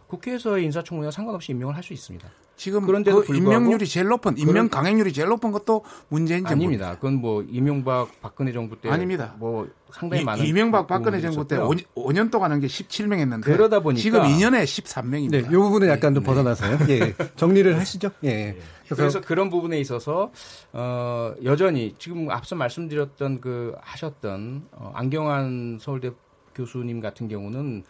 국회에서의 0.09 0.65
인사청문회와 0.65 1.11
상관없이 1.11 1.53
임명을 1.53 1.75
할 1.77 1.83
수 1.83 1.93
있습니다. 1.93 2.29
지금 2.57 2.87
그런데도 2.87 3.25
그 3.25 3.37
임명률이 3.37 3.85
제일 3.89 4.07
높은 4.07 4.39
임명 4.39 4.69
강행률이 4.69 5.13
제일 5.13 5.29
높은 5.29 5.51
것도 5.51 5.85
문재인 6.09 6.45
정부 6.45 6.53
아닙니다. 6.53 6.95
그건 6.95 7.15
뭐 7.15 7.45
이명박 7.49 8.09
박근혜 8.23 8.53
정부 8.53 8.81
때 8.81 8.89
아닙니다. 8.89 9.35
뭐 9.39 9.69
상당히 9.93 10.23
많은 10.23 10.45
이, 10.45 10.49
이명박 10.51 10.87
박근혜 10.87 11.21
정부 11.21 11.49
때 11.49 11.57
있었고요. 11.57 11.77
5, 11.97 12.13
년 12.13 12.31
동안 12.31 12.53
한 12.53 12.61
게 12.61 12.69
17명 12.69 13.19
했는데 13.19 13.53
그러다 13.53 13.81
보니까 13.81 14.01
지금 14.01 14.21
2년에 14.23 14.63
13명입니다. 14.63 15.31
네, 15.33 15.39
이 15.41 15.51
부분은 15.51 15.89
약간 15.89 16.15
좀 16.15 16.23
벗어나서요. 16.23 16.79
예. 16.91 17.15
정리를 17.35 17.77
하시죠. 17.77 18.11
예. 18.23 18.57
그래서, 18.89 19.21
그런 19.21 19.51
부분에 19.51 19.81
있어서 19.81 20.31
어 20.73 21.35
여전히 21.43 21.97
지금 21.99 22.31
앞서 22.31 22.55
말씀드렸던 22.55 23.41
그 23.41 23.75
하셨던 23.81 24.69
어, 24.73 24.93
안경환 24.95 25.79
서울대 25.81 26.13
교수님 26.55 27.01
같은 27.01 27.27
경우는 27.27 27.83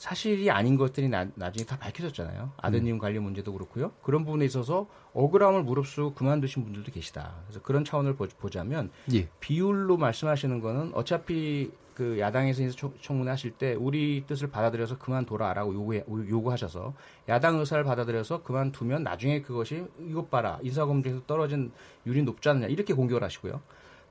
사실이 0.00 0.50
아닌 0.50 0.78
것들이 0.78 1.10
나, 1.10 1.26
나중에 1.34 1.66
다 1.66 1.76
밝혀졌잖아요. 1.78 2.52
아드님 2.56 2.96
관련 2.96 3.22
문제도 3.22 3.52
그렇고요. 3.52 3.92
그런 4.02 4.24
부분에 4.24 4.46
있어서 4.46 4.88
억울함을 5.12 5.62
무릅쓰고 5.62 6.14
그만두신 6.14 6.64
분들도 6.64 6.90
계시다. 6.90 7.34
그래서 7.44 7.60
그런 7.60 7.84
차원을 7.84 8.16
보, 8.16 8.26
보자면 8.38 8.90
예. 9.12 9.28
비율로 9.40 9.98
말씀하시는 9.98 10.58
거는 10.60 10.92
어차피 10.94 11.70
그 11.92 12.18
야당에서 12.18 12.62
인사청문회 12.62 13.28
하실 13.28 13.50
때 13.50 13.74
우리 13.74 14.24
뜻을 14.26 14.48
받아들여서 14.48 14.96
그만둬라라고 14.96 15.74
요구해, 15.74 16.02
요구하셔서 16.08 16.94
야당 17.28 17.58
의사를 17.58 17.84
받아들여서 17.84 18.42
그만두면 18.42 19.02
나중에 19.02 19.42
그것이 19.42 19.84
이것 19.98 20.30
봐라 20.30 20.58
인사검증에서 20.62 21.24
떨어진 21.26 21.72
율이 22.06 22.22
높지 22.22 22.48
않느냐 22.48 22.68
이렇게 22.68 22.94
공격을 22.94 23.22
하시고요. 23.22 23.60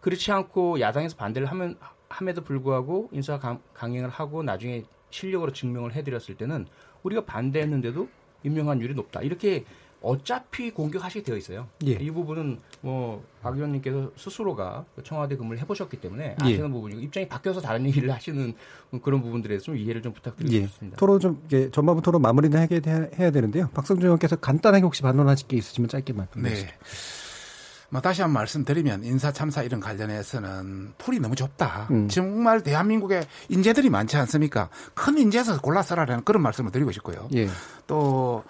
그렇지 0.02 0.32
않고 0.32 0.82
야당에서 0.82 1.18
반대를 1.18 1.48
하면 1.48 1.80
함에도 2.10 2.44
불구하고 2.44 3.10
인사 3.12 3.40
강, 3.40 3.60
강행을 3.74 4.10
하고 4.10 4.44
나중에 4.44 4.84
실력으로 5.10 5.52
증명을 5.52 5.94
해드렸을 5.94 6.36
때는 6.36 6.66
우리가 7.04 7.26
반대했는데도 7.26 8.08
임명한 8.44 8.82
율이 8.82 8.94
높다 8.94 9.22
이렇게 9.22 9.66
어차피 10.02 10.72
공격하시게 10.72 11.24
되어 11.24 11.36
있어요. 11.36 11.68
예. 11.86 11.92
이 11.92 12.10
부분은 12.10 12.60
뭐박 12.80 13.56
의원님께서 13.56 14.12
스스로가 14.16 14.86
청와대 15.04 15.36
근무를 15.36 15.60
해보셨기 15.60 15.98
때문에 15.98 16.38
예. 16.46 16.46
아시는 16.46 16.72
부분이고 16.72 17.02
입장이 17.02 17.28
바뀌어서 17.28 17.60
다른 17.60 17.86
얘기를 17.86 18.10
하시는 18.10 18.54
그런 19.02 19.22
부분들에 19.22 19.50
대해서 19.50 19.66
좀 19.66 19.76
이해를 19.76 20.02
좀 20.02 20.14
부탁드리고 20.14 20.56
예. 20.56 20.70
토론 20.96 21.20
좀 21.20 21.42
이게 21.48 21.70
전반부 21.70 22.02
토론 22.02 22.22
마무리는 22.22 22.58
해야 23.20 23.32
되는데요. 23.32 23.70
박성준 23.74 24.06
의원께서 24.06 24.38
간단하게 24.38 24.84
혹시 24.84 25.02
반론하실 25.02 25.48
게 25.50 25.58
있으시면 25.58 25.90
짧게만. 25.90 26.28
네. 26.38 26.50
뭐 27.90 28.02
다시 28.02 28.22
한번 28.22 28.42
말씀드리면 28.42 29.04
인사 29.04 29.32
참사 29.32 29.64
이런 29.64 29.80
관련해서는 29.80 30.94
풀이 30.98 31.20
너무 31.20 31.36
좁다. 31.36 31.88
음. 31.92 32.08
정말 32.08 32.62
대한민국에 32.62 33.28
인재들이 33.50 33.90
많지 33.90 34.18
않습니까? 34.18 34.70
큰 34.94 35.18
인재에서 35.18 35.60
골라 35.60 35.82
써라라는 35.82 36.24
그런 36.24 36.44
말씀을 36.44 36.72
드리고 36.72 36.92
싶고요. 36.92 37.28
예. 37.36 37.50
또 37.88 38.44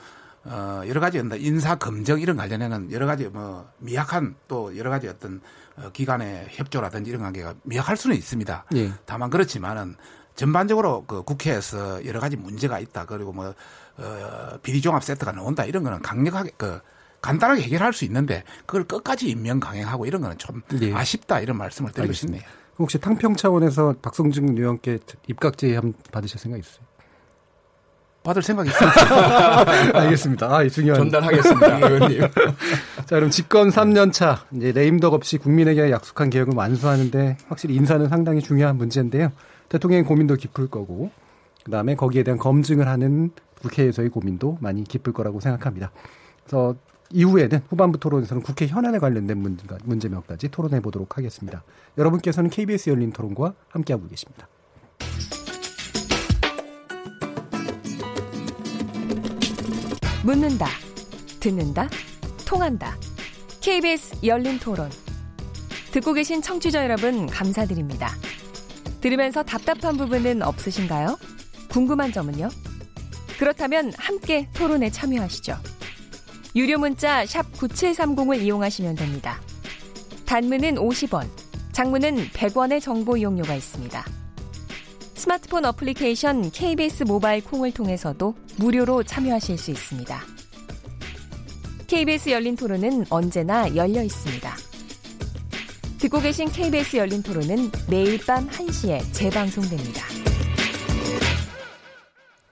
어, 0.43 0.81
여러 0.87 0.99
가지 0.99 1.21
인사 1.37 1.75
검증 1.75 2.19
이런 2.19 2.37
관련해는 2.37 2.91
여러 2.91 3.05
가지 3.05 3.27
뭐 3.27 3.69
미약한 3.77 4.35
또 4.47 4.75
여러 4.77 4.89
가지 4.89 5.07
어떤 5.07 5.41
어, 5.77 5.89
기관의 5.91 6.47
협조라든지 6.51 7.09
이런 7.09 7.23
관계가 7.23 7.55
미약할 7.63 7.97
수는 7.97 8.15
있습니다. 8.15 8.65
예. 8.75 8.91
다만 9.05 9.29
그렇지만은 9.29 9.95
전반적으로 10.35 11.05
그 11.05 11.23
국회에서 11.23 12.05
여러 12.05 12.19
가지 12.19 12.37
문제가 12.37 12.79
있다. 12.79 13.05
그리고 13.05 13.31
뭐 13.31 13.53
어, 13.97 14.57
비리 14.63 14.81
종합 14.81 15.03
세트가 15.03 15.31
나온다. 15.31 15.65
이런 15.65 15.83
거는 15.83 16.01
강력하게 16.01 16.51
그 16.57 16.79
간단하게 17.21 17.61
해결할 17.63 17.93
수 17.93 18.05
있는데 18.05 18.43
그걸 18.65 18.83
끝까지 18.85 19.29
임명 19.29 19.59
강행하고 19.59 20.05
이런 20.05 20.21
거는 20.21 20.37
좀 20.37 20.61
예. 20.81 20.93
아쉽다 20.93 21.39
이런 21.39 21.57
말씀을 21.57 21.91
드리고 21.91 22.03
알겠습니다. 22.03 22.39
싶네요. 22.39 22.59
혹시 22.77 22.97
탕평 22.99 23.35
차원에서 23.35 23.95
박성준 24.01 24.57
의원께 24.57 24.99
입각제 25.27 25.75
한번 25.75 25.93
받으실 26.11 26.39
생각 26.39 26.57
있으세요? 26.57 26.85
받을 28.23 28.41
생각이 28.41 28.69
있습니다. 28.69 29.95
알겠습니다. 29.99 30.55
아, 30.55 30.63
이 30.63 30.69
중요한. 30.69 31.01
전달하겠습니다, 31.01 31.77
의원님. 31.89 32.21
자, 32.21 33.15
그럼 33.15 33.29
집권 33.29 33.69
3년 33.69 34.11
차 34.11 34.45
이제 34.53 34.71
레임덕 34.71 35.13
없이 35.13 35.37
국민에게 35.37 35.89
약속한 35.89 36.29
계획을 36.29 36.53
완수하는데 36.55 37.37
확실히 37.47 37.75
인사는 37.75 38.07
상당히 38.09 38.41
중요한 38.41 38.77
문제인데요. 38.77 39.31
대통령의 39.69 40.03
고민도 40.03 40.35
깊을 40.35 40.67
거고 40.67 41.11
그다음에 41.63 41.95
거기에 41.95 42.23
대한 42.23 42.37
검증을 42.37 42.87
하는 42.87 43.31
국회에서의 43.61 44.09
고민도 44.09 44.57
많이 44.61 44.83
깊을 44.83 45.13
거라고 45.13 45.39
생각합니다. 45.39 45.91
그래서 46.43 46.75
이후에는 47.11 47.63
후반부 47.69 47.99
토론에서는 47.99 48.43
국회 48.43 48.67
현안에 48.67 48.99
관련된 48.99 49.37
문제, 49.37 49.65
문제 49.83 50.09
몇 50.09 50.25
가지 50.27 50.49
토론해 50.49 50.81
보도록 50.81 51.17
하겠습니다. 51.17 51.63
여러분께서는 51.97 52.49
KBS 52.49 52.91
열린 52.91 53.11
토론과 53.11 53.53
함께하고 53.69 54.07
계십니다. 54.07 54.47
묻는다, 60.23 60.67
듣는다, 61.39 61.89
통한다. 62.45 62.95
KBS 63.61 64.17
열린 64.23 64.59
토론. 64.59 64.89
듣고 65.91 66.13
계신 66.13 66.41
청취자 66.41 66.83
여러분, 66.83 67.25
감사드립니다. 67.25 68.11
들으면서 69.01 69.41
답답한 69.43 69.97
부분은 69.97 70.43
없으신가요? 70.43 71.17
궁금한 71.69 72.11
점은요? 72.11 72.49
그렇다면 73.39 73.93
함께 73.97 74.49
토론에 74.53 74.91
참여하시죠. 74.91 75.57
유료 76.55 76.79
문자 76.79 77.25
샵 77.25 77.51
9730을 77.53 78.41
이용하시면 78.41 78.95
됩니다. 78.95 79.39
단문은 80.25 80.75
50원, 80.75 81.27
장문은 81.73 82.29
100원의 82.29 82.81
정보 82.81 83.17
이용료가 83.17 83.55
있습니다. 83.55 84.05
스마트폰 85.13 85.65
어플리케이션 85.65 86.49
KBS 86.51 87.03
모바일 87.03 87.43
콩을 87.43 87.71
통해서도 87.71 88.35
무료로 88.57 89.03
참여하실 89.03 89.57
수 89.57 89.71
있습니다. 89.71 90.21
KBS 91.87 92.29
열린 92.29 92.55
토론은 92.55 93.05
언제나 93.09 93.75
열려 93.75 94.01
있습니다. 94.01 94.55
듣고 95.99 96.21
계신 96.21 96.49
KBS 96.49 96.97
열린 96.97 97.21
토론은 97.21 97.71
매일 97.89 98.23
밤 98.25 98.47
1시에 98.47 99.01
재방송됩니다. 99.11 100.18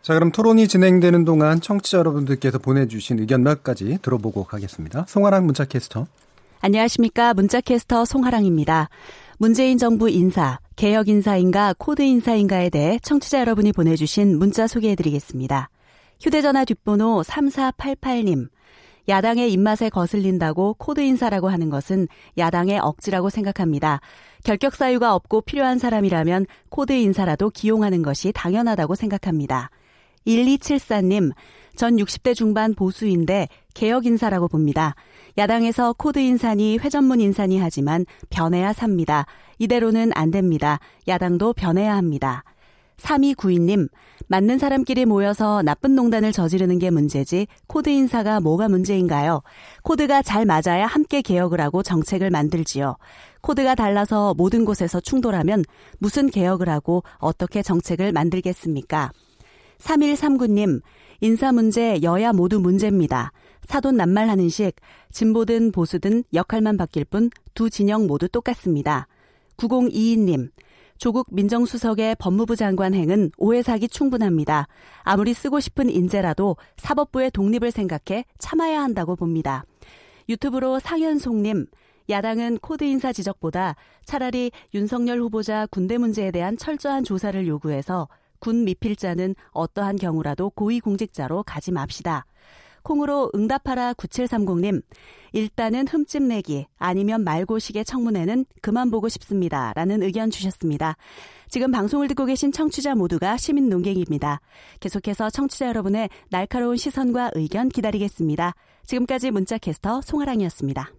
자, 0.07 0.13
그럼 0.13 0.31
토론이 0.31 0.69
진행되는 0.69 1.25
동안 1.25 1.59
청취자 1.59 1.97
여러분들께서 1.97 2.59
보내주신 2.59 3.19
의견 3.19 3.43
몇 3.43 3.61
가지 3.61 3.99
들어보고 4.01 4.45
가겠습니다. 4.45 5.03
송하랑 5.05 5.45
문자캐스터. 5.45 6.07
안녕하십니까. 6.61 7.33
문자캐스터 7.33 8.05
송하랑입니다. 8.05 8.87
문재인 9.37 9.77
정부 9.77 10.09
인사, 10.09 10.59
개혁 10.77 11.09
인사인가 11.09 11.75
코드 11.77 12.03
인사인가에 12.03 12.69
대해 12.69 12.99
청취자 13.03 13.41
여러분이 13.41 13.73
보내주신 13.73 14.39
문자 14.39 14.65
소개해드리겠습니다. 14.65 15.67
휴대전화 16.21 16.63
뒷번호 16.63 17.21
3488님. 17.23 18.47
야당의 19.09 19.51
입맛에 19.51 19.89
거슬린다고 19.89 20.75
코드 20.75 21.01
인사라고 21.01 21.49
하는 21.49 21.69
것은 21.69 22.07
야당의 22.37 22.79
억지라고 22.79 23.29
생각합니다. 23.29 23.99
결격 24.45 24.75
사유가 24.75 25.15
없고 25.15 25.41
필요한 25.41 25.77
사람이라면 25.79 26.45
코드 26.69 26.93
인사라도 26.93 27.49
기용하는 27.49 28.03
것이 28.03 28.31
당연하다고 28.33 28.95
생각합니다. 28.95 29.69
1274님, 30.27 31.31
전 31.75 31.95
60대 31.95 32.35
중반 32.35 32.73
보수인데 32.73 33.47
개혁 33.73 34.05
인사라고 34.05 34.47
봅니다. 34.47 34.95
야당에서 35.37 35.93
코드 35.93 36.19
인사니 36.19 36.77
회전문 36.79 37.21
인사니 37.21 37.59
하지만 37.59 38.05
변해야 38.29 38.73
삽니다. 38.73 39.25
이대로는 39.59 40.11
안 40.15 40.31
됩니다. 40.31 40.79
야당도 41.07 41.53
변해야 41.53 41.95
합니다. 41.95 42.43
3292님, 42.97 43.89
맞는 44.27 44.57
사람끼리 44.57 45.05
모여서 45.05 45.61
나쁜 45.61 45.95
농단을 45.95 46.31
저지르는 46.31 46.79
게 46.79 46.89
문제지 46.89 47.45
코드 47.67 47.89
인사가 47.89 48.39
뭐가 48.39 48.67
문제인가요? 48.69 49.41
코드가 49.83 50.23
잘 50.23 50.45
맞아야 50.45 50.87
함께 50.87 51.21
개혁을 51.21 51.61
하고 51.61 51.83
정책을 51.83 52.31
만들지요. 52.31 52.97
코드가 53.41 53.75
달라서 53.75 54.33
모든 54.33 54.65
곳에서 54.65 54.99
충돌하면 54.99 55.63
무슨 55.99 56.31
개혁을 56.31 56.69
하고 56.69 57.03
어떻게 57.19 57.61
정책을 57.61 58.11
만들겠습니까? 58.11 59.11
3139님, 59.79 60.81
인사 61.21 61.51
문제 61.51 61.99
여야 62.03 62.33
모두 62.33 62.59
문제입니다. 62.59 63.31
사돈 63.65 63.97
남말하는 63.97 64.49
식, 64.49 64.75
진보든 65.11 65.71
보수든 65.71 66.23
역할만 66.33 66.77
바뀔 66.77 67.05
뿐 67.05 67.29
두 67.53 67.71
진영 67.71 68.05
모두 68.05 68.29
똑같습니다. 68.29 69.07
9022님, 69.57 70.51
조국 70.99 71.27
민정수석의 71.31 72.15
법무부 72.19 72.55
장관 72.55 72.93
행은 72.93 73.31
오해 73.37 73.63
사기 73.63 73.89
충분합니다. 73.89 74.67
아무리 75.01 75.33
쓰고 75.33 75.59
싶은 75.59 75.89
인재라도 75.89 76.55
사법부의 76.77 77.31
독립을 77.31 77.71
생각해 77.71 78.25
참아야 78.37 78.81
한다고 78.81 79.15
봅니다. 79.15 79.65
유튜브로 80.29 80.79
상현송님, 80.79 81.65
야당은 82.09 82.59
코드 82.59 82.83
인사 82.83 83.11
지적보다 83.11 83.75
차라리 84.05 84.51
윤석열 84.75 85.19
후보자 85.19 85.65
군대 85.65 85.97
문제에 85.97 86.29
대한 86.29 86.57
철저한 86.57 87.03
조사를 87.03 87.47
요구해서 87.47 88.07
군 88.39 88.65
미필자는 88.65 89.35
어떠한 89.51 89.97
경우라도 89.97 90.49
고위공직자로 90.51 91.43
가지 91.43 91.71
맙시다. 91.71 92.25
콩으로 92.83 93.29
응답하라 93.35 93.93
9730님, 93.93 94.81
일단은 95.33 95.87
흠집 95.87 96.23
내기 96.23 96.67
아니면 96.77 97.23
말고식의 97.25 97.83
청문회는 97.83 98.45
그만 98.61 98.89
보고 98.89 99.09
싶습니다. 99.09 99.73
라는 99.75 100.01
의견 100.01 100.31
주셨습니다. 100.31 100.95
지금 101.49 101.71
방송을 101.71 102.07
듣고 102.07 102.25
계신 102.25 102.51
청취자 102.51 102.95
모두가 102.95 103.35
시민 103.35 103.69
농객입니다. 103.69 104.39
계속해서 104.79 105.29
청취자 105.29 105.67
여러분의 105.67 106.09
날카로운 106.29 106.77
시선과 106.77 107.31
의견 107.35 107.67
기다리겠습니다. 107.67 108.53
지금까지 108.85 109.31
문자캐스터 109.31 110.01
송아랑이었습니다. 110.01 110.91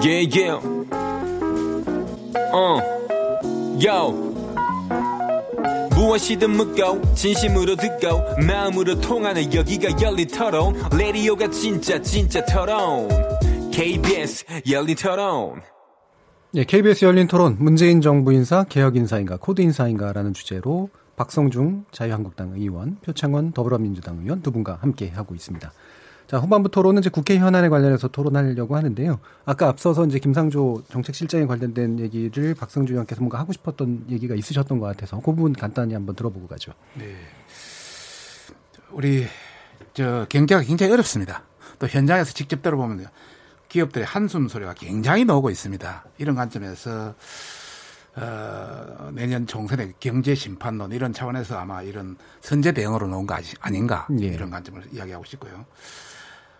Yeah, 0.00 0.28
yeah. 0.30 0.77
Uh. 2.34 2.80
Yo. 3.80 4.28
무엇이든 5.96 6.50
묻고 6.50 7.14
진심으로 7.14 7.76
듣고 7.76 8.42
마음으로 8.46 9.00
통하는 9.00 9.52
여기가 9.52 10.00
열린 10.00 10.28
토론 10.28 10.74
라디오가 10.96 11.48
진짜 11.50 12.00
진짜 12.00 12.44
토론 12.44 13.08
KBS 13.72 14.44
열린 14.70 14.94
토론 14.94 15.60
예, 16.54 16.64
KBS 16.64 17.04
열린 17.04 17.26
토론 17.26 17.56
문재인 17.58 18.00
정부 18.00 18.32
인사 18.32 18.62
개혁 18.64 18.96
인사인가 18.96 19.38
코드 19.38 19.60
인사인가라는 19.60 20.34
주제로 20.34 20.90
박성중 21.16 21.86
자유한국당 21.90 22.52
의원, 22.54 22.98
표창원 23.00 23.52
더불어민주당 23.52 24.20
의원 24.20 24.40
두 24.40 24.52
분과 24.52 24.78
함께 24.80 25.08
하고 25.08 25.34
있습니다. 25.34 25.72
자, 26.28 26.36
후반부 26.36 26.68
토론은 26.68 27.00
이제 27.00 27.08
국회 27.08 27.38
현안에 27.38 27.70
관련해서 27.70 28.08
토론하려고 28.08 28.76
하는데요. 28.76 29.18
아까 29.46 29.68
앞서서 29.68 30.04
이제 30.04 30.18
김상조 30.18 30.82
정책실장에 30.90 31.46
관련된 31.46 31.98
얘기를 32.00 32.54
박성중 32.54 32.92
의원께서 32.92 33.22
뭔가 33.22 33.38
하고 33.38 33.54
싶었던 33.54 34.04
얘기가 34.10 34.34
있으셨던 34.34 34.78
것 34.78 34.86
같아서 34.86 35.16
그 35.16 35.32
부분 35.32 35.54
간단히 35.54 35.94
한번 35.94 36.14
들어보고 36.14 36.46
가죠. 36.46 36.72
네. 36.96 37.14
우리 38.90 39.26
저 39.94 40.26
경제가 40.28 40.60
굉장히 40.60 40.92
어렵습니다. 40.92 41.44
또 41.78 41.86
현장에서 41.88 42.34
직접 42.34 42.60
들어보면 42.60 43.06
기업들의 43.70 44.06
한숨 44.06 44.48
소리가 44.48 44.74
굉장히 44.74 45.24
나오고 45.24 45.48
있습니다. 45.48 46.04
이런 46.18 46.34
관점에서 46.34 47.14
어, 48.16 49.10
내년 49.14 49.46
총선의 49.46 49.94
경제 49.98 50.34
심판론 50.34 50.92
이런 50.92 51.14
차원에서 51.14 51.56
아마 51.56 51.80
이런 51.80 52.18
선제 52.42 52.72
대응으로 52.72 53.06
나온 53.06 53.26
거 53.26 53.34
아닌가 53.60 54.06
예. 54.20 54.26
이런 54.26 54.50
관점을 54.50 54.82
이야기하고 54.92 55.24
싶고요. 55.24 55.64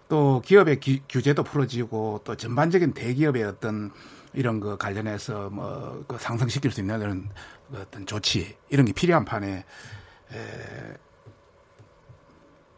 또 0.09 0.43
기업의 0.45 0.81
기, 0.81 1.03
규제도 1.09 1.43
풀어지고 1.43 2.23
또 2.25 2.35
전반적인 2.35 2.95
대기업의 2.95 3.45
어떤 3.45 3.91
이런 4.35 4.61
그 4.61 4.77
관련해서 4.77 5.51
뭐 5.51 6.05
그 6.07 6.17
상승시킬 6.19 6.71
수 6.71 6.81
있는 6.81 7.01
이런 7.01 7.29
그 7.71 7.81
어떤 7.81 8.07
조치 8.07 8.57
이런 8.69 8.87
게 8.87 8.93
필요한 8.93 9.25
판에 9.25 9.65
에, 10.33 10.95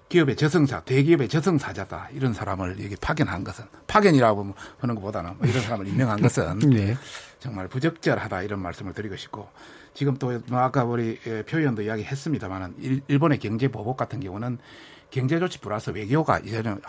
기업의 0.09 0.35
저승사, 0.35 0.81
대기업의 0.81 1.29
저승사자다 1.29 2.09
이런 2.13 2.35
사람을 2.35 2.83
여기 2.83 2.97
파견한 2.97 3.45
것은 3.45 3.65
파견이라고 3.87 4.55
하는 4.79 4.95
것보다는 4.97 5.37
뭐 5.39 5.47
이런 5.47 5.63
사람을 5.63 5.87
임명한 5.87 6.21
것은 6.21 6.59
네. 6.71 6.97
정말 7.39 7.69
부적절하다 7.69 8.43
이런 8.43 8.61
말씀을 8.61 8.93
드리고 8.93 9.17
싶고 9.17 9.49
지금 9.95 10.17
또뭐 10.17 10.59
아까 10.59 10.83
우리 10.85 11.17
표현도 11.49 11.83
이야기했습니다만은 11.83 13.05
일본의 13.07 13.39
경제 13.39 13.69
보복 13.69 13.97
같은 13.97 14.19
경우는 14.19 14.59
경제 15.11 15.39
조치 15.39 15.61
플러스 15.61 15.91
외교가 15.91 16.41
이제는 16.41 16.81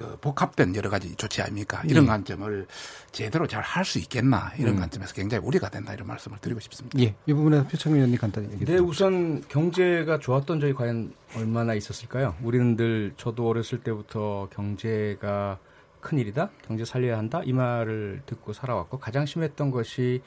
그 0.00 0.16
복합된 0.22 0.74
여러 0.76 0.88
가지 0.88 1.14
조치 1.16 1.42
아닙니까? 1.42 1.82
이런 1.84 2.04
예. 2.04 2.08
관점을 2.08 2.66
제대로 3.12 3.46
잘 3.46 3.60
할 3.62 3.84
수 3.84 3.98
있겠나 3.98 4.50
이런 4.56 4.74
음. 4.76 4.80
관점에서 4.80 5.12
굉장히 5.12 5.44
우려가 5.44 5.68
된다 5.68 5.92
이런 5.92 6.06
말씀을 6.06 6.38
드리고 6.38 6.58
싶습니다. 6.60 6.98
예, 7.00 7.14
이 7.26 7.32
부분에서 7.34 7.66
표창 7.66 7.92
의원님 7.92 8.16
간단히 8.18 8.50
얘기해 8.52 8.64
네, 8.64 8.78
우선 8.78 9.42
경제가 9.48 10.18
좋았던 10.18 10.60
적이 10.60 10.72
과연 10.72 11.12
얼마나 11.36 11.74
있었을까요? 11.74 12.34
우리는 12.42 12.76
늘 12.76 13.12
저도 13.18 13.46
어렸을 13.46 13.82
때부터 13.82 14.48
경제가 14.54 15.58
큰 16.00 16.18
일이다, 16.18 16.48
경제 16.66 16.86
살려야 16.86 17.18
한다 17.18 17.42
이 17.44 17.52
말을 17.52 18.22
듣고 18.24 18.54
살아왔고 18.54 18.98
가장 18.98 19.26
심했던 19.26 19.70
것이 19.70 20.22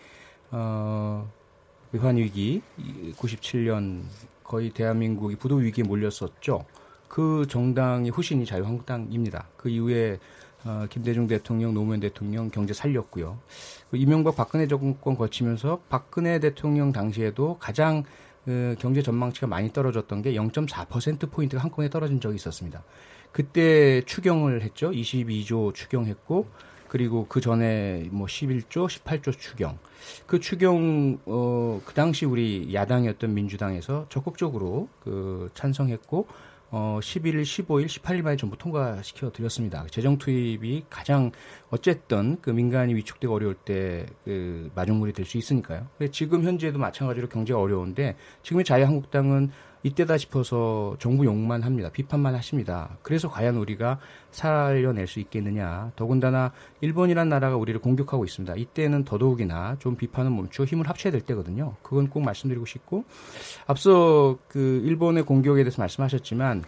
어, 0.52 1.28
외환 1.94 2.18
위기 2.18 2.62
97년 3.18 4.04
거의 4.44 4.70
대한민국이 4.70 5.36
부도 5.36 5.56
위기에 5.56 5.84
몰렸었죠. 5.84 6.64
그 7.14 7.46
정당의 7.48 8.10
후신이 8.10 8.44
자유한국당입니다. 8.44 9.48
그 9.56 9.70
이후에 9.70 10.18
어, 10.66 10.88
김대중 10.90 11.28
대통령, 11.28 11.72
노무현 11.72 12.00
대통령 12.00 12.50
경제 12.50 12.74
살렸고요. 12.74 13.38
그 13.92 13.98
이명박 13.98 14.36
박근혜 14.36 14.66
정권 14.66 15.16
거치면서 15.16 15.82
박근혜 15.90 16.40
대통령 16.40 16.92
당시에도 16.92 17.58
가장 17.60 18.04
그 18.46 18.76
경제 18.80 19.04
전망치가 19.04 19.46
많이 19.46 19.72
떨어졌던 19.72 20.24
게 20.24 20.34
0.4% 20.34 21.30
포인트가 21.30 21.62
한꺼번에 21.62 21.88
떨어진 21.92 22.20
적이 22.20 22.38
있었습니다. 22.38 22.84
그때 23.32 24.02
추경을 24.08 24.64
했죠. 24.64 24.90
22조 24.90 25.76
추경했고 25.76 26.48
그리고 26.88 27.28
그 27.30 27.42
전에 27.42 28.08
뭐 28.12 28.26
11조, 28.26 28.88
18조 28.88 29.38
추경. 29.38 29.78
그 30.26 30.40
추경 30.40 31.20
어 31.28 31.64
그 31.86 31.94
당시 31.94 32.26
우리 32.26 32.74
야당이었던 32.74 33.34
민주당에서 33.34 34.08
적극적으로 34.10 34.88
그 35.04 35.50
찬성했고 35.54 36.28
어, 36.76 36.98
11일, 37.00 37.44
15일, 37.44 37.86
18일 37.86 38.24
만에 38.24 38.36
전부 38.36 38.58
통과시켜 38.58 39.32
드렸습니다. 39.32 39.86
재정 39.92 40.18
투입이 40.18 40.86
가장 40.90 41.30
어쨌든 41.70 42.42
그 42.42 42.50
민간이 42.50 42.96
위축되고 42.96 43.32
어려울 43.32 43.54
때 43.54 44.08
그 44.26 44.72
마중물이 44.74 45.14
될 45.14 45.24
수 45.26 45.38
있으니까요. 45.38 45.88
지금 46.12 46.44
현재도 46.44 46.80
마찬가지로 46.80 47.30
경제가 47.30 47.60
어려운데 47.60 48.16
지금의 48.42 48.66
자유한국당은 48.66 49.52
이때다 49.84 50.18
싶어서 50.18 50.96
정부 51.00 51.26
욕만 51.26 51.62
합니다. 51.62 51.90
비판만 51.92 52.36
하십니다. 52.36 52.98
그래서 53.02 53.30
과연 53.30 53.58
우리가 53.58 54.00
살려낼 54.32 55.08
수 55.08 55.20
있겠느냐. 55.20 55.92
더군다나 55.96 56.52
일본이란 56.82 57.30
나라가 57.30 57.58
우리를 57.58 57.80
공격하고 57.82 58.24
있습니다. 58.26 58.56
이때는 58.56 59.04
더더욱이나 59.04 59.78
좀 59.80 59.96
비판은 59.96 60.36
멈추고 60.36 60.66
힘을 60.66 60.90
합쳐야 60.90 61.12
될 61.12 61.22
때거든요. 61.22 61.76
그건 61.84 62.10
꼭 62.10 62.22
말씀드리고 62.22 62.66
싶고 62.66 63.04
앞서 63.68 64.38
그 64.48 64.82
일본의 64.86 65.24
공격에 65.24 65.64
대해서 65.64 65.82
말씀하셨지만 65.82 66.64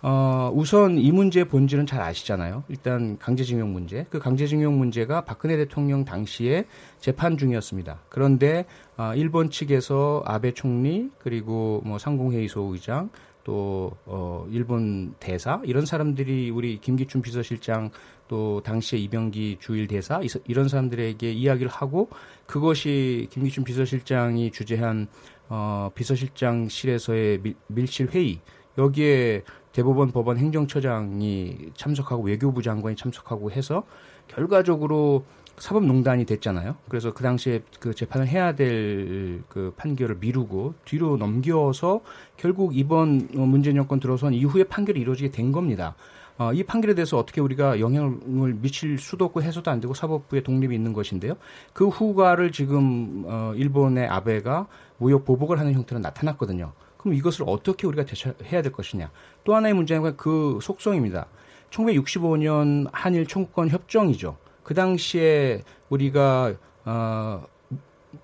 어, 0.00 0.52
우선 0.54 0.96
이 0.98 1.10
문제의 1.10 1.48
본질은 1.48 1.86
잘 1.86 2.00
아시잖아요. 2.00 2.62
일단 2.68 3.18
강제징용 3.18 3.72
문제. 3.72 4.06
그 4.10 4.18
강제징용 4.20 4.78
문제가 4.78 5.22
박근혜 5.22 5.56
대통령 5.56 6.04
당시에 6.04 6.66
재판 7.00 7.36
중이었습니다. 7.36 8.02
그런데 8.08 8.64
어, 8.96 9.12
일본 9.16 9.50
측에서 9.50 10.22
아베 10.24 10.52
총리 10.52 11.10
그리고 11.18 11.82
뭐 11.84 11.98
상공회의소 11.98 12.60
의장 12.72 13.10
또 13.42 13.90
어, 14.04 14.46
일본 14.50 15.14
대사 15.18 15.60
이런 15.64 15.84
사람들이 15.84 16.50
우리 16.50 16.78
김기춘 16.78 17.22
비서실장 17.22 17.90
또 18.28 18.60
당시에 18.62 18.98
이병기 19.00 19.56
주일 19.58 19.88
대사 19.88 20.20
이런 20.46 20.68
사람들에게 20.68 21.32
이야기를 21.32 21.70
하고 21.72 22.08
그것이 22.46 23.26
김기춘 23.30 23.64
비서실장이 23.64 24.52
주재한 24.52 25.08
어, 25.48 25.90
비서실장실에서의 25.94 27.38
밀, 27.38 27.54
밀실 27.66 28.10
회의 28.12 28.38
여기에 28.76 29.42
대법원 29.78 30.10
법원 30.10 30.38
행정처장이 30.38 31.70
참석하고 31.76 32.24
외교부 32.24 32.62
장관이 32.62 32.96
참석하고 32.96 33.52
해서 33.52 33.84
결과적으로 34.26 35.24
사법농단이 35.56 36.24
됐잖아요. 36.24 36.74
그래서 36.88 37.12
그 37.14 37.22
당시에 37.22 37.62
그 37.78 37.94
재판을 37.94 38.26
해야 38.26 38.56
될 38.56 39.42
그 39.48 39.72
판결을 39.76 40.16
미루고 40.20 40.74
뒤로 40.84 41.16
넘겨서 41.16 42.00
결국 42.36 42.76
이번 42.76 43.28
문재인 43.32 43.76
정권 43.76 44.00
들어선 44.00 44.34
이후에 44.34 44.64
판결이 44.64 45.00
이루어지게 45.00 45.30
된 45.30 45.52
겁니다. 45.52 45.94
어, 46.38 46.52
이 46.52 46.62
판결에 46.62 46.94
대해서 46.94 47.16
어떻게 47.16 47.40
우리가 47.40 47.80
영향을 47.80 48.54
미칠 48.54 48.98
수도 48.98 49.24
없고 49.24 49.42
해소도 49.42 49.70
안 49.70 49.80
되고 49.80 49.94
사법부의 49.94 50.42
독립이 50.42 50.74
있는 50.74 50.92
것인데요. 50.92 51.34
그 51.72 51.88
후과를 51.88 52.52
지금 52.52 53.24
어, 53.26 53.52
일본의 53.56 54.06
아베가 54.06 54.66
무역 54.98 55.24
보복을 55.24 55.58
하는 55.58 55.72
형태로 55.72 56.00
나타났거든요. 56.00 56.72
그럼 57.08 57.14
이것을 57.14 57.44
어떻게 57.48 57.86
우리가 57.86 58.04
대처해야 58.04 58.60
될 58.60 58.70
것이냐. 58.70 59.10
또 59.44 59.54
하나의 59.54 59.72
문제는 59.74 60.16
그 60.16 60.58
속성입니다. 60.60 61.26
1965년 61.70 62.88
한일 62.92 63.26
청구권 63.26 63.70
협정이죠. 63.70 64.36
그 64.62 64.74
당시에 64.74 65.62
우리가 65.88 66.54
어, 66.84 67.46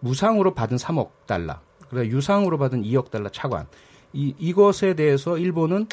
무상으로 0.00 0.54
받은 0.54 0.76
3억 0.76 1.10
달러, 1.26 1.60
그래 1.88 2.06
유상으로 2.06 2.58
받은 2.58 2.82
2억 2.82 3.10
달러 3.10 3.30
차관. 3.30 3.66
이 4.12 4.34
이것에 4.38 4.94
대해서 4.94 5.38
일본은 5.38 5.86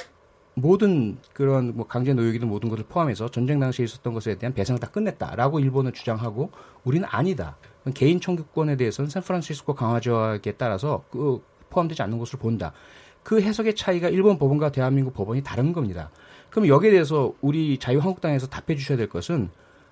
모든 0.54 1.18
그런 1.34 1.76
뭐 1.76 1.88
강제 1.88 2.14
노역이든 2.14 2.48
모든 2.48 2.70
것을 2.70 2.84
포함해서 2.88 3.30
전쟁 3.30 3.60
당시에 3.60 3.86
있었던 3.86 4.14
것에 4.14 4.36
대한 4.36 4.54
배상을 4.54 4.80
다 4.80 4.88
끝냈다라고 4.88 5.62
일본은 5.62 5.94
주장하고 5.94 6.52
우리는 6.84 7.08
아니다. 7.10 7.56
개인 7.94 8.20
청구권에 8.20 8.76
대해서는 8.76 9.10
샌프란시스코 9.10 9.76
강화 9.76 10.02
조약에 10.02 10.54
따라서 10.54 11.04
그 11.10 11.42
포함되지 11.72 12.04
않는 12.04 12.20
것으로 12.20 12.38
본다. 12.38 12.72
그 13.24 13.42
해석의 13.42 13.76
차이가 13.76 14.10
일본 14.10 14.38
법원과 14.38 14.72
대한민국 14.72 15.14
법원이 15.14 15.42
다른 15.44 15.74
겁니다. 15.74 16.12
그럼 16.52 16.68
여기에 16.68 16.92
대해서 16.92 17.34
우리 17.42 17.78
자유한국당에서 17.80 18.48
답해 18.48 18.78
주셔야 18.78 18.98
될 18.98 19.10
것은 19.10 19.50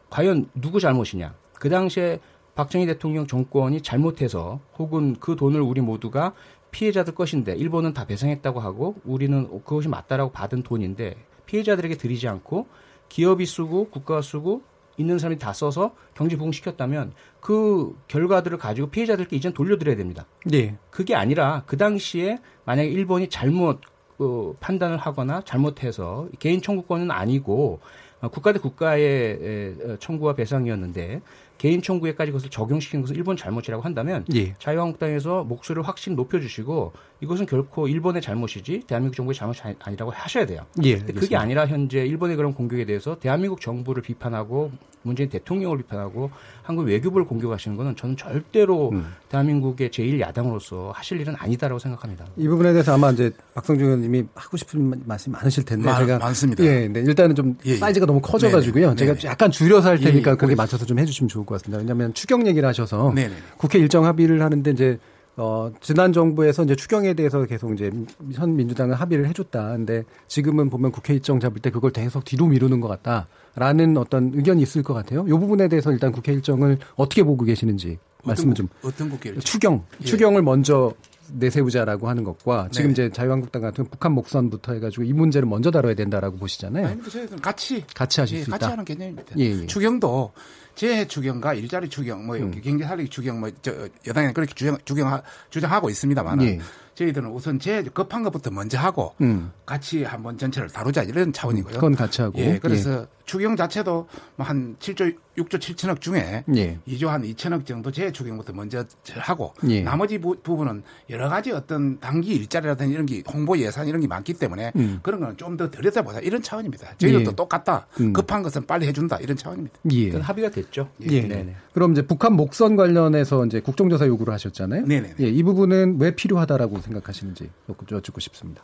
과연 0.10 0.50
누구 0.54 0.80
잘못이냐? 0.80 1.34
그 1.54 1.70
당시에 1.70 2.20
박정희 2.56 2.86
대통령 2.86 3.26
정권이 3.26 3.82
잘못해서 3.82 4.60
혹은 4.78 5.16
그 5.20 5.36
돈을 5.36 5.62
우리 5.62 5.82
모두가 5.82 6.34
피해자들 6.72 7.16
것인데 7.16 7.56
일본은 7.56 7.94
다 7.94 8.06
배상했다고 8.06 8.60
하고 8.60 8.96
우리는 9.06 9.48
그것이 9.64 9.88
맞다라고 9.88 10.32
받은 10.32 10.64
돈인데 10.64 11.16
피해자들에게 11.46 11.96
드리지 11.96 12.28
않고 12.28 12.68
기업이 13.08 13.46
쓰고 13.46 13.90
국가가 13.90 14.22
쓰고 14.22 14.62
있는 15.00 15.18
사람이 15.18 15.40
다 15.40 15.54
써서 15.54 15.96
경제 16.14 16.38
부흥시켰다면 16.38 17.14
그 17.40 17.98
결과들을 18.08 18.58
가지고 18.58 18.90
피해자들께 18.90 19.36
이젠 19.36 19.54
돌려드려야 19.54 19.96
됩니다. 19.96 20.26
네. 20.46 20.76
그게 20.92 21.16
아니라 21.16 21.64
그 21.66 21.78
당시에 21.78 22.38
만약에 22.66 22.90
일본이 22.90 23.30
잘못 23.30 23.82
어, 24.20 24.54
판단을 24.60 24.98
하거나 24.98 25.42
잘못해서 25.46 26.28
개인 26.40 26.62
청구권은 26.62 27.10
아니고 27.10 27.80
어, 28.20 28.28
국가 28.28 28.52
대 28.52 28.60
국가의 28.60 29.76
어, 29.82 29.96
청구와 30.00 30.34
배상이었는데 30.36 31.22
개인 31.60 31.82
청구에까지 31.82 32.32
그것을 32.32 32.50
적용시킨 32.50 33.02
것은 33.02 33.16
일본 33.16 33.38
잘못이라고 33.38 33.84
한다면 33.84 34.26
예. 34.34 34.54
자유한국당에서 34.56 35.44
목소리를 35.44 35.86
확실히 35.88 36.16
높여주시고 36.16 36.94
이것은 37.22 37.46
결코 37.46 37.88
일본의 37.88 38.22
잘못이지 38.22 38.84
대한민국 38.88 39.18
정부의 39.18 39.36
잘못이 39.36 39.62
아니라고 39.80 40.10
하셔야 40.12 40.46
돼요. 40.46 40.62
예, 40.84 40.98
근데 40.98 41.14
그게 41.14 41.36
아니라 41.36 41.68
현재 41.68 42.06
일본의 42.06 42.38
그런 42.38 42.54
공격에 42.54 42.86
대해서 42.86 43.20
대한민국 43.20 43.60
정부를 43.60 44.02
비판하고 44.02 44.72
문재인 45.02 45.30
대통령을 45.30 45.78
비판하고 45.78 46.30
한국 46.62 46.84
외교부를 46.84 47.26
공격하시는 47.26 47.78
것은 47.78 47.96
저는 47.96 48.18
절대로 48.18 48.90
음. 48.92 49.06
대한민국의 49.30 49.90
제1 49.90 50.20
야당으로서 50.20 50.92
하실 50.94 51.20
일은 51.22 51.36
아니다라고 51.38 51.80
생각합니다. 51.80 52.26
이 52.38 52.48
부분에 52.48 52.72
대해서 52.74 52.94
아마 52.94 53.10
이제 53.12 53.32
박성준 53.54 53.86
의원님이 53.86 54.26
하고 54.36 54.58
싶은 54.58 55.02
말씀 55.06 55.32
많으실 55.32 55.64
텐데 55.64 55.86
많, 55.86 56.06
제가 56.06 56.20
많습니다. 56.20 56.64
예, 56.64 56.88
네, 56.88 57.00
일단은 57.00 57.36
좀 57.36 57.58
예, 57.66 57.72
예. 57.72 57.78
사이즈가 57.78 58.06
너무 58.06 58.20
커져가지고요. 58.22 58.88
네네. 58.88 58.96
제가 58.98 59.14
네네. 59.14 59.32
약간 59.32 59.52
줄여서 59.52 59.90
할 59.90 59.98
테니까 60.00 60.32
예, 60.32 60.34
예. 60.34 60.38
거기에 60.38 60.56
맞춰서 60.56 60.86
좀 60.86 61.00
해주시면 61.00 61.30
좋을 61.30 61.46
것 61.50 61.62
같습니다. 61.62 61.80
왜냐하면 61.80 62.14
추경 62.14 62.48
얘기를 62.48 62.68
하셔서 62.68 63.12
네네. 63.14 63.34
국회 63.58 63.80
일정 63.80 64.06
합의를 64.06 64.42
하는데 64.42 64.72
이제 64.72 65.00
어, 65.36 65.72
지난 65.80 66.12
정부에서 66.12 66.64
이제 66.66 66.76
추경에 66.76 67.14
대해서 67.14 67.46
계속 67.46 67.74
이제 67.74 67.90
현 68.34 68.56
민주당은 68.58 68.94
합의를 68.94 69.26
해줬다. 69.30 69.70
근데 69.70 70.04
지금은 70.28 70.70
보면 70.70 70.92
국회 70.92 71.14
일정 71.14 71.40
잡을 71.40 71.62
때 71.62 71.70
그걸 71.70 71.92
계속 71.92 72.26
뒤로 72.26 72.46
미루는 72.48 72.82
것 72.82 72.90
같다라는 72.90 73.96
어떤 73.98 74.32
의견이 74.34 74.62
있을 74.62 74.84
것 74.84 74.94
같아요. 74.94 75.26
이 75.28 75.32
부분에 75.32 75.70
대해서 75.70 75.92
일단 75.94 76.12
국회 76.12 76.34
일정을 76.34 76.78
어떻게 76.96 77.24
보고 77.24 77.46
계시는지 77.46 77.98
말씀을 78.26 78.54
좀. 78.54 78.68
어떤 78.84 79.10
국회 79.10 79.30
일정? 79.30 79.42
추경, 79.42 79.86
예. 80.02 80.06
추경을 80.06 80.42
먼저 80.42 80.94
내세우자라고 81.32 82.10
하는 82.10 82.24
것과 82.24 82.68
지금 82.72 82.90
네. 82.90 82.92
이제 82.92 83.10
자유한국당 83.10 83.62
같은 83.62 83.86
북한 83.86 84.12
목선부터 84.14 84.74
해가지고 84.74 85.04
이 85.04 85.14
문제를 85.14 85.48
먼저 85.48 85.72
다뤄야 85.72 85.94
된다라고 85.94 86.38
보시잖아요. 86.38 86.86
아닙니다. 86.86 87.10
저희들은 87.12 87.40
같이 87.42 87.86
같이 87.96 88.20
하실 88.20 88.40
예, 88.40 88.44
수 88.44 88.52
같이 88.52 88.66
있다. 88.66 88.72
하는 88.72 88.84
개념입니다. 88.84 89.36
예, 89.38 89.44
예. 89.62 89.66
추경도 89.68 90.34
재해 90.80 91.06
추경과 91.06 91.56
일자리 91.56 91.90
추경, 91.90 92.26
뭐 92.26 92.38
음. 92.38 92.52
경제 92.64 92.86
살리기 92.86 93.10
추경, 93.10 93.42
뭐 93.42 93.50
저 93.62 93.90
여당에는 94.08 94.34
그렇게 94.34 94.54
주장 94.54 94.78
주경 94.86 95.22
주장하고 95.50 95.90
있습니다만은 95.90 96.46
예. 96.46 96.60
저희들은 96.96 97.30
우선 97.32 97.60
재해 97.60 97.84
급한 97.84 98.24
것부터 98.24 98.50
먼저 98.50 98.78
하고 98.78 99.14
음. 99.20 99.52
같이 99.66 100.06
한번 100.06 100.38
전체를 100.38 100.70
다루자 100.70 101.04
이런 101.04 101.34
차원이고요. 101.34 101.74
그건 101.74 101.96
같이 101.96 102.22
하고. 102.22 102.40
예, 102.40 102.58
그래서 102.60 103.06
추경 103.30 103.56
자체도 103.56 104.08
뭐한 104.38 104.78
7조 104.80 105.16
6조 105.38 105.60
7천억 105.60 106.02
중에 106.02 106.44
예. 106.56 106.80
2조 106.88 107.08
한 107.08 107.22
2천억 107.22 107.66
정도 107.66 107.92
재해 107.92 108.12
추경부터 108.12 108.54
먼저 108.54 108.84
하고 109.20 109.54
예. 109.70 109.82
나머지 109.82 110.18
부, 110.18 110.36
부분은 110.42 110.82
여러 111.12 111.30
가지 111.30 111.52
어떤 111.52 112.00
단기 112.00 112.34
일자리라든지 112.34 112.92
이런 112.92 113.06
게 113.06 113.22
홍보 113.32 113.56
예산 113.60 113.88
이런 113.88 114.02
게 114.02 114.08
많기 114.08 114.34
때문에 114.34 114.72
음. 114.76 115.00
그런 115.04 115.20
거는 115.20 115.38
좀 115.38 115.60
더 115.60 115.70
들여다보자 115.70 116.20
이런 116.22 116.42
차원입니다. 116.42 116.96
저희들도 116.98 117.32
예. 117.32 117.36
똑같다. 117.36 117.86
음. 118.00 118.14
급한 118.14 118.42
것은 118.44 118.66
빨리 118.66 118.88
해준다 118.88 119.18
이런 119.18 119.36
차원입니다. 119.36 119.78
예. 119.92 120.06
그건 120.06 120.22
합의가 120.22 120.50
됐죠. 120.52 120.90
예. 121.02 121.28
네네. 121.28 121.56
그럼 121.74 121.92
이제 121.92 122.02
북한 122.02 122.34
목선 122.34 122.78
관련해서 122.78 123.46
이제 123.46 123.60
국정조사 123.60 124.08
요구를 124.08 124.34
하셨잖아요. 124.36 124.86
네네. 124.86 125.16
예, 125.20 125.28
이 125.28 125.44
부분은 125.44 125.98
왜 126.00 126.16
필요하다라고 126.16 126.80
생각하시는지 126.80 127.50
여쭙고 127.92 128.22
싶습니다. 128.22 128.64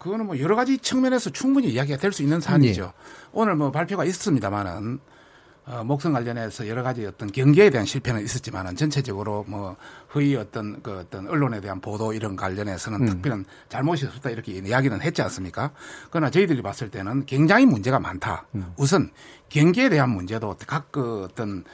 그거는 0.00 0.26
뭐 0.26 0.38
여러 0.40 0.56
가지 0.56 0.78
측면에서 0.78 1.30
충분히 1.30 1.68
이야기가 1.68 1.98
될 1.98 2.10
수 2.10 2.22
있는 2.22 2.40
사안이죠. 2.40 2.92
오늘 3.32 3.54
뭐 3.54 3.70
발표가 3.70 4.04
있었습니다만은 4.04 4.98
어, 5.66 5.84
목성 5.84 6.12
관련해서 6.14 6.66
여러 6.66 6.82
가지 6.82 7.04
어떤 7.06 7.30
경계에 7.30 7.70
대한 7.70 7.86
실패는 7.86 8.24
있었지만은 8.24 8.74
전체적으로 8.74 9.44
뭐 9.46 9.76
허위 10.14 10.34
어떤 10.34 10.82
그 10.82 10.98
어떤 10.98 11.28
언론에 11.28 11.60
대한 11.60 11.80
보도 11.80 12.12
이런 12.14 12.34
관련해서는 12.34 13.02
음. 13.02 13.06
특별한 13.06 13.44
잘못이 13.68 14.06
없었다 14.06 14.30
이렇게 14.30 14.52
이야기는 14.52 15.00
했지 15.02 15.22
않습니까? 15.22 15.70
그러나 16.10 16.30
저희들이 16.30 16.62
봤을 16.62 16.90
때는 16.90 17.26
굉장히 17.26 17.66
문제가 17.66 18.00
많다. 18.00 18.46
음. 18.54 18.72
우선 18.78 19.10
경계에 19.50 19.90
대한 19.90 20.10
문제도 20.10 20.56
각 20.66 20.90
그 20.90 21.24
어떤 21.30 21.58
어, 21.60 21.64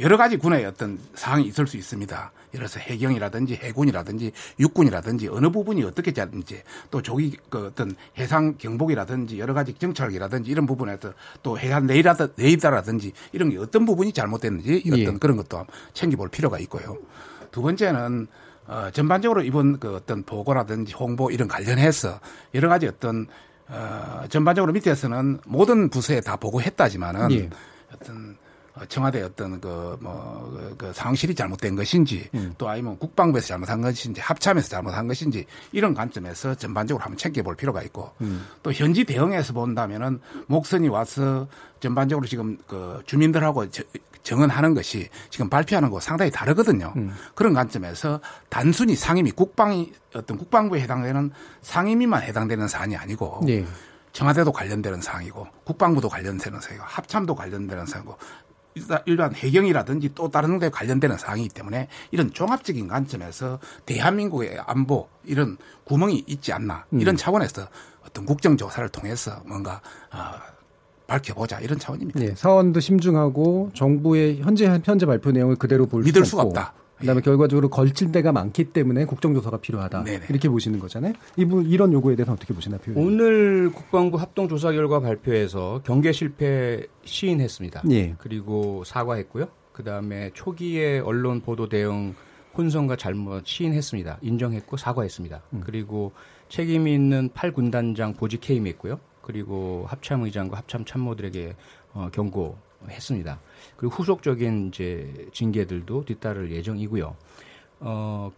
여러 0.00 0.16
가지 0.16 0.36
군의 0.36 0.64
어떤 0.64 0.98
사항이 1.14 1.44
있을 1.46 1.66
수 1.66 1.76
있습니다. 1.76 2.32
예를 2.54 2.66
들어서 2.66 2.80
해경이라든지 2.80 3.54
해군이라든지 3.54 4.32
육군이라든지 4.58 5.28
어느 5.28 5.50
부분이 5.50 5.82
어떻게 5.84 6.12
짜든지 6.12 6.62
또 6.90 7.02
조기 7.02 7.36
그 7.48 7.66
어떤 7.66 7.94
해상 8.18 8.56
경보기라든지 8.56 9.38
여러 9.38 9.54
가지 9.54 9.74
정찰기라든지 9.74 10.50
이런 10.50 10.66
부분에서 10.66 11.12
또 11.42 11.58
해안 11.58 11.86
레이다라- 11.86 12.32
레이더라든지 12.36 13.12
이런 13.32 13.50
게 13.50 13.58
어떤 13.58 13.84
부분이 13.84 14.12
잘못됐는지 14.12 14.82
어떤 14.86 14.98
예. 14.98 15.18
그런 15.18 15.36
것도 15.36 15.66
챙겨볼 15.92 16.28
필요가 16.30 16.58
있고요. 16.60 16.96
두 17.50 17.62
번째는 17.62 18.26
어, 18.66 18.88
전반적으로 18.92 19.42
이번 19.42 19.78
그 19.78 19.94
어떤 19.94 20.24
보고라든지 20.24 20.92
홍보 20.94 21.30
이런 21.30 21.46
관련해서 21.46 22.18
여러 22.54 22.68
가지 22.68 22.88
어떤 22.88 23.26
어, 23.68 24.24
전반적으로 24.28 24.72
밑에서는 24.72 25.40
모든 25.46 25.88
부서에 25.88 26.20
다 26.20 26.36
보고했다지만은 26.36 27.30
예. 27.32 27.50
어떤 27.94 28.36
어, 28.40 28.45
청와대 28.88 29.22
어떤 29.22 29.60
그, 29.60 29.96
뭐, 30.00 30.50
그, 30.52 30.74
그 30.76 30.92
상실이 30.92 31.34
잘못된 31.34 31.76
것인지 31.76 32.28
음. 32.34 32.54
또 32.58 32.68
아니면 32.68 32.98
국방부에서 32.98 33.48
잘못한 33.48 33.80
것인지 33.80 34.20
합참에서 34.20 34.68
잘못한 34.68 35.08
것인지 35.08 35.46
이런 35.72 35.94
관점에서 35.94 36.54
전반적으로 36.54 37.02
한번 37.02 37.16
챙겨볼 37.16 37.56
필요가 37.56 37.82
있고 37.82 38.12
음. 38.20 38.46
또 38.62 38.72
현지 38.72 39.04
대응에서 39.04 39.52
본다면은 39.54 40.20
목선이 40.46 40.88
와서 40.88 41.48
전반적으로 41.80 42.26
지금 42.26 42.58
그 42.66 43.02
주민들하고 43.06 43.70
저- 43.70 43.82
정언하는 44.22 44.74
것이 44.74 45.08
지금 45.30 45.48
발표하는 45.48 45.88
거 45.88 46.00
상당히 46.00 46.30
다르거든요. 46.32 46.92
음. 46.96 47.14
그런 47.34 47.54
관점에서 47.54 48.20
단순히 48.48 48.96
상임위 48.96 49.30
국방이 49.30 49.92
어떤 50.14 50.36
국방부에 50.36 50.80
해당되는 50.80 51.30
상임위만 51.62 52.22
해당되는 52.22 52.66
사안이 52.66 52.96
아니고 52.96 53.42
예. 53.48 53.64
청와대도 54.12 54.50
관련되는 54.50 55.00
사항이고 55.02 55.46
국방부도 55.64 56.08
관련되는 56.08 56.58
사항이고 56.58 56.84
합참도 56.86 57.34
관련되는 57.34 57.86
사항이고 57.86 58.16
일반 59.06 59.34
해경이라든지 59.34 60.12
또 60.14 60.30
다른 60.30 60.58
데 60.58 60.68
관련되는 60.68 61.16
사항이기 61.16 61.48
때문에 61.50 61.88
이런 62.10 62.32
종합적인 62.32 62.88
관점에서 62.88 63.58
대한민국의 63.86 64.58
안보 64.66 65.08
이런 65.24 65.56
구멍이 65.84 66.24
있지 66.26 66.52
않나 66.52 66.84
음. 66.92 67.00
이런 67.00 67.16
차원에서 67.16 67.66
어떤 68.06 68.26
국정조사를 68.26 68.88
통해서 68.90 69.42
뭔가 69.46 69.80
어, 70.12 70.56
밝혀보자 71.06 71.60
이런 71.60 71.78
차원입니다. 71.78 72.20
예, 72.20 72.34
사원도 72.34 72.80
심중하고 72.80 73.70
정부의 73.74 74.40
현재 74.42 74.66
현재 74.84 75.06
발표 75.06 75.30
내용을 75.30 75.56
그대로 75.56 75.86
볼 75.86 76.02
믿을 76.02 76.24
수 76.24 76.30
수가. 76.30 76.42
없다. 76.42 76.74
그다음에 76.98 77.20
결과적으로 77.20 77.68
걸칠 77.68 78.10
데가 78.12 78.32
많기 78.32 78.64
때문에 78.64 79.04
국정조사가 79.04 79.58
필요하다. 79.58 80.04
네네. 80.04 80.26
이렇게 80.30 80.48
보시는 80.48 80.78
거잖아요. 80.78 81.12
이분 81.36 81.66
이런 81.66 81.92
요구에 81.92 82.16
대해서 82.16 82.32
어떻게 82.32 82.54
보시나 82.54 82.78
표현? 82.78 82.98
오늘 82.98 83.70
국방부 83.72 84.16
합동조사 84.18 84.72
결과 84.72 85.00
발표에서 85.00 85.82
경계 85.84 86.12
실패 86.12 86.86
시인했습니다. 87.04 87.82
예. 87.90 88.14
그리고 88.18 88.82
사과했고요. 88.84 89.48
그 89.72 89.84
다음에 89.84 90.30
초기에 90.32 91.00
언론 91.00 91.40
보도 91.40 91.68
대응 91.68 92.14
혼선과 92.56 92.96
잘못 92.96 93.44
시인했습니다. 93.44 94.18
인정했고 94.22 94.78
사과했습니다. 94.78 95.42
그리고 95.60 96.12
책임이 96.48 96.94
있는 96.94 97.28
8군단장 97.30 98.16
보직 98.16 98.48
해임했고요. 98.48 98.98
그리고 99.20 99.84
합참의장과 99.88 100.56
합참 100.56 100.84
참모들에게 100.84 101.54
어, 101.92 102.08
경고했습니다. 102.12 103.40
그리고 103.76 103.94
후속적인 103.94 104.68
이제 104.68 105.28
징계들도 105.32 106.04
뒤따를 106.04 106.50
예정이고요. 106.52 107.16
어, 107.80 108.32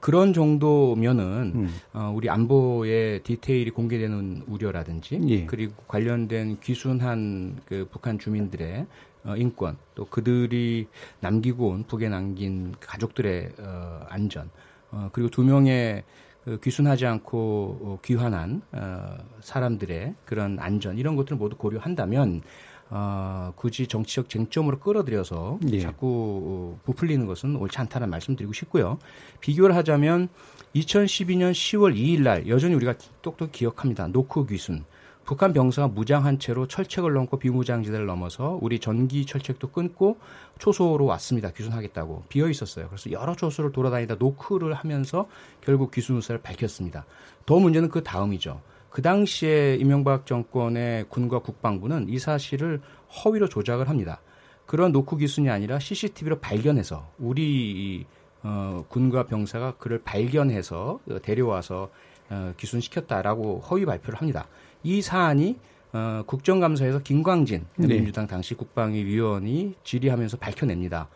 그런 0.00 0.34
정도면은 0.34 1.68
어, 1.94 2.12
우리 2.14 2.28
안보의 2.28 3.22
디테일이 3.22 3.70
공개되는 3.70 4.42
우려라든지 4.46 5.18
예. 5.28 5.46
그리고 5.46 5.74
관련된 5.88 6.58
귀순한 6.60 7.60
그 7.64 7.88
북한 7.90 8.18
주민들의 8.18 8.86
어, 9.24 9.34
인권 9.36 9.78
또 9.94 10.04
그들이 10.04 10.88
남기고 11.20 11.68
온 11.68 11.84
북에 11.84 12.10
남긴 12.10 12.74
가족들의 12.80 13.52
어, 13.60 14.00
안전 14.10 14.50
어, 14.90 15.08
그리고 15.10 15.30
두 15.30 15.42
명의 15.42 16.04
그 16.44 16.60
귀순하지 16.60 17.06
않고 17.06 17.78
어, 17.80 17.98
귀환한 18.04 18.60
어, 18.72 19.16
사람들의 19.40 20.14
그런 20.26 20.58
안전 20.60 20.98
이런 20.98 21.16
것들을 21.16 21.38
모두 21.38 21.56
고려한다면 21.56 22.42
어, 22.90 23.52
굳이 23.56 23.86
정치적 23.86 24.28
쟁점으로 24.28 24.78
끌어들여서 24.78 25.58
예. 25.72 25.80
자꾸 25.80 26.76
어, 26.76 26.80
부풀리는 26.84 27.26
것은 27.26 27.56
옳지 27.56 27.78
않다는 27.78 28.10
말씀드리고 28.10 28.52
싶고요. 28.52 28.98
비교를 29.40 29.74
하자면 29.76 30.28
2012년 30.74 31.52
10월 31.52 31.96
2일 31.96 32.22
날 32.22 32.48
여전히 32.48 32.74
우리가 32.74 32.94
똑똑히 33.22 33.52
기억합니다. 33.52 34.08
노크 34.08 34.46
귀순. 34.46 34.84
북한 35.24 35.54
병사가 35.54 35.88
무장한 35.88 36.38
채로 36.38 36.66
철책을 36.68 37.12
넘고 37.14 37.38
비무장지대를 37.38 38.04
넘어서 38.06 38.58
우리 38.60 38.78
전기 38.78 39.24
철책도 39.24 39.70
끊고 39.70 40.18
초소로 40.58 41.06
왔습니다. 41.06 41.50
귀순하겠다고 41.50 42.24
비어 42.28 42.48
있었어요. 42.48 42.88
그래서 42.88 43.10
여러 43.10 43.34
초소를 43.34 43.72
돌아다니다 43.72 44.16
노크를 44.16 44.74
하면서 44.74 45.26
결국 45.62 45.90
귀순 45.92 46.16
의사를 46.16 46.40
밝혔습니다. 46.42 47.06
더 47.46 47.58
문제는 47.58 47.88
그 47.88 48.02
다음이죠. 48.02 48.60
그 48.94 49.02
당시에 49.02 49.74
이명박 49.80 50.24
정권의 50.24 51.06
군과 51.08 51.40
국방부는 51.40 52.06
이 52.08 52.20
사실을 52.20 52.80
허위로 53.10 53.48
조작을 53.48 53.88
합니다. 53.88 54.20
그런 54.66 54.92
노크 54.92 55.16
귀순이 55.16 55.50
아니라 55.50 55.80
CCTV로 55.80 56.38
발견해서 56.38 57.10
우리 57.18 57.42
이, 57.42 58.06
어, 58.44 58.84
군과 58.88 59.26
병사가 59.26 59.78
그를 59.78 60.00
발견해서 60.04 61.00
어, 61.10 61.18
데려와서 61.20 61.90
어, 62.30 62.52
귀순시켰다라고 62.56 63.62
허위 63.68 63.84
발표를 63.84 64.20
합니다. 64.20 64.46
이 64.84 65.02
사안이 65.02 65.58
어, 65.92 66.22
국정감사에서 66.24 67.00
김광진 67.00 67.66
네. 67.74 67.88
민주당 67.88 68.28
당시 68.28 68.54
국방위 68.54 69.04
위원이 69.04 69.74
질의하면서 69.82 70.36
밝혀냅니다. 70.36 71.08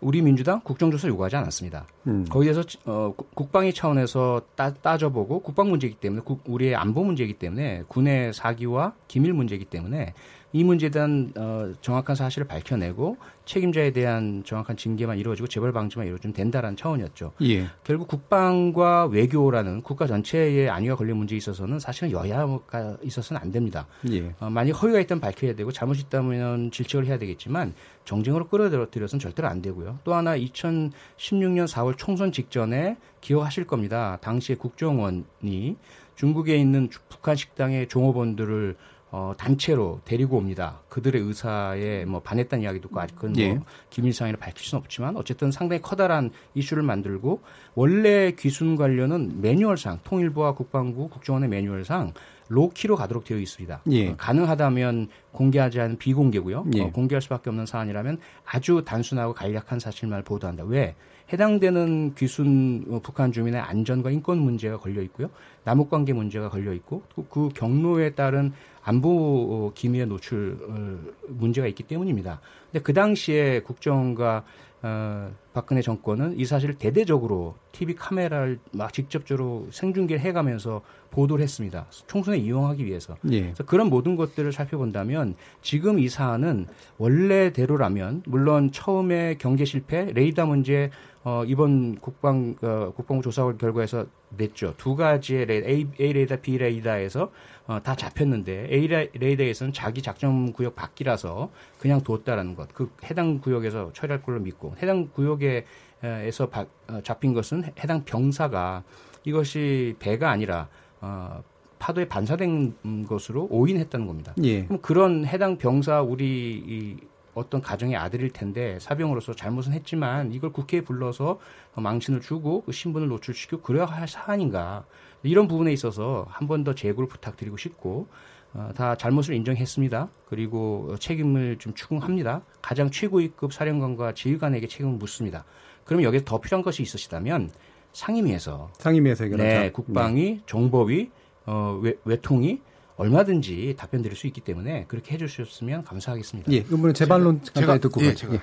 우리 0.00 0.22
민주당 0.22 0.60
국정조사 0.62 1.08
요구하지 1.08 1.36
않았습니다. 1.36 1.86
음. 2.06 2.24
거기에 2.28 2.52
대해서 2.52 2.66
어, 2.86 3.12
국- 3.14 3.34
국방위 3.34 3.72
차원에서 3.74 4.40
따, 4.54 4.72
따져보고 4.72 5.40
국방 5.40 5.68
문제이기 5.68 5.96
때문에 5.96 6.22
국- 6.24 6.40
우리의 6.46 6.74
안보 6.74 7.04
문제이기 7.04 7.34
때문에 7.34 7.84
군의 7.86 8.32
사기와 8.32 8.94
기밀 9.08 9.34
문제이기 9.34 9.66
때문에 9.66 10.14
이 10.52 10.64
문제에 10.64 10.88
대한 10.90 11.32
어, 11.36 11.72
정확한 11.80 12.16
사실을 12.16 12.46
밝혀내고 12.48 13.16
책임자에 13.44 13.92
대한 13.92 14.42
정확한 14.44 14.76
징계만 14.76 15.16
이루어지고 15.18 15.46
재벌 15.48 15.72
방지만 15.72 16.06
이루어지면 16.06 16.34
된다라는 16.34 16.76
차원이었죠. 16.76 17.32
예. 17.42 17.66
결국 17.84 18.08
국방과 18.08 19.06
외교라는 19.06 19.82
국가 19.82 20.06
전체의 20.08 20.68
안위와 20.68 20.96
관련 20.96 21.18
문제에 21.18 21.38
있어서는 21.38 21.78
사실은 21.78 22.10
여야가 22.10 22.96
있어서는 23.02 23.40
안 23.40 23.52
됩니다. 23.52 23.86
예. 24.10 24.34
어, 24.40 24.50
만약 24.50 24.72
허위가 24.82 24.98
있다면 25.00 25.20
밝혀야 25.20 25.54
되고 25.54 25.70
잘못이 25.70 26.02
있다면 26.06 26.72
질책을 26.72 27.06
해야 27.06 27.18
되겠지만 27.18 27.72
정쟁으로 28.04 28.48
끌어들여서는 28.48 29.20
절대로 29.20 29.46
안 29.48 29.62
되고요. 29.62 29.98
또 30.02 30.14
하나 30.14 30.36
2016년 30.36 31.66
4월 31.68 31.96
총선 31.96 32.32
직전에 32.32 32.96
기억하실 33.20 33.66
겁니다. 33.66 34.18
당시에 34.20 34.56
국정원이 34.56 35.76
중국에 36.16 36.56
있는 36.56 36.90
주- 36.90 36.98
북한 37.08 37.36
식당의 37.36 37.88
종업원들을 37.88 38.76
어, 39.12 39.32
단체로 39.36 40.00
데리고 40.04 40.36
옵니다. 40.36 40.80
그들의 40.88 41.20
의사에 41.20 42.04
뭐 42.04 42.20
반했다는 42.20 42.62
이야기도 42.62 42.88
있고 42.88 43.00
아직은 43.00 43.36
예. 43.38 43.54
뭐 43.54 43.64
기밀상이라 43.90 44.38
밝힐 44.38 44.64
수는 44.64 44.80
없지만 44.82 45.16
어쨌든 45.16 45.50
상당히 45.50 45.82
커다란 45.82 46.30
이슈를 46.54 46.84
만들고 46.84 47.40
원래 47.74 48.32
귀순 48.38 48.76
관련은 48.76 49.40
매뉴얼상 49.40 50.00
통일부와 50.04 50.54
국방부 50.54 51.08
국정원의 51.08 51.48
매뉴얼상 51.48 52.12
로키로 52.48 52.96
가도록 52.96 53.24
되어 53.24 53.38
있습니다. 53.38 53.82
예. 53.90 54.08
어, 54.10 54.14
가능하다면 54.16 55.08
공개하지 55.32 55.80
않은 55.80 55.98
비공개고요. 55.98 56.66
예. 56.76 56.82
어, 56.82 56.90
공개할 56.92 57.20
수밖에 57.22 57.50
없는 57.50 57.66
사안이라면 57.66 58.18
아주 58.44 58.82
단순하고 58.84 59.34
간략한 59.34 59.80
사실만 59.80 60.22
보도한다. 60.24 60.64
왜? 60.64 60.94
해당되는 61.32 62.14
귀순 62.16 62.84
어, 62.90 63.00
북한 63.02 63.30
주민의 63.30 63.60
안전과 63.60 64.10
인권 64.10 64.38
문제가 64.38 64.78
걸려 64.78 65.00
있고요. 65.02 65.30
남북 65.64 65.90
관계 65.90 66.12
문제가 66.12 66.48
걸려 66.48 66.72
있고 66.74 67.02
또 67.14 67.24
그 67.30 67.48
경로에 67.54 68.10
따른 68.10 68.52
안보 68.90 69.08
어, 69.08 69.72
기밀의 69.72 70.08
노출 70.08 70.58
어, 70.68 71.12
문제가 71.28 71.68
있기 71.68 71.84
때문입니다. 71.84 72.40
근데 72.72 72.82
그 72.82 72.92
당시에 72.92 73.60
국정원과 73.60 74.42
어, 74.82 75.30
박근혜 75.52 75.80
정권은 75.80 76.38
이 76.38 76.44
사실을 76.44 76.74
대대적으로 76.74 77.54
TV 77.70 77.94
카메라를 77.94 78.58
막 78.72 78.92
직접적으로 78.92 79.68
생중계를 79.70 80.20
해가면서 80.20 80.80
보도를 81.12 81.42
했습니다. 81.42 81.86
총선에 82.08 82.38
이용하기 82.38 82.84
위해서. 82.84 83.16
예. 83.30 83.42
그래서 83.42 83.64
그런 83.64 83.88
모든 83.88 84.16
것들을 84.16 84.52
살펴본다면 84.52 85.36
지금 85.62 86.00
이 86.00 86.08
사안은 86.08 86.66
원래대로라면 86.98 88.24
물론 88.26 88.72
처음에 88.72 89.36
경제 89.38 89.64
실패, 89.64 90.10
레이더 90.12 90.46
문제 90.46 90.90
어, 91.22 91.44
이번 91.46 91.96
국방 91.96 92.54
어, 92.62 92.92
국방부 92.96 93.22
조사 93.22 93.50
결과에서 93.52 94.06
냈죠. 94.36 94.74
두 94.78 94.96
가지의 94.96 95.44
레이더, 95.46 95.68
A, 95.68 95.86
A 96.00 96.12
레이더, 96.14 96.36
B 96.40 96.56
레이더에서 96.56 97.30
어, 97.66 97.80
다 97.82 97.94
잡혔는데 97.94 98.68
A 98.72 98.86
레- 98.86 99.10
레이더에서는 99.12 99.72
자기 99.74 100.00
작전 100.00 100.52
구역 100.52 100.74
밖이라서 100.74 101.50
그냥 101.78 102.00
뒀다라는 102.02 102.54
것. 102.56 102.72
그 102.72 102.90
해당 103.04 103.38
구역에서 103.40 103.92
처리할 103.92 104.22
걸로 104.22 104.40
믿고 104.40 104.74
해당 104.82 105.08
구역에 105.12 105.66
에서 106.02 106.48
바- 106.48 106.64
어, 106.88 107.00
잡힌 107.02 107.34
것은 107.34 107.64
해- 107.64 107.72
해당 107.80 108.02
병사가 108.06 108.82
이것이 109.24 109.96
배가 109.98 110.30
아니라 110.30 110.68
어, 111.02 111.42
파도에 111.78 112.08
반사된 112.08 112.74
음, 112.86 113.04
것으로 113.06 113.46
오인했다는 113.50 114.06
겁니다. 114.06 114.34
예. 114.42 114.64
그럼 114.64 114.80
그런 114.80 115.26
해당 115.26 115.58
병사 115.58 116.00
우리 116.00 116.62
이 116.66 116.96
어떤 117.34 117.60
가정의 117.60 117.96
아들일 117.96 118.30
텐데 118.30 118.78
사병으로서 118.80 119.34
잘못은 119.34 119.72
했지만 119.72 120.32
이걸 120.32 120.52
국회에 120.52 120.80
불러서 120.82 121.38
망신을 121.74 122.20
주고 122.20 122.62
그 122.62 122.72
신분을 122.72 123.08
노출시키고 123.08 123.62
그래야 123.62 123.84
할 123.84 124.08
사안인가 124.08 124.84
이런 125.22 125.46
부분에 125.48 125.72
있어서 125.72 126.26
한 126.28 126.48
번 126.48 126.64
더 126.64 126.74
재구를 126.74 127.08
부탁드리고 127.08 127.56
싶고 127.56 128.08
어, 128.52 128.70
다 128.74 128.96
잘못을 128.96 129.34
인정했습니다. 129.34 130.08
그리고 130.28 130.96
책임을 130.98 131.58
좀 131.58 131.72
추궁합니다. 131.74 132.42
가장 132.60 132.90
최고위급 132.90 133.52
사령관과 133.52 134.14
지휘관에게 134.14 134.66
책임을 134.66 134.94
묻습니다. 134.98 135.44
그럼 135.84 136.02
여기에 136.02 136.22
더 136.24 136.40
필요한 136.40 136.62
것이 136.64 136.82
있으시다면 136.82 137.50
상임위에서 137.92 138.70
상임위에서. 138.78 139.26
네, 139.60 139.70
국방위, 139.70 140.40
정보위, 140.46 141.10
어, 141.46 141.78
외, 141.82 141.94
외통위 142.04 142.60
얼마든지 143.00 143.76
답변 143.78 144.02
드릴 144.02 144.14
수 144.14 144.26
있기 144.26 144.42
때문에 144.42 144.84
그렇게 144.86 145.14
해주셨으면 145.14 145.84
감사하겠습니다. 145.84 146.52
예, 146.52 146.56
이번에 146.58 146.92
재반론 146.92 147.40
제가- 147.40 147.54
간단히 147.54 147.80
듣고 147.80 148.02
예. 148.04 148.14
제가 148.14 148.34
예. 148.34 148.40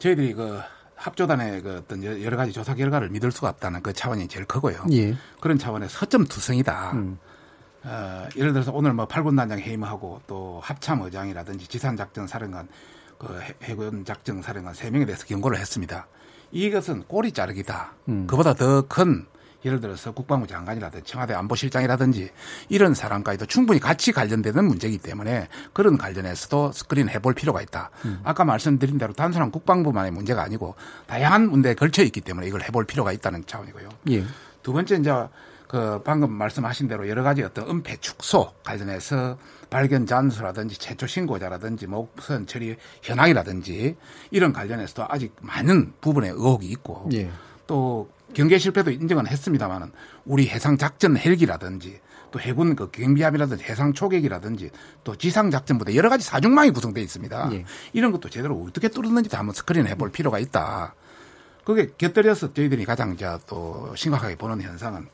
저희들이 0.00 0.34
그 0.34 0.58
합조단의 0.96 1.62
그 1.62 1.76
어떤 1.76 2.02
여러 2.22 2.36
가지 2.36 2.52
조사 2.52 2.74
결과를 2.74 3.08
믿을 3.10 3.30
수가 3.30 3.48
없다는 3.50 3.82
그 3.82 3.92
차원이 3.92 4.26
제일 4.28 4.46
크고요. 4.46 4.84
예. 4.92 5.14
그런 5.40 5.58
차원에서 5.58 5.98
허점투성이다. 6.00 6.92
음. 6.94 7.18
어, 7.84 8.26
예를 8.36 8.52
들어서 8.52 8.72
오늘 8.72 8.94
뭐 8.94 9.06
팔군단장 9.06 9.60
해임하고 9.60 10.22
또 10.26 10.60
합참 10.62 11.02
의장이라든지 11.02 11.68
지산작전 11.68 12.26
사령관 12.26 12.66
그 13.18 13.40
해- 13.40 13.54
해군작전 13.62 14.42
사령관 14.42 14.74
세 14.74 14.90
명에 14.90 15.04
대해서 15.04 15.24
경고를 15.26 15.58
했습니다. 15.58 16.08
이것은 16.50 17.04
꼬리 17.04 17.30
자르기다. 17.32 17.92
음. 18.08 18.26
그보다 18.26 18.54
더 18.54 18.82
큰 18.88 19.26
예를 19.64 19.80
들어서 19.80 20.12
국방부 20.12 20.46
장관이라든지 20.46 21.10
청와대 21.10 21.34
안보실장이라든지 21.34 22.30
이런 22.68 22.94
사람까지도 22.94 23.46
충분히 23.46 23.80
같이 23.80 24.12
관련되는 24.12 24.64
문제이기 24.64 24.98
때문에 24.98 25.48
그런 25.72 25.96
관련해서도 25.96 26.72
스크린 26.72 27.08
해볼 27.08 27.34
필요가 27.34 27.62
있다. 27.62 27.90
음. 28.04 28.20
아까 28.24 28.44
말씀드린 28.44 28.98
대로 28.98 29.12
단순한 29.12 29.50
국방부만의 29.50 30.12
문제가 30.12 30.42
아니고 30.42 30.74
다양한 31.06 31.50
문제에 31.50 31.74
걸쳐 31.74 32.02
있기 32.02 32.20
때문에 32.20 32.46
이걸 32.46 32.62
해볼 32.62 32.84
필요가 32.84 33.12
있다는 33.12 33.44
차원이고요. 33.46 33.88
예. 34.10 34.24
두 34.62 34.72
번째 34.72 34.96
이제 34.96 35.10
그그 35.68 36.02
방금 36.04 36.30
말씀하신 36.32 36.88
대로 36.88 37.08
여러 37.08 37.22
가지 37.22 37.42
어떤 37.42 37.68
은폐 37.68 37.96
축소 37.96 38.52
관련해서 38.62 39.38
발견 39.70 40.06
잔수라든지 40.06 40.78
최초 40.78 41.06
신고자라든지 41.06 41.86
목선 41.86 42.46
처리 42.46 42.76
현황이라든지 43.02 43.96
이런 44.30 44.52
관련해서도 44.52 45.06
아직 45.08 45.34
많은 45.40 45.94
부분에 46.00 46.28
의혹이 46.28 46.68
있고 46.68 47.08
예. 47.12 47.30
또 47.66 48.08
경계 48.34 48.58
실패도 48.58 48.90
인정은 48.90 49.26
했습니다만은 49.26 49.92
우리 50.24 50.48
해상 50.48 50.76
작전 50.76 51.16
헬기라든지 51.16 52.00
또 52.30 52.40
해군 52.40 52.74
그 52.74 52.90
경비함이라든지 52.90 53.62
해상 53.64 53.92
초계기라든지 53.92 54.70
또 55.04 55.16
지상 55.16 55.50
작전 55.50 55.78
부대 55.78 55.94
여러 55.94 56.08
가지 56.08 56.24
사중망이 56.24 56.70
구성되어 56.70 57.02
있습니다. 57.02 57.50
예. 57.52 57.64
이런 57.92 58.10
것도 58.10 58.28
제대로 58.28 58.60
어떻게 58.68 58.88
뚫었는지 58.88 59.34
한번 59.36 59.54
스크린 59.54 59.86
해볼 59.86 60.10
필요가 60.10 60.40
있다. 60.40 60.94
그게 61.64 61.90
곁들여서 61.96 62.52
저희들이 62.52 62.84
가장 62.84 63.16
또 63.46 63.94
심각하게 63.96 64.36
보는 64.36 64.60
현상은 64.62 65.08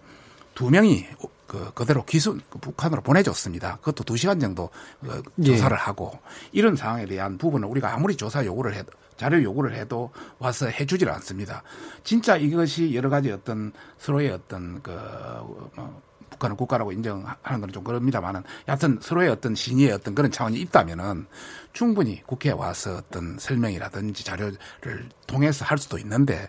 두 0.55 0.71
명이 0.71 1.07
그 1.47 1.73
그대로 1.75 2.05
기순 2.05 2.41
그 2.49 2.59
북한으로 2.59 3.03
보내줬습니다. 3.03 3.77
그것도 3.77 4.05
두 4.05 4.17
시간 4.17 4.39
정도 4.41 4.71
어, 5.03 5.23
예. 5.41 5.45
조사를 5.45 5.77
하고 5.77 6.19
이런 6.53 6.77
상황에 6.77 7.07
대한 7.07 7.39
부분을 7.39 7.69
우리가 7.69 7.93
아무리 7.93 8.17
조사 8.17 8.45
요구를 8.45 8.75
해도 8.75 8.93
자료 9.21 9.43
요구를 9.43 9.75
해도 9.75 10.11
와서 10.39 10.67
해주질 10.67 11.11
않습니다. 11.11 11.63
진짜 12.05 12.39
이것이 12.39 12.95
여러 12.95 13.11
가지 13.11 13.31
어떤 13.31 13.71
서로의 13.99 14.31
어떤 14.31 14.81
그 14.81 14.91
뭐, 15.77 16.01
북한은 16.31 16.57
국가라고 16.57 16.91
인정하는 16.93 17.61
건 17.61 17.71
좀 17.71 17.85
그럽니다만은 17.85 18.43
여하튼 18.67 18.99
서로의 19.03 19.29
어떤 19.29 19.55
신의의 19.55 19.93
어떤 19.93 20.15
그런 20.15 20.31
차원이 20.31 20.59
있다면은 20.61 21.27
충분히 21.75 22.23
국회에 22.25 22.53
와서 22.53 22.97
어떤 22.97 23.37
설명이라든지 23.39 24.25
자료를 24.25 24.57
통해서 25.27 25.67
할 25.67 25.77
수도 25.77 25.99
있는데 25.99 26.49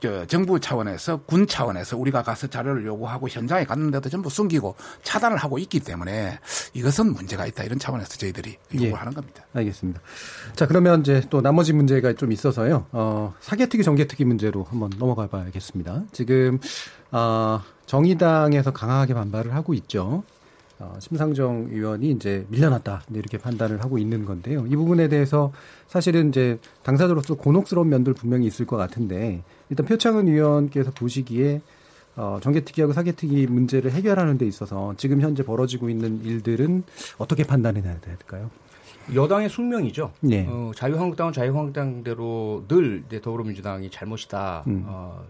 저, 0.00 0.26
정부 0.26 0.58
차원에서 0.58 1.22
군 1.24 1.46
차원에서 1.46 1.96
우리가 1.96 2.22
가서 2.22 2.46
자료를 2.46 2.86
요구하고 2.86 3.28
현장에 3.28 3.64
갔는데도 3.64 4.08
전부 4.08 4.30
숨기고 4.30 4.74
차단을 5.02 5.36
하고 5.36 5.58
있기 5.58 5.80
때문에 5.80 6.38
이것은 6.72 7.12
문제가 7.12 7.46
있다 7.46 7.64
이런 7.64 7.78
차원에서 7.78 8.16
저희들이 8.16 8.56
요구를 8.74 8.92
예. 8.92 8.94
하는 8.94 9.12
겁니다. 9.12 9.44
알겠습니다. 9.52 10.00
자, 10.56 10.66
그러면 10.66 11.00
이제 11.00 11.22
또 11.30 11.40
나머지 11.40 11.72
문제가 11.72 12.12
좀 12.14 12.32
있어서요. 12.32 12.86
어, 12.92 13.34
사개특위 13.40 13.84
정개특위 13.84 14.24
문제로 14.24 14.64
한번 14.64 14.90
넘어가 14.98 15.26
봐야겠습니다. 15.26 16.04
지금 16.12 16.58
아, 17.10 17.62
정의당에서 17.86 18.72
강하게 18.72 19.14
반발을 19.14 19.54
하고 19.54 19.74
있죠. 19.74 20.22
어, 20.80 20.94
심상정 20.98 21.68
의원이 21.70 22.10
이제 22.10 22.46
밀려났다 22.48 23.02
이렇게 23.12 23.36
판단을 23.36 23.84
하고 23.84 23.98
있는 23.98 24.24
건데요. 24.24 24.66
이 24.66 24.74
부분에 24.76 25.08
대해서 25.08 25.52
사실은 25.86 26.30
이제 26.30 26.58
당사자로서 26.82 27.34
곤혹스러운 27.34 27.90
면들 27.90 28.14
분명히 28.14 28.46
있을 28.46 28.66
것 28.66 28.76
같은데 28.76 29.42
일단 29.68 29.84
표창은 29.84 30.26
의원께서 30.26 30.90
보시기에 30.90 31.60
어, 32.16 32.38
정개특위하고 32.42 32.94
사개특위 32.94 33.46
문제를 33.46 33.92
해결하는 33.92 34.38
데 34.38 34.46
있어서 34.46 34.94
지금 34.96 35.20
현재 35.20 35.42
벌어지고 35.44 35.90
있는 35.90 36.24
일들은 36.24 36.82
어떻게 37.18 37.44
판단해야 37.44 38.00
될까요? 38.00 38.50
여당의 39.14 39.50
숙명이죠. 39.50 40.12
네. 40.20 40.46
어, 40.48 40.72
자유한국당은 40.74 41.32
자유한국당대로 41.32 42.64
늘 42.68 43.04
이제 43.06 43.20
더불어민주당이 43.20 43.90
잘못이다. 43.90 44.64
음. 44.66 44.84
어, 44.86 45.22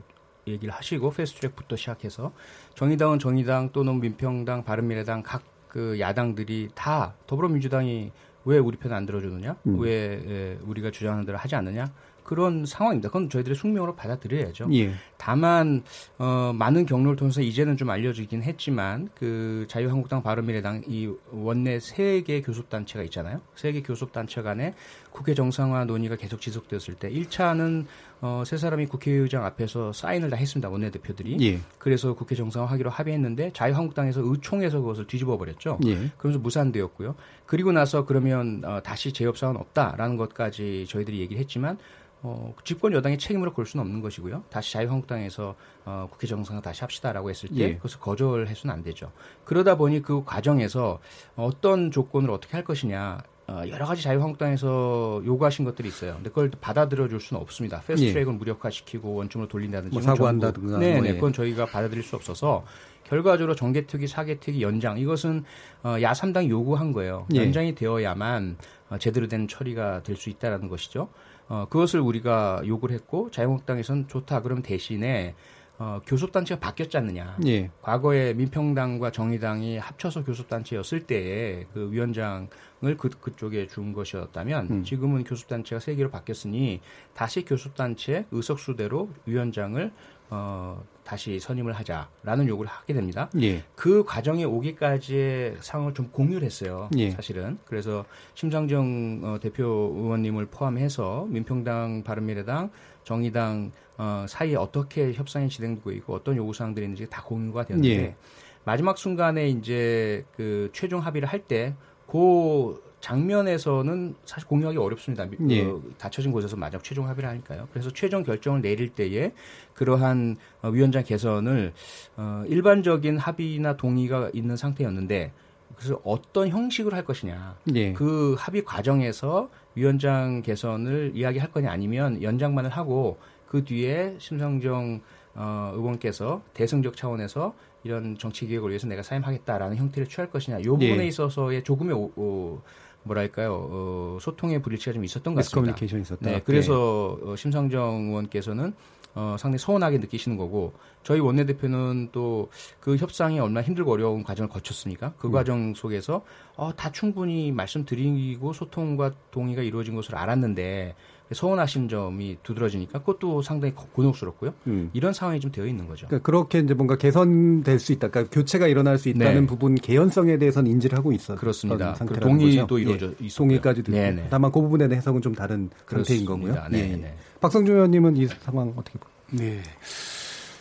얘기를 0.46 0.72
하시고 0.72 1.10
패스트트랙부터 1.10 1.76
시작해서 1.76 2.32
정의당은 2.74 3.18
정의당 3.18 3.70
또는 3.72 4.00
민평당, 4.00 4.64
바른미래당 4.64 5.22
각 5.22 5.42
그 5.70 5.98
야당들이 6.00 6.68
다 6.74 7.14
더불어민주당이 7.26 8.10
왜 8.44 8.58
우리 8.58 8.76
편 8.76 8.92
안 8.92 9.06
들어주느냐, 9.06 9.56
음. 9.66 9.78
왜 9.78 10.20
에, 10.26 10.58
우리가 10.64 10.90
주장하는 10.90 11.24
대로 11.24 11.38
하지 11.38 11.54
않느냐 11.54 11.92
그런 12.30 12.64
상황입니다. 12.64 13.08
그건 13.08 13.28
저희들의 13.28 13.56
숙명으로 13.56 13.96
받아들여야죠. 13.96 14.68
예. 14.74 14.92
다만 15.16 15.82
어, 16.16 16.52
많은 16.54 16.86
경로를 16.86 17.16
통해서 17.16 17.40
이제는 17.40 17.76
좀 17.76 17.90
알려지긴 17.90 18.44
했지만 18.44 19.08
그 19.16 19.66
자유한국당, 19.68 20.22
바른미래당 20.22 20.84
이 20.86 21.12
원내 21.32 21.80
세 21.80 22.22
개 22.22 22.40
교섭 22.40 22.68
단체가 22.70 23.02
있잖아요. 23.04 23.40
세 23.56 23.72
개 23.72 23.82
교섭 23.82 24.12
단체 24.12 24.42
간에 24.42 24.74
국회 25.10 25.34
정상화 25.34 25.86
논의가 25.86 26.14
계속 26.14 26.40
지속되었을 26.40 26.94
때 26.94 27.10
1차는 27.10 27.86
어, 28.20 28.44
세 28.46 28.56
사람이 28.56 28.86
국회의장 28.86 29.44
앞에서 29.44 29.92
사인을 29.92 30.30
다 30.30 30.36
했습니다. 30.36 30.68
원내 30.68 30.90
대표들이. 30.92 31.36
예. 31.40 31.58
그래서 31.78 32.14
국회 32.14 32.36
정상화 32.36 32.66
하기로 32.70 32.90
합의했는데 32.90 33.50
자유한국당에서 33.54 34.20
의총에서 34.24 34.78
그것을 34.80 35.08
뒤집어 35.08 35.36
버렸죠. 35.36 35.80
예. 35.86 36.10
그러면서 36.16 36.38
무산되었고요. 36.38 37.16
그리고 37.46 37.72
나서 37.72 38.06
그러면 38.06 38.62
어, 38.64 38.80
다시 38.84 39.12
재협 39.12 39.36
사원 39.36 39.56
없다라는 39.56 40.16
것까지 40.16 40.86
저희들이 40.88 41.18
얘기를 41.18 41.40
했지만 41.40 41.76
어, 42.22 42.54
집권 42.64 42.92
여당의 42.92 43.16
책임으로 43.18 43.52
걸 43.54 43.64
수는 43.64 43.84
없는 43.84 44.00
것이고요. 44.02 44.44
다시 44.50 44.72
자유한국당에서 44.74 45.54
어, 45.86 46.06
국회 46.10 46.26
정상화 46.26 46.60
다시 46.60 46.82
합시다라고 46.82 47.30
했을 47.30 47.48
때 47.48 47.54
예. 47.56 47.74
그것을 47.76 47.98
거절해서는 48.00 48.74
안 48.74 48.82
되죠. 48.82 49.10
그러다 49.44 49.76
보니 49.76 50.02
그 50.02 50.22
과정에서 50.24 50.98
어떤 51.36 51.90
조건을 51.90 52.30
어떻게 52.30 52.52
할 52.52 52.64
것이냐. 52.64 53.18
어, 53.48 53.62
여러 53.68 53.84
가지 53.84 54.02
자유한국당에서 54.02 55.22
요구하신 55.24 55.64
것들이 55.64 55.88
있어요. 55.88 56.14
근데 56.14 56.28
그걸 56.28 56.50
받아들여 56.60 57.08
줄 57.08 57.18
수는 57.20 57.40
없습니다. 57.42 57.80
패스트트랙을 57.86 58.34
무력화시키고 58.34 59.14
원점으로 59.14 59.48
돌린다든지. 59.48 59.92
뭐 59.94 60.02
이건 60.02 60.14
사과한다든가 60.14 60.70
전부- 60.72 60.84
네, 60.86 60.92
뭐 60.94 61.02
네, 61.02 61.08
예. 61.08 61.14
그건 61.14 61.32
저희가 61.32 61.66
받아들일 61.66 62.04
수 62.04 62.14
없어서 62.16 62.64
결과적으로 63.04 63.56
정개특위, 63.56 64.06
사개특위 64.06 64.62
연장 64.62 64.98
이것은 64.98 65.42
어, 65.82 65.96
야 66.00 66.12
3당이 66.12 66.48
요구한 66.48 66.92
거예요. 66.92 67.26
예. 67.34 67.38
연장이 67.40 67.74
되어야만 67.74 68.56
어, 68.90 68.98
제대로 68.98 69.26
된 69.26 69.48
처리가 69.48 70.02
될 70.04 70.16
수 70.16 70.30
있다라는 70.30 70.68
것이죠. 70.68 71.08
어, 71.50 71.66
그것을 71.68 71.98
우리가 71.98 72.62
요구를 72.64 72.94
했고 72.94 73.28
자유한국당에서는 73.32 74.06
좋다. 74.06 74.40
그럼 74.42 74.62
대신에 74.62 75.34
어, 75.80 75.98
교섭단체가 76.04 76.60
바뀌었지 76.60 76.98
않느냐. 76.98 77.38
예. 77.46 77.70
과거에 77.80 78.34
민평당과 78.34 79.12
정의당이 79.12 79.78
합쳐서 79.78 80.24
교섭단체였을 80.24 81.06
때에 81.06 81.64
그 81.72 81.90
위원장을 81.90 82.50
그, 82.98 83.08
그쪽에 83.08 83.66
준 83.66 83.94
것이었다면 83.94 84.68
음. 84.70 84.84
지금은 84.84 85.24
교섭단체가 85.24 85.80
세 85.80 85.94
개로 85.94 86.10
바뀌었으니 86.10 86.82
다시 87.14 87.46
교섭단체 87.46 88.26
의석수대로 88.30 89.08
위원장을 89.24 89.90
어, 90.28 90.84
다시 91.02 91.40
선임을 91.40 91.72
하자라는 91.72 92.46
요구를 92.46 92.70
하게 92.70 92.92
됩니다. 92.92 93.30
예. 93.40 93.64
그 93.74 94.04
과정에 94.04 94.44
오기까지의 94.44 95.56
상황을 95.60 95.94
좀 95.94 96.10
공유를 96.10 96.44
했어요. 96.44 96.90
예. 96.98 97.10
사실은. 97.10 97.58
그래서 97.64 98.04
심상정 98.34 99.20
어, 99.24 99.40
대표 99.40 99.64
의원님을 99.96 100.46
포함해서 100.46 101.26
민평당, 101.30 102.04
바른미래당, 102.04 102.70
정의당 103.02 103.72
어, 104.02 104.24
사이에 104.26 104.56
어떻게 104.56 105.12
협상이 105.12 105.50
진행되고 105.50 105.90
있고 105.92 106.14
어떤 106.14 106.34
요구 106.36 106.54
사항들이 106.54 106.86
있는지 106.86 107.06
다 107.10 107.22
공유가 107.22 107.64
되었는데 107.66 107.94
예. 108.02 108.16
마지막 108.64 108.96
순간에 108.96 109.48
이제 109.48 110.24
그 110.36 110.70
최종 110.72 111.00
합의를 111.00 111.28
할 111.28 111.42
때 111.46 111.74
그 112.06 112.82
장면에서는 113.00 114.14
사실 114.24 114.48
공유하기 114.48 114.76
어렵습니다. 114.78 115.26
미- 115.26 115.36
예. 115.54 115.62
어, 115.64 115.80
닫혀진 115.98 116.32
곳에서 116.32 116.56
마지막 116.56 116.82
최종 116.82 117.08
합의를 117.08 117.28
하니까요. 117.30 117.68
그래서 117.72 117.90
최종 117.90 118.22
결정을 118.24 118.62
내릴 118.62 118.88
때에 118.90 119.32
그러한 119.74 120.36
어, 120.62 120.68
위원장 120.70 121.04
개선을 121.04 121.72
어, 122.16 122.42
일반적인 122.48 123.16
합의나 123.18 123.76
동의가 123.76 124.30
있는 124.32 124.56
상태였는데 124.56 125.32
그래서 125.76 126.00
어떤 126.04 126.48
형식으로 126.48 126.96
할 126.96 127.04
것이냐. 127.04 127.56
예. 127.74 127.92
그 127.92 128.34
합의 128.38 128.64
과정에서 128.64 129.48
위원장 129.76 130.42
개선을 130.42 131.12
이야기할 131.14 131.52
거냐 131.52 131.70
아니면 131.70 132.20
연장만을 132.22 132.70
하고 132.70 133.18
그 133.50 133.64
뒤에 133.64 134.14
심상정 134.18 135.00
어, 135.34 135.72
의원께서 135.74 136.40
대승적 136.54 136.96
차원에서 136.96 137.52
이런 137.82 138.16
정치 138.16 138.46
개혁을 138.46 138.70
위해서 138.70 138.86
내가 138.86 139.02
사임하겠다라는 139.02 139.76
형태를 139.76 140.08
취할 140.08 140.30
것이냐. 140.30 140.60
이 140.60 140.62
부분에 140.62 141.00
예. 141.00 141.06
있어서의 141.06 141.64
조금의 141.64 141.96
오, 141.96 142.12
오, 142.14 142.60
뭐랄까요 143.02 143.68
어, 143.70 144.18
소통의 144.20 144.62
불일치가 144.62 144.92
좀 144.92 145.04
있었던 145.04 145.34
것 145.34 145.38
같습니다. 145.40 145.72
미스커뮤니케이션이 145.72 146.02
있었다. 146.02 146.30
네, 146.30 146.40
그래서 146.44 147.18
어, 147.22 147.34
심상정 147.34 148.08
의원께서는 148.10 148.72
어, 149.16 149.34
상당히 149.36 149.58
서운하게 149.58 149.98
느끼시는 149.98 150.36
거고 150.36 150.72
저희 151.02 151.18
원내대표는 151.18 152.10
또 152.12 152.48
그 152.80 152.96
협상이 152.96 153.38
얼마나 153.38 153.64
힘들고 153.66 153.92
어려운 153.92 154.22
과정을 154.24 154.48
거쳤습니까? 154.48 155.14
그 155.18 155.28
음. 155.28 155.32
과정 155.32 155.74
속에서 155.74 156.24
어, 156.56 156.74
다 156.74 156.90
충분히 156.90 157.52
말씀드리고 157.52 158.52
소통과 158.52 159.12
동의가 159.30 159.62
이루어진 159.62 159.94
것으로 159.94 160.18
알았는데 160.18 160.94
서운하신 161.32 161.88
점이 161.88 162.38
두드러지니까 162.42 162.98
그것도 163.00 163.42
상당히 163.42 163.74
고- 163.74 163.86
곤혹스럽고요. 163.92 164.52
음. 164.66 164.90
이런 164.92 165.12
상황이 165.12 165.38
좀 165.40 165.52
되어 165.52 165.66
있는 165.66 165.86
거죠. 165.86 166.06
그러니까 166.08 166.24
그렇게 166.24 166.58
이제 166.58 166.74
뭔가 166.74 166.96
개선될 166.96 167.78
수 167.78 167.92
있다. 167.92 168.08
그러니까 168.08 168.34
교체가 168.34 168.66
일어날 168.66 168.98
수 168.98 169.08
있다는 169.08 169.40
네. 169.42 169.46
부분 169.46 169.74
개연성에 169.76 170.38
대해서는 170.38 170.70
인지를 170.70 170.98
하고 170.98 171.12
있어. 171.12 171.36
그렇습니다. 171.36 171.94
동의도 171.94 172.62
거죠. 172.66 172.78
이루어져 172.78 173.12
예. 173.22 173.28
동의까지도 173.28 173.92
있고. 173.92 174.00
네네. 174.00 174.26
다만 174.30 174.50
그 174.50 174.60
부분에 174.60 174.88
대한 174.88 174.98
해석은 174.98 175.22
좀 175.22 175.34
다른 175.34 175.70
상태인 175.88 176.24
그렇습니다. 176.26 176.32
거고요. 176.32 176.68
네, 176.70 176.92
예. 176.92 176.96
네. 176.96 177.14
박성준 177.40 177.74
의원님은 177.74 178.16
이 178.16 178.26
상황 178.26 178.72
어떻게 178.76 178.98
보세요? 178.98 179.10
네. 179.30 179.62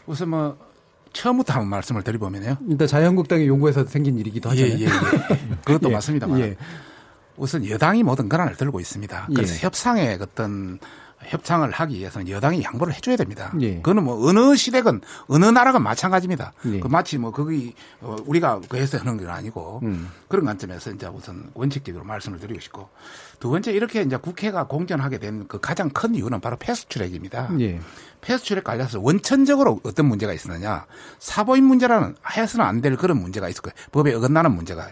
우선 0.05 0.29
뭐 0.29 0.57
처음부터 1.13 1.53
한번 1.53 1.69
말씀을 1.69 2.03
드려보면요. 2.03 2.57
일단 2.69 2.87
자유한국당의 2.87 3.47
요구에서 3.47 3.83
생긴 3.85 4.17
일이기도 4.19 4.49
하잖아요. 4.51 4.73
예, 4.73 4.79
예, 4.81 4.85
예. 4.85 4.89
그것도 5.65 5.89
예. 5.89 5.93
맞습니다만 5.93 6.39
예. 6.41 6.55
우선 7.39 7.65
여당이 7.67 8.03
모든 8.03 8.29
권한을 8.29 8.55
들고 8.55 8.79
있습니다. 8.79 9.29
그래서 9.33 9.55
예. 9.55 9.59
협상의 9.59 10.17
어떤 10.21 10.79
협상을 11.21 11.69
하기 11.69 11.97
위해서는 11.97 12.29
여당이 12.29 12.63
양보를 12.63 12.93
해줘야 12.93 13.17
됩니다. 13.17 13.51
예. 13.59 13.75
그거는 13.77 14.03
뭐 14.05 14.25
어느 14.29 14.55
시대건 14.55 15.01
어느 15.27 15.45
나라건 15.45 15.83
마찬가지입니다. 15.83 16.53
예. 16.67 16.79
그 16.79 16.87
마치 16.87 17.17
뭐 17.17 17.31
거기 17.31 17.73
어, 17.99 18.15
우리가 18.25 18.61
그 18.69 18.77
해서 18.77 18.97
하는 18.99 19.17
건 19.17 19.29
아니고 19.29 19.81
음. 19.83 20.09
그런 20.29 20.45
관점에서 20.45 20.91
이제 20.91 21.07
우선 21.07 21.51
원칙적으로 21.55 22.05
말씀을 22.05 22.39
드리고 22.39 22.61
싶고 22.61 22.87
두 23.41 23.49
번째 23.49 23.73
이렇게 23.73 24.01
이제 24.01 24.15
국회가 24.15 24.65
공전하게 24.67 25.17
된 25.19 25.45
그 25.49 25.59
가장 25.59 25.89
큰 25.89 26.15
이유는 26.15 26.39
바로 26.39 26.55
패스트트랙입니다. 26.57 27.49
예. 27.59 27.81
패스트트랙 28.21 28.63
관련해서 28.63 29.01
원천적으로 29.01 29.81
어떤 29.83 30.05
문제가 30.05 30.31
있었느냐 30.33 30.85
사보임 31.19 31.65
문제라는 31.65 32.15
해서는 32.31 32.65
안 32.65 32.81
될 32.81 32.95
그런 32.95 33.17
문제가 33.19 33.49
있을 33.49 33.61
거예요. 33.61 33.75
법에 33.91 34.13
어긋나는 34.13 34.53
문제가. 34.53 34.87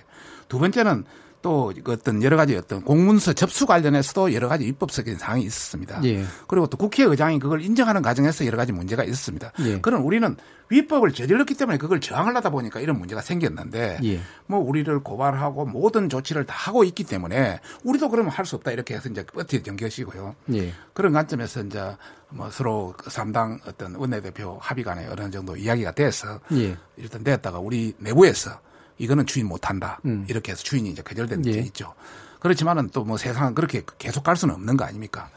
두 0.50 0.60
번째는 0.60 1.06
또 1.48 1.72
어떤 1.86 2.22
여러 2.24 2.36
가지 2.36 2.58
어떤 2.58 2.82
공문서 2.82 3.32
접수 3.32 3.66
관련해서도 3.66 4.34
여러 4.34 4.50
가지 4.50 4.66
입법적인 4.66 5.18
사항이 5.18 5.43
있었습니다. 5.43 6.02
예. 6.04 6.26
그리고 6.45 6.68
또 6.68 6.76
국회의장이 6.76 7.39
그걸 7.39 7.62
인정하는 7.62 8.02
과정에서 8.02 8.45
여러 8.45 8.58
가지 8.58 8.74
문제가 8.74 9.06
있었습니다. 9.06 9.54
예. 9.62 9.80
그런 9.80 10.02
우리는 10.02 10.36
위법을 10.68 11.14
저질렀기 11.14 11.54
때문에 11.54 11.78
그걸 11.78 12.02
저항을 12.02 12.36
하다 12.36 12.50
보니까 12.50 12.82
이런 12.82 13.00
문제가 13.00 13.22
생겼는데 13.22 14.00
예. 14.04 14.20
뭐 14.45 14.60
우리를 14.60 15.00
고발하고 15.00 15.66
모든 15.68 16.10
조치를 16.10 16.45
다 16.45 16.54
하고 16.54 16.84
있기 16.84 17.06
때문에 17.06 17.62
우리도 17.86 18.10
그러면 18.10 18.34
할 18.34 18.45
수 18.45 18.58
없다 18.58 18.72
이렇게 18.72 18.95
해서 18.95 19.08
이제 19.08 19.26
버티던 19.26 19.78
것이고요. 19.78 20.36
예. 20.54 20.74
그런 20.93 21.14
관점에서 21.14 21.64
이제 21.64 21.95
뭐 22.28 22.50
서로 22.52 22.93
그 22.98 23.10
3당 23.10 23.60
어떤 23.66 23.95
원내대표 23.95 24.58
합의 24.60 24.84
간에 24.84 25.08
어느 25.08 25.32
정도 25.32 25.56
이야기가 25.56 25.93
돼서 25.93 26.41
예. 26.52 26.76
일단 26.98 27.24
됐다가 27.24 27.60
우리 27.60 27.93
내부에서 28.00 28.60
이거는 28.98 29.26
주인 29.26 29.48
못한다. 29.48 30.00
음. 30.06 30.26
이렇게 30.30 30.52
해서 30.52 30.64
주인이 30.64 30.89
이제 30.89 31.02
거절된 31.02 31.45
예. 31.45 31.52
게 31.52 31.60
있죠. 31.60 31.93
그렇지만은 32.39 32.89
또 32.89 33.04
뭐 33.04 33.18
세상은 33.18 33.56
그렇게 33.56 33.84
계속 33.98 34.24
갈 34.24 34.36
수는 34.36 34.56
없는 34.56 34.78
거 34.78 34.86
아닙니까? 34.86 35.30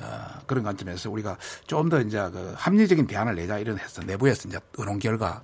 어, 0.00 0.06
그런 0.46 0.62
관점에서 0.64 1.10
우리가 1.10 1.36
좀 1.66 1.88
더 1.88 2.00
이제 2.00 2.18
그 2.32 2.54
합리적인 2.56 3.06
대안을 3.06 3.34
내자 3.34 3.58
이런 3.58 3.78
해서 3.78 4.02
내부에서 4.02 4.48
이제 4.48 4.58
의논 4.76 4.98
결과 4.98 5.42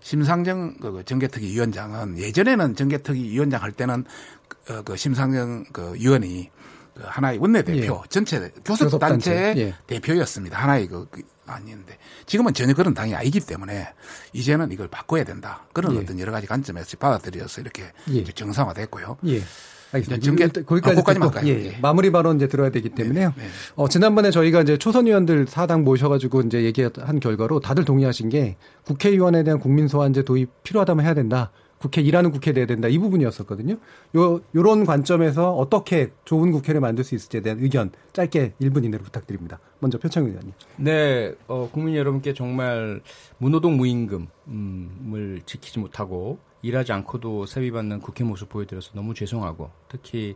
심상정 0.00 0.76
그 0.80 1.02
정개특위 1.04 1.52
위원장은 1.52 2.18
예전에는 2.18 2.76
정개특위 2.76 3.30
위원장 3.30 3.62
할 3.62 3.72
때는 3.72 4.04
그, 4.48 4.72
어, 4.72 4.82
그 4.82 4.96
심상정 4.96 5.64
그 5.72 5.94
위원이 5.94 6.50
그 6.94 7.02
하나의 7.04 7.38
원내대표 7.38 8.02
예. 8.04 8.08
전체 8.08 8.38
교섭단체의 8.64 9.54
교섭단체. 9.54 9.60
예. 9.60 9.74
대표였습니다. 9.86 10.58
하나의 10.62 10.86
그, 10.88 11.06
그 11.10 11.22
아니었는데 11.52 11.96
지금은 12.26 12.54
전혀 12.54 12.74
그런 12.74 12.94
당이 12.94 13.14
아니기 13.14 13.40
때문에 13.40 13.88
이제는 14.32 14.72
이걸 14.72 14.88
바꿔야 14.88 15.24
된다. 15.24 15.66
그런 15.72 15.94
예. 15.96 16.00
어떤 16.00 16.18
여러 16.18 16.32
가지 16.32 16.46
관점에서 16.46 16.96
받아들여서 16.98 17.60
이렇게 17.60 17.84
예. 18.12 18.24
정상화됐고요. 18.24 19.18
예. 19.26 19.42
알겠습니다. 19.90 20.22
정계- 20.22 20.66
거기까지 20.66 21.00
아, 21.00 21.24
할까요? 21.24 21.46
예, 21.46 21.64
예. 21.64 21.78
마무리 21.80 22.12
발언 22.12 22.36
이제 22.36 22.46
들어야 22.46 22.68
되기 22.70 22.90
때문에요. 22.90 23.32
네. 23.38 23.44
어, 23.74 23.88
지난번에 23.88 24.30
저희가 24.30 24.60
이제 24.60 24.76
초선 24.76 25.06
의원들 25.06 25.46
사당 25.48 25.82
모셔가지고 25.82 26.42
이제 26.42 26.62
얘기한 26.64 27.20
결과로 27.22 27.60
다들 27.60 27.86
동의하신 27.86 28.28
게 28.28 28.56
국회의원에 28.84 29.44
대한 29.44 29.58
국민 29.58 29.88
소환제 29.88 30.24
도입 30.24 30.62
필요하다면 30.62 31.06
해야 31.06 31.14
된다. 31.14 31.50
국회 31.78 32.00
일하는 32.00 32.30
국회 32.30 32.52
돼야 32.52 32.66
된다. 32.66 32.88
이 32.88 32.98
부분이었었거든요. 32.98 33.76
요 34.16 34.40
요런 34.54 34.84
관점에서 34.84 35.52
어떻게 35.54 36.10
좋은 36.24 36.50
국회를 36.52 36.80
만들 36.80 37.04
수 37.04 37.14
있을지에 37.14 37.40
대한 37.40 37.60
의견 37.60 37.90
짧게 38.12 38.54
1분 38.60 38.84
이내로 38.84 39.04
부탁드립니다. 39.04 39.60
먼저 39.78 39.98
표창 39.98 40.24
의원님. 40.24 40.52
네, 40.76 41.34
어, 41.46 41.68
국민 41.72 41.94
여러분께 41.94 42.34
정말 42.34 43.00
무노동 43.38 43.76
무임금을 43.76 45.42
지키지 45.46 45.78
못하고 45.78 46.38
일하지 46.62 46.92
않고도 46.92 47.46
세비받는 47.46 48.00
국회 48.00 48.24
모습 48.24 48.48
보여드려서 48.48 48.90
너무 48.94 49.14
죄송하고 49.14 49.70
특히 49.88 50.34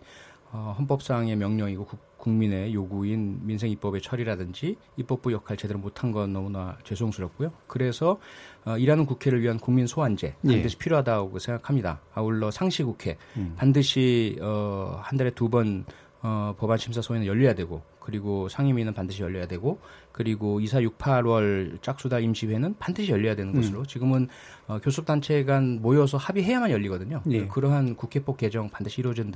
어, 0.52 0.74
헌법상의 0.78 1.34
명령이고 1.36 1.86
국, 1.86 1.98
국민의 2.18 2.74
요구인 2.74 3.40
민생 3.42 3.70
입법의 3.70 4.02
처리라든지 4.02 4.76
입법부 4.96 5.32
역할 5.32 5.56
제대로 5.56 5.80
못한 5.80 6.12
건 6.12 6.32
너무나 6.32 6.76
죄송스럽고요. 6.84 7.52
그래서 7.66 8.18
어, 8.64 8.78
일하는 8.78 9.06
국회를 9.06 9.40
위한 9.42 9.58
국민 9.58 9.86
소환제 9.86 10.34
예. 10.44 10.52
반드시 10.52 10.76
필요하다고 10.76 11.38
생각합니다. 11.38 12.00
아울러 12.14 12.50
상시 12.50 12.82
국회 12.82 13.16
음. 13.36 13.54
반드시 13.56 14.38
어, 14.40 14.98
한 15.02 15.18
달에 15.18 15.30
두 15.30 15.48
번 15.48 15.84
어, 16.24 16.54
법안 16.56 16.78
심사 16.78 17.02
소위는 17.02 17.26
열려야 17.26 17.52
되고 17.54 17.82
그리고 17.98 18.48
상임위는 18.48 18.94
반드시 18.94 19.22
열려야 19.22 19.46
되고 19.46 19.80
그리고 20.12 20.60
2 20.60 20.66
4 20.68 20.80
6 20.82 20.96
8월 20.98 21.82
짝수다 21.82 22.20
임시회는 22.20 22.76
반드시 22.78 23.10
열려야 23.10 23.34
되는 23.34 23.52
음. 23.54 23.60
것으로 23.60 23.84
지금은 23.84 24.28
어, 24.68 24.78
교섭단체 24.80 25.42
간 25.44 25.80
모여서 25.82 26.16
합의해야만 26.18 26.70
열리거든요. 26.70 27.22
예. 27.30 27.46
그러한 27.48 27.96
국회법 27.96 28.36
개정 28.36 28.70
반드시 28.70 29.00
이루어져야 29.00 29.30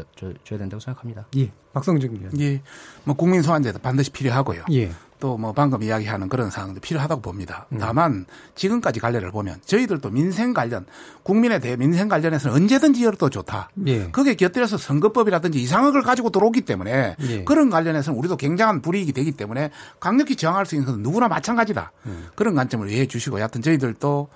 된다고 0.58 0.78
생각합니다. 0.78 1.26
예. 1.36 1.50
박성준 1.72 2.16
의원. 2.16 2.40
예. 2.40 2.62
뭐 3.04 3.16
국민 3.16 3.42
소환제도 3.42 3.80
반드시 3.80 4.10
필요하고요. 4.12 4.64
예. 4.72 4.90
또 5.20 5.36
뭐 5.36 5.52
방금 5.52 5.82
이야기하는 5.82 6.28
그런 6.28 6.50
사항도 6.50 6.80
필요하다고 6.80 7.20
봅니다. 7.20 7.66
다만 7.78 8.26
지금까지 8.54 9.00
관례를 9.00 9.30
보면 9.30 9.60
저희들도 9.64 10.10
민생 10.10 10.54
관련 10.54 10.86
국민에 11.22 11.58
대해 11.58 11.76
민생 11.76 12.08
관련해서는 12.08 12.56
언제든지 12.56 13.04
열어도 13.04 13.28
좋다. 13.28 13.70
예. 13.86 14.08
그게 14.10 14.34
곁들여서 14.34 14.78
선거법이라든지 14.78 15.60
이상학을 15.60 16.02
가지고 16.02 16.30
들어오기 16.30 16.62
때문에 16.62 17.16
예. 17.20 17.44
그런 17.44 17.70
관련해서는 17.70 18.18
우리도 18.18 18.36
굉장한 18.36 18.80
불이익이 18.82 19.12
되기 19.12 19.32
때문에 19.32 19.70
강력히 20.00 20.36
저항할 20.36 20.66
수 20.66 20.74
있는 20.74 20.86
것은 20.86 21.02
누구나 21.02 21.28
마찬가지다. 21.28 21.92
음. 22.06 22.28
그런 22.34 22.54
관점을 22.54 22.88
이해해 22.88 23.06
주시고 23.06 23.38
여하튼 23.38 23.62
저희들도 23.62 24.28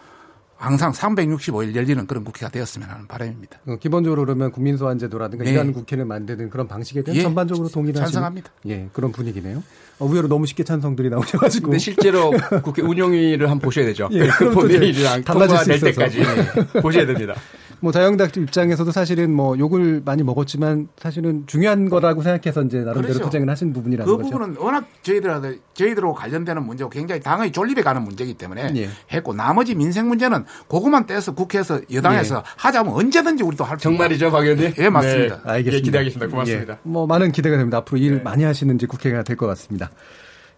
항상 0.60 0.92
365일 0.92 1.74
열리는 1.74 2.06
그런 2.06 2.22
국회가 2.22 2.50
되었으면 2.50 2.90
하는 2.90 3.06
바람입니다. 3.06 3.60
어, 3.66 3.76
기본적으로 3.80 4.26
그러면 4.26 4.52
국민 4.52 4.76
소환제도라든가 4.76 5.44
네. 5.44 5.52
일하는 5.52 5.72
국회를 5.72 6.04
만드는 6.04 6.50
그런 6.50 6.68
방식에 6.68 7.02
대한 7.02 7.16
예. 7.16 7.22
전반적으로 7.22 7.68
동의를 7.68 7.98
하시는 8.02 8.12
찬성합니다. 8.12 8.50
예, 8.66 8.86
그런 8.92 9.10
분위기네요. 9.10 9.62
어, 9.98 10.06
의외로 10.06 10.28
너무 10.28 10.44
쉽게 10.44 10.62
찬성들이 10.62 11.08
나오셔가지고 11.08 11.64
근데 11.64 11.78
실제로 11.78 12.30
국회 12.62 12.82
운영위를 12.82 13.48
한번 13.48 13.60
보셔야 13.60 13.86
되죠. 13.86 14.10
예, 14.12 14.28
수 14.28 14.50
통과될. 14.50 15.80
때까지 15.80 16.18
네, 16.18 16.26
보셔야 16.82 17.06
됩니다. 17.06 17.34
뭐 17.82 17.92
자영당 17.92 18.28
입장에서도 18.36 18.90
사실은 18.92 19.32
뭐 19.32 19.58
욕을 19.58 20.02
많이 20.04 20.22
먹었지만 20.22 20.88
사실은 20.98 21.44
중요한 21.46 21.88
거라고 21.88 22.22
생각해서 22.22 22.62
이제 22.62 22.78
나름대로 22.80 23.14
그렇죠. 23.14 23.24
투쟁을 23.24 23.48
하신 23.48 23.72
부분이라는 23.72 24.04
그 24.10 24.18
거죠. 24.18 24.30
부분은 24.30 24.56
워낙 24.58 24.84
저희들하고 25.02 25.48
저희들하고 25.72 26.14
관련되는 26.14 26.62
문제고 26.64 26.90
굉장히 26.90 27.20
당의 27.22 27.52
존립에 27.52 27.82
가는 27.82 28.02
문제이기 28.02 28.34
때문에 28.34 28.72
예. 28.76 28.88
했고 29.12 29.32
나머지 29.32 29.74
민생 29.74 30.08
문제는 30.08 30.44
그것만 30.68 31.06
떼서 31.06 31.34
국회에서 31.34 31.80
여당에서 31.92 32.36
예. 32.36 32.42
하자면 32.56 32.92
언제든지 32.92 33.42
우리도 33.44 33.64
할수 33.64 33.88
있는 33.88 33.98
정말이죠, 33.98 34.30
박 34.30 34.42
의원님? 34.44 34.74
예, 34.78 34.88
맞습니다. 34.90 35.36
네. 35.36 35.50
알겠습니다. 35.50 35.76
예, 35.76 35.80
기대하겠습니다. 35.80 36.30
고맙습니다. 36.30 36.72
예, 36.74 36.78
뭐 36.82 37.06
많은 37.06 37.32
기대가 37.32 37.56
됩니다. 37.56 37.78
앞으로 37.78 37.98
일 37.98 38.22
많이 38.22 38.44
하시는 38.44 38.74
이제 38.74 38.86
국회가 38.86 39.22
될 39.22 39.36
것 39.36 39.46
같습니다. 39.46 39.90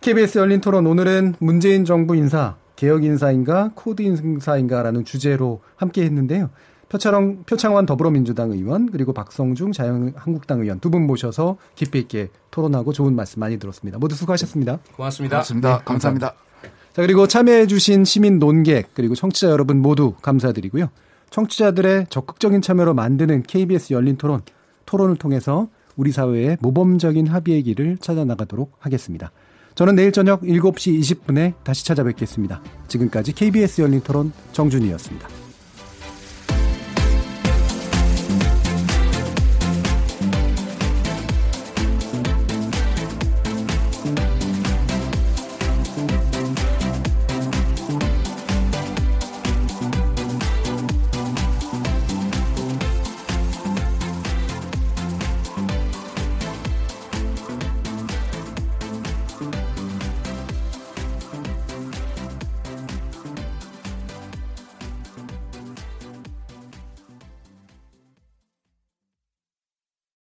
KBS 0.01 0.39
열린 0.39 0.61
토론 0.61 0.87
오늘은 0.89 1.37
문재인 1.39 1.85
정부 1.85 2.17
인사, 2.17 2.57
개혁 2.75 3.05
인사인가 3.05 3.71
코드 3.77 4.03
인사인가라는 4.03 5.05
주제로 5.05 5.61
함께 5.77 6.03
했는데요. 6.03 6.51
표창원, 6.93 7.45
표창원 7.45 7.87
더불어민주당 7.87 8.53
의원 8.53 8.91
그리고 8.91 9.15
박성중 9.15 9.73
자유한국당 9.73 10.61
의원 10.61 10.79
두 10.79 10.93
분 10.93 11.07
모셔서 11.07 11.57
깊이 11.75 11.99
있게 12.01 12.29
토론하고 12.51 12.93
좋은 12.93 13.17
말씀 13.17 13.41
많이 13.41 13.59
들었습니다. 13.59 13.99
모두 13.99 14.15
수고하셨습니다. 14.15 14.81
고맙습니다. 14.95 15.37
고맙습니다. 15.37 15.79
네, 15.79 15.85
감사합니다. 15.87 16.35
자, 16.93 17.01
그리고 17.01 17.27
참여해주신 17.27 18.05
시민 18.05 18.39
논객, 18.39 18.91
그리고 18.93 19.15
청취자 19.15 19.49
여러분 19.49 19.81
모두 19.81 20.13
감사드리고요. 20.21 20.91
청취자들의 21.31 22.09
적극적인 22.11 22.61
참여로 22.61 22.93
만드는 22.93 23.45
KBS 23.45 23.95
열린 23.95 24.19
토론, 24.19 24.43
토론을 24.85 25.17
통해서 25.17 25.69
우리 25.97 26.13
사회의 26.13 26.59
모범적인 26.61 27.27
합의의 27.27 27.63
길을 27.63 27.97
찾아 28.03 28.27
나가도록 28.27 28.73
하겠습니다. 28.81 29.33
저는 29.75 29.95
내일 29.95 30.13
저녁 30.13 30.43
7시 30.43 31.01
20분에 31.01 31.55
다시 31.65 31.87
찾아뵙겠습니다. 31.87 32.61
지금까지 32.89 33.33
KBS 33.33 33.81
열린 33.81 34.03
토론 34.03 34.31
정준이었습니다. 34.53 35.42